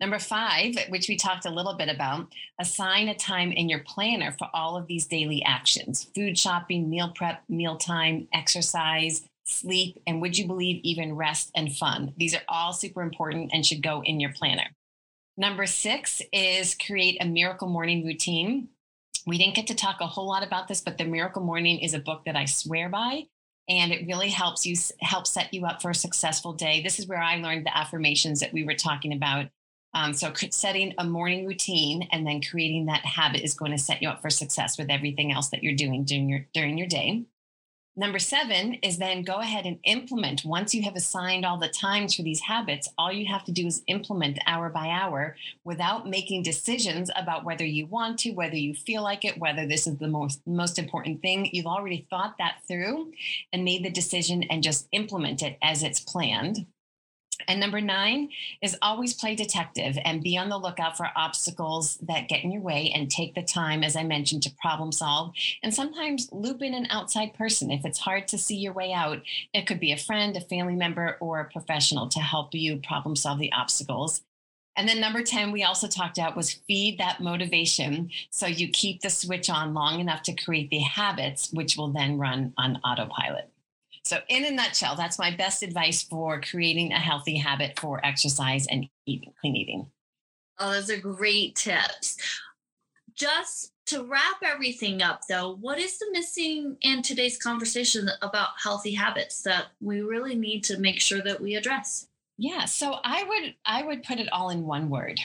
Number 0.01 0.19
five, 0.19 0.75
which 0.89 1.09
we 1.09 1.17
talked 1.17 1.47
a 1.47 1.51
little 1.51 1.75
bit 1.75 1.89
about, 1.89 2.29
assign 2.61 3.09
a 3.09 3.15
time 3.15 3.51
in 3.51 3.69
your 3.69 3.79
planner 3.79 4.35
for 4.39 4.49
all 4.53 4.77
of 4.77 4.87
these 4.87 5.07
daily 5.07 5.43
actions 5.43 6.09
food 6.15 6.39
shopping, 6.39 6.91
meal 6.91 7.13
prep, 7.15 7.43
mealtime, 7.49 8.29
exercise, 8.33 9.27
sleep, 9.45 10.01
and 10.07 10.21
would 10.21 10.37
you 10.37 10.47
believe 10.47 10.81
even 10.83 11.17
rest 11.17 11.51
and 11.55 11.75
fun? 11.75 12.13
These 12.17 12.35
are 12.35 12.43
all 12.49 12.73
super 12.73 13.03
important 13.03 13.51
and 13.55 13.65
should 13.65 13.83
go 13.83 14.03
in 14.03 14.21
your 14.21 14.33
planner. 14.33 14.67
Number 15.39 15.67
six 15.67 16.21
is 16.33 16.75
create 16.75 17.19
a 17.21 17.27
miracle 17.27 17.69
morning 17.69 18.05
routine. 18.05 18.69
We 19.27 19.39
didn't 19.39 19.57
get 19.57 19.67
to 19.69 19.75
talk 19.75 20.01
a 20.01 20.07
whole 20.07 20.29
lot 20.29 20.47
about 20.47 20.69
this, 20.69 20.81
but 20.81 20.99
the 20.99 21.05
Miracle 21.05 21.43
Morning 21.43 21.81
is 21.81 21.95
a 21.95 21.99
book 21.99 22.25
that 22.27 22.37
I 22.37 22.45
swear 22.45 22.89
by 22.89 23.27
and 23.69 23.93
it 23.93 24.07
really 24.07 24.29
helps 24.29 24.65
you 24.65 24.77
help 25.01 25.27
set 25.27 25.53
you 25.53 25.67
up 25.67 25.83
for 25.83 25.91
a 25.91 25.95
successful 25.95 26.53
day. 26.53 26.83
This 26.83 26.99
is 26.99 27.07
where 27.07 27.21
I 27.21 27.37
learned 27.37 27.67
the 27.67 27.77
affirmations 27.77 28.41
that 28.41 28.53
we 28.53 28.65
were 28.65 28.75
talking 28.75 29.13
about. 29.13 29.47
Um, 29.97 30.13
so 30.13 30.31
setting 30.51 30.93
a 30.99 31.05
morning 31.05 31.47
routine 31.47 32.07
and 32.13 32.27
then 32.27 32.43
creating 32.43 32.85
that 32.87 33.07
habit 33.07 33.41
is 33.41 33.55
going 33.55 33.73
to 33.73 33.79
set 33.79 34.03
you 34.03 34.11
up 34.11 34.21
for 34.21 34.29
success 34.29 34.77
with 34.77 34.91
everything 34.91 35.33
else 35.33 35.49
that 35.49 35.63
you're 35.63 35.75
doing 35.75 36.05
during 36.05 36.29
your 36.29 36.47
during 36.53 36.77
your 36.77 36.87
day. 36.87 37.25
Number 37.99 38.19
seven 38.19 38.75
is 38.83 38.99
then 38.99 39.23
go 39.23 39.37
ahead 39.37 39.65
and 39.65 39.79
implement. 39.85 40.45
Once 40.45 40.75
you 40.75 40.83
have 40.83 40.97
assigned 40.97 41.47
all 41.47 41.57
the 41.57 41.69
times 41.69 42.15
for 42.15 42.23
these 42.23 42.43
habits, 42.43 42.91
all 42.99 43.11
you 43.11 43.25
have 43.25 43.43
to 43.45 43.53
do 43.53 43.67
is 43.67 43.83
implement 43.87 44.39
hour 44.47 44.69
by 44.69 44.89
hour 44.91 45.35
without 45.65 46.07
making 46.07 46.43
decisions 46.43 47.11
about 47.17 47.47
whether 47.47 47.65
you 47.65 47.87
want 47.87 48.19
to, 48.19 48.33
whether 48.33 48.55
you 48.55 48.75
feel 48.75 49.03
like 49.03 49.25
it, 49.25 49.39
whether 49.39 49.67
this 49.67 49.87
is 49.87 49.97
the 49.97 50.09
most, 50.09 50.47
most 50.47 50.79
important 50.79 51.23
thing. 51.23 51.49
You've 51.55 51.65
already 51.65 52.07
thought 52.11 52.35
that 52.39 52.57
through 52.69 53.13
and 53.51 53.65
made 53.65 53.83
the 53.83 53.89
decision 53.89 54.43
and 54.43 54.63
just 54.63 54.89
implement 54.93 55.43
it 55.43 55.57
as 55.63 55.83
it's 55.83 56.01
planned. 56.01 56.67
And 57.49 57.61
number 57.61 57.81
nine 57.81 58.31
is 58.63 58.77
always 58.83 59.15
play 59.15 59.35
detective 59.35 59.99
and 60.05 60.23
be 60.23 60.37
on 60.37 60.49
the 60.49 60.59
lookout 60.59 60.97
for 60.97 61.11
obstacles 61.15 61.97
that 61.99 62.29
get 62.29 62.43
in 62.45 62.51
your 62.51 62.63
way 62.63 62.91
and 62.95 63.11
take 63.11 63.35
the 63.35 63.43
time, 63.43 63.85
as 63.85 63.97
I 63.97 64.03
mentioned, 64.03 64.43
to 64.45 64.55
problem 64.61 64.93
solve. 64.93 65.33
And 65.63 65.75
sometimes 65.75 66.29
loop 66.33 66.63
in 66.63 66.75
an 66.75 66.87
outside 66.91 67.35
person. 67.35 67.71
If 67.71 67.85
it's 67.85 67.99
hard 67.99 68.29
to 68.29 68.39
see 68.39 68.57
your 68.57 68.73
way 68.73 68.93
out, 68.93 69.23
it 69.53 69.67
could 69.67 69.81
be 69.81 69.93
a 69.93 69.99
friend, 69.99 70.37
a 70.37 70.41
family 70.41 70.75
member, 70.75 71.17
or 71.21 71.41
a 71.41 71.51
professional 71.51 72.09
to 72.09 72.21
help 72.21 72.55
you 72.55 72.79
problem 72.79 73.17
solve 73.17 73.39
the 73.39 73.53
obstacles. 73.53 74.23
And 74.77 74.87
then 74.89 75.01
number 75.01 75.23
10, 75.23 75.53
we 75.53 75.65
also 75.65 75.89
talked 75.89 76.19
about 76.19 76.37
was 76.37 76.53
feed 76.53 76.99
that 76.99 77.21
motivation. 77.21 78.11
So 78.31 78.47
you 78.47 78.69
keep 78.69 79.01
the 79.01 79.09
switch 79.09 79.49
on 79.49 79.73
long 79.73 80.01
enough 80.01 80.23
to 80.25 80.35
create 80.35 80.69
the 80.69 80.81
habits, 80.81 81.51
which 81.51 81.77
will 81.77 81.89
then 81.89 82.19
run 82.19 82.53
on 82.59 82.77
autopilot. 82.85 83.51
So, 84.07 84.21
in 84.29 84.45
a 84.45 84.53
nutshell, 84.53 84.95
that's 84.95 85.19
my 85.19 85.35
best 85.35 85.65
advice 85.65 86.01
for 86.01 86.41
creating 86.41 86.93
a 86.93 86.99
healthy 87.01 87.37
habit 87.37 87.77
for 87.81 88.01
exercise 88.07 88.69
and 88.69 88.89
eating, 89.05 89.33
clean 89.41 89.57
eating. 89.57 89.91
Oh, 90.61 90.71
those 90.71 90.91
are 90.91 90.97
great 90.97 91.57
tips. 91.57 92.17
Just 93.17 93.73
to 93.87 94.05
wrap 94.05 94.37
everything 94.45 95.03
up, 95.03 95.23
though, 95.29 95.57
what 95.57 95.81
is 95.81 95.99
the 95.99 96.07
missing 96.13 96.77
in 96.83 97.03
today's 97.03 97.37
conversation 97.37 98.09
about 98.23 98.51
healthy 98.63 98.95
habits 98.95 99.43
that 99.43 99.67
we 99.81 100.03
really 100.03 100.37
need 100.37 100.63
to 100.65 100.79
make 100.79 101.01
sure 101.01 101.21
that 101.23 101.41
we 101.41 101.57
address? 101.57 102.07
Yeah, 102.39 102.67
so 102.67 103.01
I 103.03 103.25
would 103.25 103.57
I 103.65 103.83
would 103.83 104.05
put 104.05 104.21
it 104.21 104.33
all 104.33 104.51
in 104.51 104.67
one 104.67 104.89
word. 104.89 105.19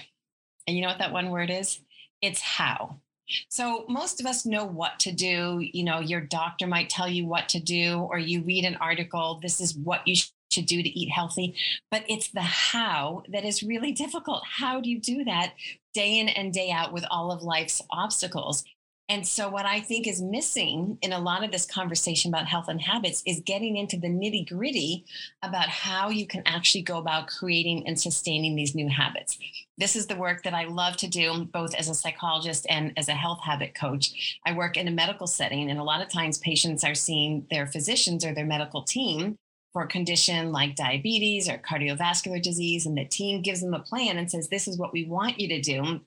And 0.65 0.75
you 0.75 0.81
know 0.81 0.89
what 0.89 0.97
that 0.97 1.13
one 1.13 1.29
word 1.29 1.51
is? 1.51 1.81
It's 2.19 2.41
how. 2.41 2.99
So 3.49 3.85
most 3.87 4.19
of 4.19 4.25
us 4.25 4.45
know 4.45 4.65
what 4.65 4.99
to 4.99 5.11
do. 5.11 5.59
You 5.61 5.83
know, 5.83 5.99
your 5.99 6.21
doctor 6.21 6.67
might 6.67 6.89
tell 6.89 7.07
you 7.07 7.25
what 7.25 7.49
to 7.49 7.59
do, 7.59 7.99
or 7.99 8.17
you 8.17 8.41
read 8.41 8.65
an 8.65 8.77
article, 8.77 9.39
this 9.41 9.61
is 9.61 9.75
what 9.75 10.07
you 10.07 10.15
should 10.51 10.65
do 10.65 10.83
to 10.83 10.89
eat 10.89 11.09
healthy. 11.09 11.55
But 11.89 12.03
it's 12.07 12.29
the 12.29 12.41
how 12.41 13.23
that 13.29 13.45
is 13.45 13.63
really 13.63 13.91
difficult. 14.03 14.43
How 14.45 14.81
do 14.81 14.89
you 14.89 14.99
do 14.99 15.23
that 15.25 15.53
day 15.93 16.19
in 16.19 16.29
and 16.29 16.53
day 16.53 16.71
out 16.71 16.93
with 16.93 17.05
all 17.09 17.31
of 17.31 17.41
life's 17.41 17.81
obstacles? 17.89 18.63
And 19.11 19.27
so, 19.27 19.49
what 19.49 19.65
I 19.65 19.81
think 19.81 20.07
is 20.07 20.21
missing 20.21 20.97
in 21.01 21.11
a 21.11 21.19
lot 21.19 21.43
of 21.43 21.51
this 21.51 21.65
conversation 21.65 22.33
about 22.33 22.47
health 22.47 22.69
and 22.69 22.81
habits 22.81 23.21
is 23.27 23.41
getting 23.41 23.75
into 23.75 23.97
the 23.97 24.07
nitty 24.07 24.47
gritty 24.47 25.03
about 25.43 25.67
how 25.67 26.09
you 26.09 26.25
can 26.25 26.43
actually 26.45 26.83
go 26.83 26.97
about 26.97 27.27
creating 27.27 27.85
and 27.85 27.99
sustaining 27.99 28.55
these 28.55 28.73
new 28.73 28.87
habits. 28.87 29.37
This 29.81 29.95
is 29.95 30.05
the 30.05 30.15
work 30.15 30.43
that 30.43 30.53
I 30.53 30.65
love 30.65 30.95
to 30.97 31.07
do, 31.07 31.45
both 31.45 31.73
as 31.73 31.89
a 31.89 31.95
psychologist 31.95 32.67
and 32.69 32.93
as 32.97 33.09
a 33.09 33.13
health 33.13 33.39
habit 33.43 33.73
coach. 33.73 34.39
I 34.45 34.53
work 34.53 34.77
in 34.77 34.87
a 34.87 34.91
medical 34.91 35.25
setting, 35.25 35.71
and 35.71 35.79
a 35.79 35.83
lot 35.83 36.03
of 36.03 36.07
times 36.07 36.37
patients 36.37 36.83
are 36.83 36.93
seeing 36.93 37.47
their 37.49 37.65
physicians 37.65 38.23
or 38.23 38.31
their 38.31 38.45
medical 38.45 38.83
team 38.83 39.37
for 39.73 39.81
a 39.81 39.87
condition 39.87 40.51
like 40.51 40.75
diabetes 40.75 41.49
or 41.49 41.57
cardiovascular 41.57 42.39
disease, 42.39 42.85
and 42.85 42.95
the 42.95 43.05
team 43.05 43.41
gives 43.41 43.61
them 43.61 43.73
a 43.73 43.79
plan 43.79 44.19
and 44.19 44.29
says, 44.29 44.49
This 44.49 44.67
is 44.67 44.77
what 44.77 44.93
we 44.93 45.05
want 45.05 45.39
you 45.39 45.47
to 45.47 45.61
do. 45.61 46.01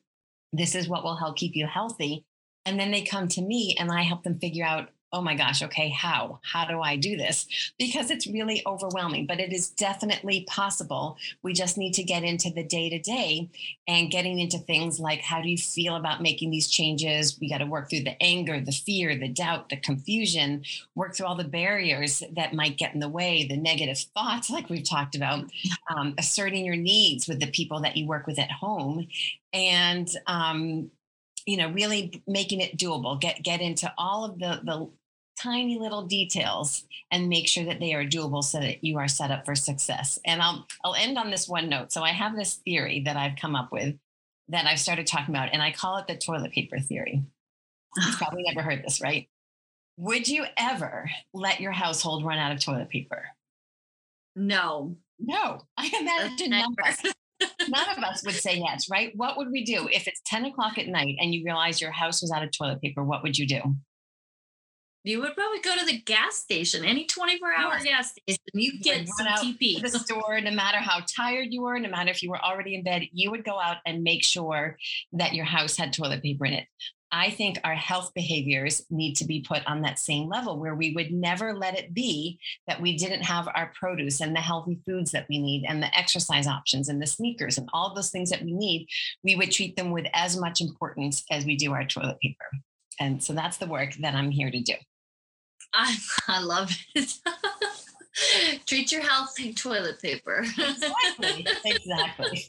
This 0.53 0.77
is 0.77 0.89
what 0.89 1.03
will 1.03 1.17
help 1.17 1.37
keep 1.37 1.57
you 1.57 1.67
healthy 1.67 2.25
and 2.67 2.81
then 2.81 2.91
they 2.91 3.03
come 3.03 3.29
to 3.29 3.43
me 3.43 3.77
and 3.79 3.91
I 3.91 4.03
help 4.03 4.23
them 4.23 4.39
figure 4.39 4.65
out, 4.65 4.89
oh 5.15 5.23
my 5.23 5.37
gosh, 5.37 5.63
okay, 5.63 5.91
how? 5.91 6.41
How 6.43 6.65
do 6.65 6.81
I 6.81 6.97
do 6.97 7.17
this? 7.17 7.47
Because 7.79 8.11
it's 8.11 8.27
really 8.27 8.63
overwhelming, 8.67 9.27
but 9.27 9.39
it 9.39 9.53
is 9.53 9.71
definitely 9.71 10.45
possible. 10.49 11.17
We 11.45 11.53
just 11.53 11.79
need 11.79 11.95
to 11.95 12.03
get 12.03 12.25
into 12.25 12.51
the 12.51 12.65
day 12.65 12.91
to 12.91 12.99
day 12.99 13.49
and 13.87 14.11
getting 14.11 14.41
into 14.41 14.59
things 14.59 14.99
like 14.99 15.21
how 15.21 15.41
do 15.41 15.49
you 15.49 15.57
feel 15.57 15.95
about 15.95 16.21
making 16.21 16.51
these 16.51 16.67
changes? 16.67 17.39
We 17.41 17.49
got 17.49 17.59
to 17.59 17.67
work 17.67 17.91
through 17.91 18.03
the 18.03 18.21
anger, 18.21 18.61
the 18.61 18.73
fear, 18.73 19.17
the 19.17 19.29
doubt, 19.29 19.69
the 19.69 19.77
confusion, 19.77 20.65
work 20.97 21.15
through 21.15 21.27
all 21.27 21.37
the 21.37 21.45
barriers 21.45 22.25
that 22.33 22.53
might 22.53 22.77
get 22.77 22.93
in 22.93 22.99
the 22.99 23.09
way, 23.09 23.47
the 23.47 23.57
negative 23.57 23.99
thoughts, 23.99 24.51
like 24.51 24.69
we've 24.69 24.83
talked 24.83 25.15
about, 25.15 25.45
um, 25.95 26.15
asserting 26.19 26.65
your 26.65 26.75
needs 26.75 27.29
with 27.29 27.39
the 27.39 27.47
people 27.47 27.81
that 27.83 27.97
you 27.97 28.05
work 28.05 28.27
with 28.27 28.41
at 28.41 28.51
home. 28.51 29.07
And 29.53 30.11
um, 30.27 30.91
you 31.47 31.57
know 31.57 31.71
really 31.71 32.23
making 32.27 32.61
it 32.61 32.77
doable 32.77 33.21
get 33.21 33.43
get 33.43 33.61
into 33.61 33.93
all 33.99 34.25
of 34.25 34.39
the 34.39 34.61
the 34.65 34.89
tiny 35.45 35.79
little 35.79 36.03
details 36.03 36.85
and 37.11 37.29
make 37.29 37.47
sure 37.47 37.65
that 37.65 37.81
they 37.81 37.95
are 37.95 38.05
doable 38.05 38.43
so 38.43 38.59
that 38.59 38.83
you 38.83 38.99
are 38.99 39.09
set 39.09 39.31
up 39.31 39.45
for 39.45 39.55
success. 39.55 40.19
And 40.25 40.41
i'll 40.43 40.67
i'll 40.85 40.95
end 40.95 41.19
on 41.19 41.31
this 41.31 41.49
one 41.49 41.69
note. 41.69 41.93
So 41.93 42.03
i 42.03 42.11
have 42.11 42.37
this 42.37 42.55
theory 42.65 43.03
that 43.05 43.17
i've 43.17 43.37
come 43.37 43.55
up 43.55 43.71
with 43.71 43.95
that 44.49 44.67
i've 44.67 44.81
started 44.81 45.07
talking 45.07 45.35
about 45.35 45.51
and 45.53 45.63
i 45.63 45.73
call 45.73 45.97
it 45.99 46.07
the 46.07 46.17
toilet 46.17 46.53
paper 46.53 46.79
theory. 46.79 47.23
You've 47.97 48.17
probably 48.17 48.43
never 48.45 48.63
heard 48.63 48.83
this 48.85 49.01
right? 49.01 49.29
Would 49.97 50.27
you 50.27 50.45
ever 50.57 51.09
let 51.33 51.61
your 51.61 51.73
household 51.73 52.25
run 52.25 52.39
out 52.39 52.53
of 52.53 52.65
toilet 52.65 52.91
paper? 52.91 53.29
No. 54.35 54.97
No. 55.21 55.61
I 55.77 55.91
imagine 56.01 56.51
never 56.51 56.75
none 57.69 57.89
of 57.97 58.03
us 58.03 58.25
would 58.25 58.35
say 58.35 58.57
yes, 58.57 58.91
right? 58.91 59.13
What 59.15 59.37
would 59.37 59.51
we 59.51 59.65
do? 59.65 59.89
If 59.93 60.09
it's 60.09 60.21
10 60.27 60.47
o'clock 60.47 60.79
at 60.79 60.89
night 60.89 61.17
and 61.21 61.35
you 61.35 61.45
realize 61.45 61.81
your 61.81 61.93
house 61.93 62.23
was 62.23 62.33
out 62.33 62.43
of 62.43 62.51
toilet 62.51 62.81
paper? 62.81 63.05
What 63.05 63.23
would 63.23 63.39
you 63.39 63.47
do? 63.47 63.61
You 65.05 65.21
would 65.21 65.35
probably 65.35 65.61
go 65.61 65.77
to 65.77 65.85
the 65.85 66.01
gas 66.01 66.37
station, 66.37 66.83
any 66.83 67.05
24 67.05 67.53
hour 67.53 67.79
gas 67.85 68.13
station. 68.13 68.41
You 68.55 68.81
get 68.81 69.07
some 69.07 69.27
TP. 69.27 69.81
the 69.83 69.99
store, 69.99 70.41
no 70.41 70.51
matter 70.51 70.79
how 70.79 71.01
tired 71.01 71.49
you 71.51 71.61
were, 71.61 71.79
no 71.79 71.91
matter 71.91 72.11
if 72.11 72.23
you 72.23 72.31
were 72.31 72.43
already 72.43 72.75
in 72.75 72.83
bed, 72.83 73.03
you 73.13 73.31
would 73.31 73.45
go 73.45 73.61
out 73.61 73.77
and 73.85 74.03
make 74.03 74.25
sure 74.25 74.79
that 75.13 75.35
your 75.35 75.45
house 75.45 75.77
had 75.77 75.93
toilet 75.93 76.23
paper 76.23 76.47
in 76.47 76.55
it. 76.55 76.67
I 77.13 77.31
think 77.31 77.59
our 77.65 77.75
health 77.75 78.13
behaviors 78.15 78.83
need 78.91 79.15
to 79.17 79.27
be 79.27 79.45
put 79.47 79.65
on 79.67 79.83
that 79.83 79.99
same 79.99 80.27
level 80.29 80.59
where 80.59 80.75
we 80.75 80.95
would 80.95 81.13
never 81.13 81.55
let 81.55 81.79
it 81.79 81.93
be 81.93 82.41
that 82.67 82.81
we 82.81 82.97
didn't 82.97 83.23
have 83.23 83.47
our 83.55 83.73
produce 83.79 84.21
and 84.21 84.35
the 84.35 84.41
healthy 84.41 84.81
foods 84.87 85.13
that 85.13 85.27
we 85.29 85.39
need 85.39 85.67
and 85.69 85.83
the 85.83 85.97
exercise 85.97 86.47
options 86.47 86.89
and 86.89 87.01
the 87.01 87.07
sneakers 87.07 87.59
and 87.59 87.69
all 87.75 87.95
those 87.95 88.11
things 88.11 88.31
that 88.31 88.43
we 88.43 88.55
need. 88.55 88.89
We 89.23 89.37
would 89.37 89.53
treat 89.53 89.77
them 89.77 89.91
with 89.91 90.07
as 90.15 90.37
much 90.37 90.63
importance 90.63 91.23
as 91.31 91.45
we 91.45 91.57
do 91.57 91.73
our 91.73 91.85
toilet 91.85 92.19
paper. 92.21 92.47
And 92.99 93.23
so 93.23 93.33
that's 93.33 93.59
the 93.59 93.67
work 93.67 93.95
that 94.01 94.15
I'm 94.15 94.31
here 94.31 94.51
to 94.51 94.61
do. 94.61 94.75
I, 95.75 95.97
I 96.29 96.41
love 96.43 96.71
it. 96.95 97.13
Treat 98.67 98.93
your 98.93 99.03
health 99.03 99.35
like 99.41 99.57
toilet 99.57 100.01
paper. 100.01 100.45
Exactly. 100.59 101.47
exactly. 101.65 102.47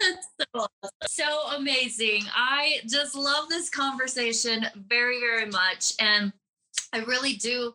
so, 0.54 0.66
so 1.06 1.40
amazing. 1.56 2.24
I 2.34 2.80
just 2.86 3.14
love 3.14 3.48
this 3.48 3.70
conversation 3.70 4.66
very, 4.88 5.18
very 5.18 5.46
much. 5.46 5.94
And 5.98 6.32
I 6.92 6.98
really 6.98 7.34
do 7.34 7.74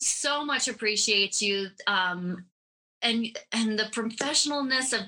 so 0.00 0.44
much 0.44 0.68
appreciate 0.68 1.40
you 1.40 1.68
um, 1.86 2.44
and 3.02 3.26
and 3.52 3.78
the 3.78 3.84
professionalness 3.84 4.92
of 4.92 5.06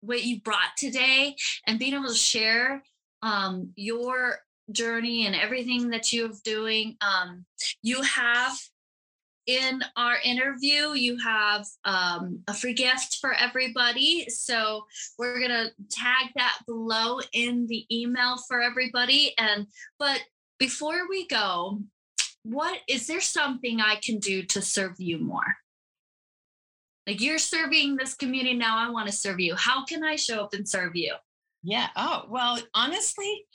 what 0.00 0.24
you 0.24 0.40
brought 0.40 0.76
today 0.76 1.34
and 1.66 1.78
being 1.78 1.94
able 1.94 2.08
to 2.08 2.14
share 2.14 2.82
um, 3.22 3.72
your 3.76 4.38
journey 4.72 5.26
and 5.26 5.34
everything 5.34 5.90
that 5.90 6.12
you're 6.12 6.30
doing. 6.44 6.96
Um, 7.00 7.44
you 7.82 8.02
have 8.02 8.56
in 9.46 9.82
our 9.96 10.16
interview, 10.22 10.92
you 10.92 11.18
have 11.18 11.66
um, 11.84 12.40
a 12.46 12.54
free 12.54 12.74
gift 12.74 13.18
for 13.20 13.32
everybody. 13.32 14.28
So 14.28 14.84
we're 15.18 15.40
to 15.48 15.70
tag 15.90 16.28
that 16.36 16.58
below 16.66 17.20
in 17.32 17.66
the 17.66 17.84
email 17.90 18.36
for 18.36 18.60
everybody. 18.60 19.34
And, 19.38 19.66
but 19.98 20.22
before 20.58 21.08
we 21.08 21.26
go, 21.26 21.80
what 22.42 22.78
is 22.88 23.06
there 23.06 23.20
something 23.20 23.80
I 23.80 23.96
can 23.96 24.18
do 24.18 24.42
to 24.44 24.62
serve 24.62 25.00
you 25.00 25.18
more? 25.18 25.56
Like 27.06 27.20
you're 27.20 27.38
serving 27.38 27.96
this 27.96 28.14
community 28.14 28.54
now, 28.54 28.78
I 28.78 28.90
want 28.90 29.08
to 29.08 29.12
serve 29.12 29.40
you. 29.40 29.54
How 29.56 29.84
can 29.84 30.04
I 30.04 30.16
show 30.16 30.44
up 30.44 30.54
and 30.54 30.68
serve 30.68 30.94
you? 30.94 31.14
Yeah. 31.62 31.88
Oh, 31.96 32.24
well, 32.28 32.58
honestly, 32.74 33.46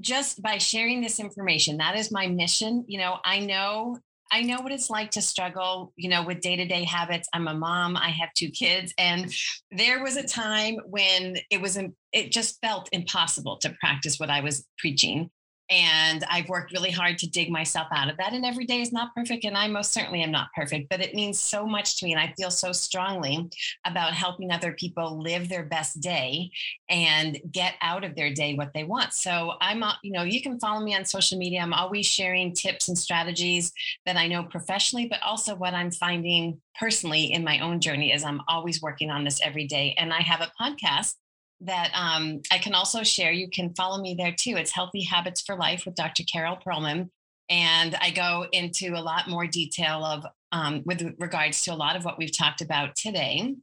just 0.00 0.42
by 0.42 0.58
sharing 0.58 1.00
this 1.00 1.20
information, 1.20 1.78
that 1.78 1.96
is 1.96 2.10
my 2.10 2.26
mission. 2.26 2.84
You 2.88 2.98
know, 2.98 3.18
I 3.24 3.40
know 3.40 3.98
I 4.34 4.42
know 4.42 4.60
what 4.60 4.72
it's 4.72 4.90
like 4.90 5.12
to 5.12 5.22
struggle, 5.22 5.92
you 5.96 6.08
know, 6.08 6.24
with 6.24 6.40
day 6.40 6.56
to 6.56 6.66
day 6.66 6.82
habits. 6.82 7.28
I'm 7.32 7.46
a 7.46 7.54
mom, 7.54 7.96
I 7.96 8.08
have 8.08 8.30
two 8.34 8.50
kids. 8.50 8.92
And 8.98 9.32
there 9.70 10.02
was 10.02 10.16
a 10.16 10.26
time 10.26 10.76
when 10.86 11.36
it 11.50 11.60
was, 11.60 11.78
it 12.12 12.32
just 12.32 12.60
felt 12.60 12.88
impossible 12.90 13.58
to 13.58 13.76
practice 13.80 14.18
what 14.18 14.30
I 14.30 14.40
was 14.40 14.66
preaching. 14.78 15.30
And 15.70 16.24
I've 16.30 16.48
worked 16.48 16.72
really 16.72 16.90
hard 16.90 17.18
to 17.18 17.30
dig 17.30 17.50
myself 17.50 17.88
out 17.94 18.10
of 18.10 18.16
that. 18.18 18.32
And 18.32 18.44
every 18.44 18.66
day 18.66 18.82
is 18.82 18.92
not 18.92 19.14
perfect. 19.14 19.44
And 19.44 19.56
I 19.56 19.66
most 19.68 19.92
certainly 19.92 20.22
am 20.22 20.30
not 20.30 20.48
perfect, 20.54 20.88
but 20.90 21.00
it 21.00 21.14
means 21.14 21.40
so 21.40 21.66
much 21.66 21.98
to 21.98 22.04
me. 22.04 22.12
And 22.12 22.20
I 22.20 22.34
feel 22.36 22.50
so 22.50 22.72
strongly 22.72 23.50
about 23.86 24.12
helping 24.12 24.50
other 24.50 24.72
people 24.72 25.22
live 25.22 25.48
their 25.48 25.64
best 25.64 26.00
day 26.00 26.50
and 26.88 27.38
get 27.50 27.74
out 27.80 28.04
of 28.04 28.14
their 28.14 28.32
day 28.32 28.54
what 28.54 28.72
they 28.74 28.84
want. 28.84 29.14
So 29.14 29.54
I'm, 29.60 29.82
you 30.02 30.12
know, 30.12 30.22
you 30.22 30.42
can 30.42 30.60
follow 30.60 30.84
me 30.84 30.94
on 30.94 31.04
social 31.04 31.38
media. 31.38 31.60
I'm 31.60 31.72
always 31.72 32.06
sharing 32.06 32.52
tips 32.52 32.88
and 32.88 32.98
strategies 32.98 33.72
that 34.04 34.16
I 34.16 34.28
know 34.28 34.44
professionally, 34.44 35.06
but 35.06 35.22
also 35.22 35.54
what 35.54 35.74
I'm 35.74 35.90
finding 35.90 36.60
personally 36.78 37.32
in 37.32 37.44
my 37.44 37.60
own 37.60 37.80
journey 37.80 38.12
is 38.12 38.24
I'm 38.24 38.42
always 38.48 38.82
working 38.82 39.10
on 39.10 39.24
this 39.24 39.40
every 39.42 39.66
day. 39.66 39.94
And 39.96 40.12
I 40.12 40.20
have 40.20 40.40
a 40.40 40.52
podcast 40.60 41.14
that 41.60 41.90
um, 41.94 42.40
I 42.50 42.58
can 42.58 42.74
also 42.74 43.02
share. 43.02 43.32
You 43.32 43.48
can 43.48 43.74
follow 43.74 44.00
me 44.00 44.14
there 44.18 44.34
too. 44.38 44.56
It's 44.56 44.72
Healthy 44.72 45.02
Habits 45.02 45.42
for 45.42 45.56
Life 45.56 45.84
with 45.86 45.94
Dr. 45.94 46.22
Carol 46.30 46.58
Perlman. 46.64 47.10
And 47.48 47.94
I 47.96 48.10
go 48.10 48.46
into 48.52 48.94
a 48.94 49.02
lot 49.02 49.28
more 49.28 49.46
detail 49.46 50.04
of 50.04 50.26
um, 50.52 50.82
with 50.84 51.02
regards 51.18 51.62
to 51.62 51.72
a 51.72 51.76
lot 51.76 51.96
of 51.96 52.04
what 52.04 52.18
we've 52.18 52.36
talked 52.36 52.60
about 52.60 52.96
today. 52.96 53.54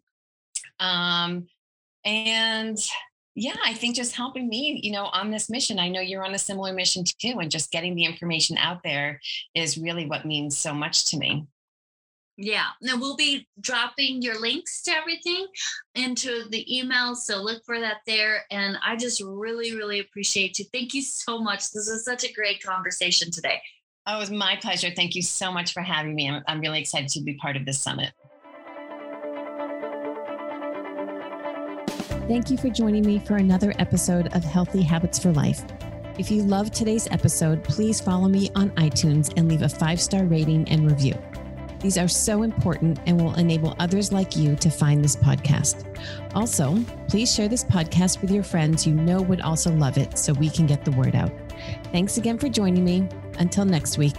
Um, 0.80 1.48
and 2.04 2.78
yeah, 3.36 3.56
I 3.66 3.74
think 3.74 3.96
just 3.96 4.16
helping 4.16 4.50
me, 4.50 4.80
you 4.84 4.92
know, 4.92 5.06
on 5.06 5.32
this 5.32 5.50
mission. 5.50 5.80
I 5.80 5.88
know 5.88 6.02
you're 6.02 6.26
on 6.26 6.34
a 6.34 6.40
similar 6.40 6.74
mission 6.74 7.04
too, 7.06 7.40
and 7.40 7.50
just 7.50 7.72
getting 7.72 7.96
the 7.96 8.04
information 8.04 8.58
out 8.58 8.84
there 8.84 9.22
is 9.56 9.78
really 9.78 10.06
what 10.06 10.26
means 10.26 10.58
so 10.58 10.74
much 10.74 11.06
to 11.06 11.18
me. 11.18 11.48
Yeah. 12.42 12.66
Now 12.82 12.98
we'll 12.98 13.16
be 13.16 13.48
dropping 13.60 14.24
your 14.24 14.40
links 14.40 14.82
to 14.84 14.92
everything 14.92 15.46
into 15.94 16.46
the 16.50 16.80
email. 16.80 17.16
So 17.16 17.42
look 17.42 17.64
for 17.66 17.80
that 17.80 17.98
there. 18.08 18.46
And 18.50 18.78
I 18.84 18.96
just 18.96 19.22
really, 19.24 19.76
really 19.76 20.00
appreciate 20.00 20.58
you. 20.58 20.66
Thank 20.74 20.96
you 20.96 21.04
so 21.04 21.40
much. 21.40 21.72
This 21.72 21.88
was 21.88 22.04
such 22.04 22.24
a 22.24 22.34
great 22.34 22.62
conversation 22.64 23.30
today. 23.30 23.62
Oh, 24.08 24.18
it 24.18 24.20
was 24.20 24.32
my 24.32 24.56
pleasure. 24.56 24.90
Thank 24.90 25.14
you 25.14 25.22
so 25.22 25.52
much 25.52 25.72
for 25.72 25.82
having 25.82 26.16
me. 26.16 26.30
I'm, 26.30 26.42
I'm 26.48 26.60
really 26.62 26.80
excited 26.80 27.10
to 27.10 27.22
be 27.22 27.36
part 27.36 27.56
of 27.56 27.66
this 27.66 27.80
summit. 27.80 28.12
Thank 32.28 32.50
you 32.50 32.58
for 32.58 32.70
joining 32.70 33.06
me 33.06 33.20
for 33.20 33.36
another 33.36 33.74
episode 33.78 34.34
of 34.36 34.44
Healthy 34.44 34.82
Habits 34.82 35.20
for 35.20 35.32
Life. 35.32 35.64
If 36.18 36.32
you 36.32 36.42
loved 36.42 36.74
today's 36.74 37.08
episode, 37.12 37.64
please 37.64 38.02
follow 38.02 38.28
me 38.28 38.50
on 38.56 38.72
iTunes 38.72 39.32
and 39.38 39.48
leave 39.48 39.62
a 39.62 39.70
five 39.70 40.02
star 40.02 40.24
rating 40.24 40.68
and 40.70 40.90
review. 40.90 41.14
These 41.82 41.98
are 41.98 42.08
so 42.08 42.44
important 42.44 43.00
and 43.06 43.20
will 43.20 43.34
enable 43.36 43.76
others 43.80 44.12
like 44.12 44.36
you 44.36 44.56
to 44.58 44.70
find 44.70 45.04
this 45.04 45.16
podcast. 45.16 45.86
Also, 46.36 46.78
please 47.08 47.34
share 47.34 47.48
this 47.48 47.64
podcast 47.64 48.22
with 48.22 48.32
your 48.32 48.44
friends 48.44 48.86
you 48.86 48.94
know 48.94 49.22
would 49.22 49.42
also 49.42 49.72
love 49.72 49.98
it 49.98 50.18
so 50.18 50.34
we 50.34 50.50
can 50.50 50.68
get 50.68 50.86
the 50.86 50.92
word 50.92 51.16
out. 51.16 51.32
Thanks 51.92 52.18
again 52.18 52.38
for 52.38 52.50
joining 52.50 52.84
me. 52.84 53.08
Until 53.40 53.66
next 53.66 53.98
week. 53.98 54.14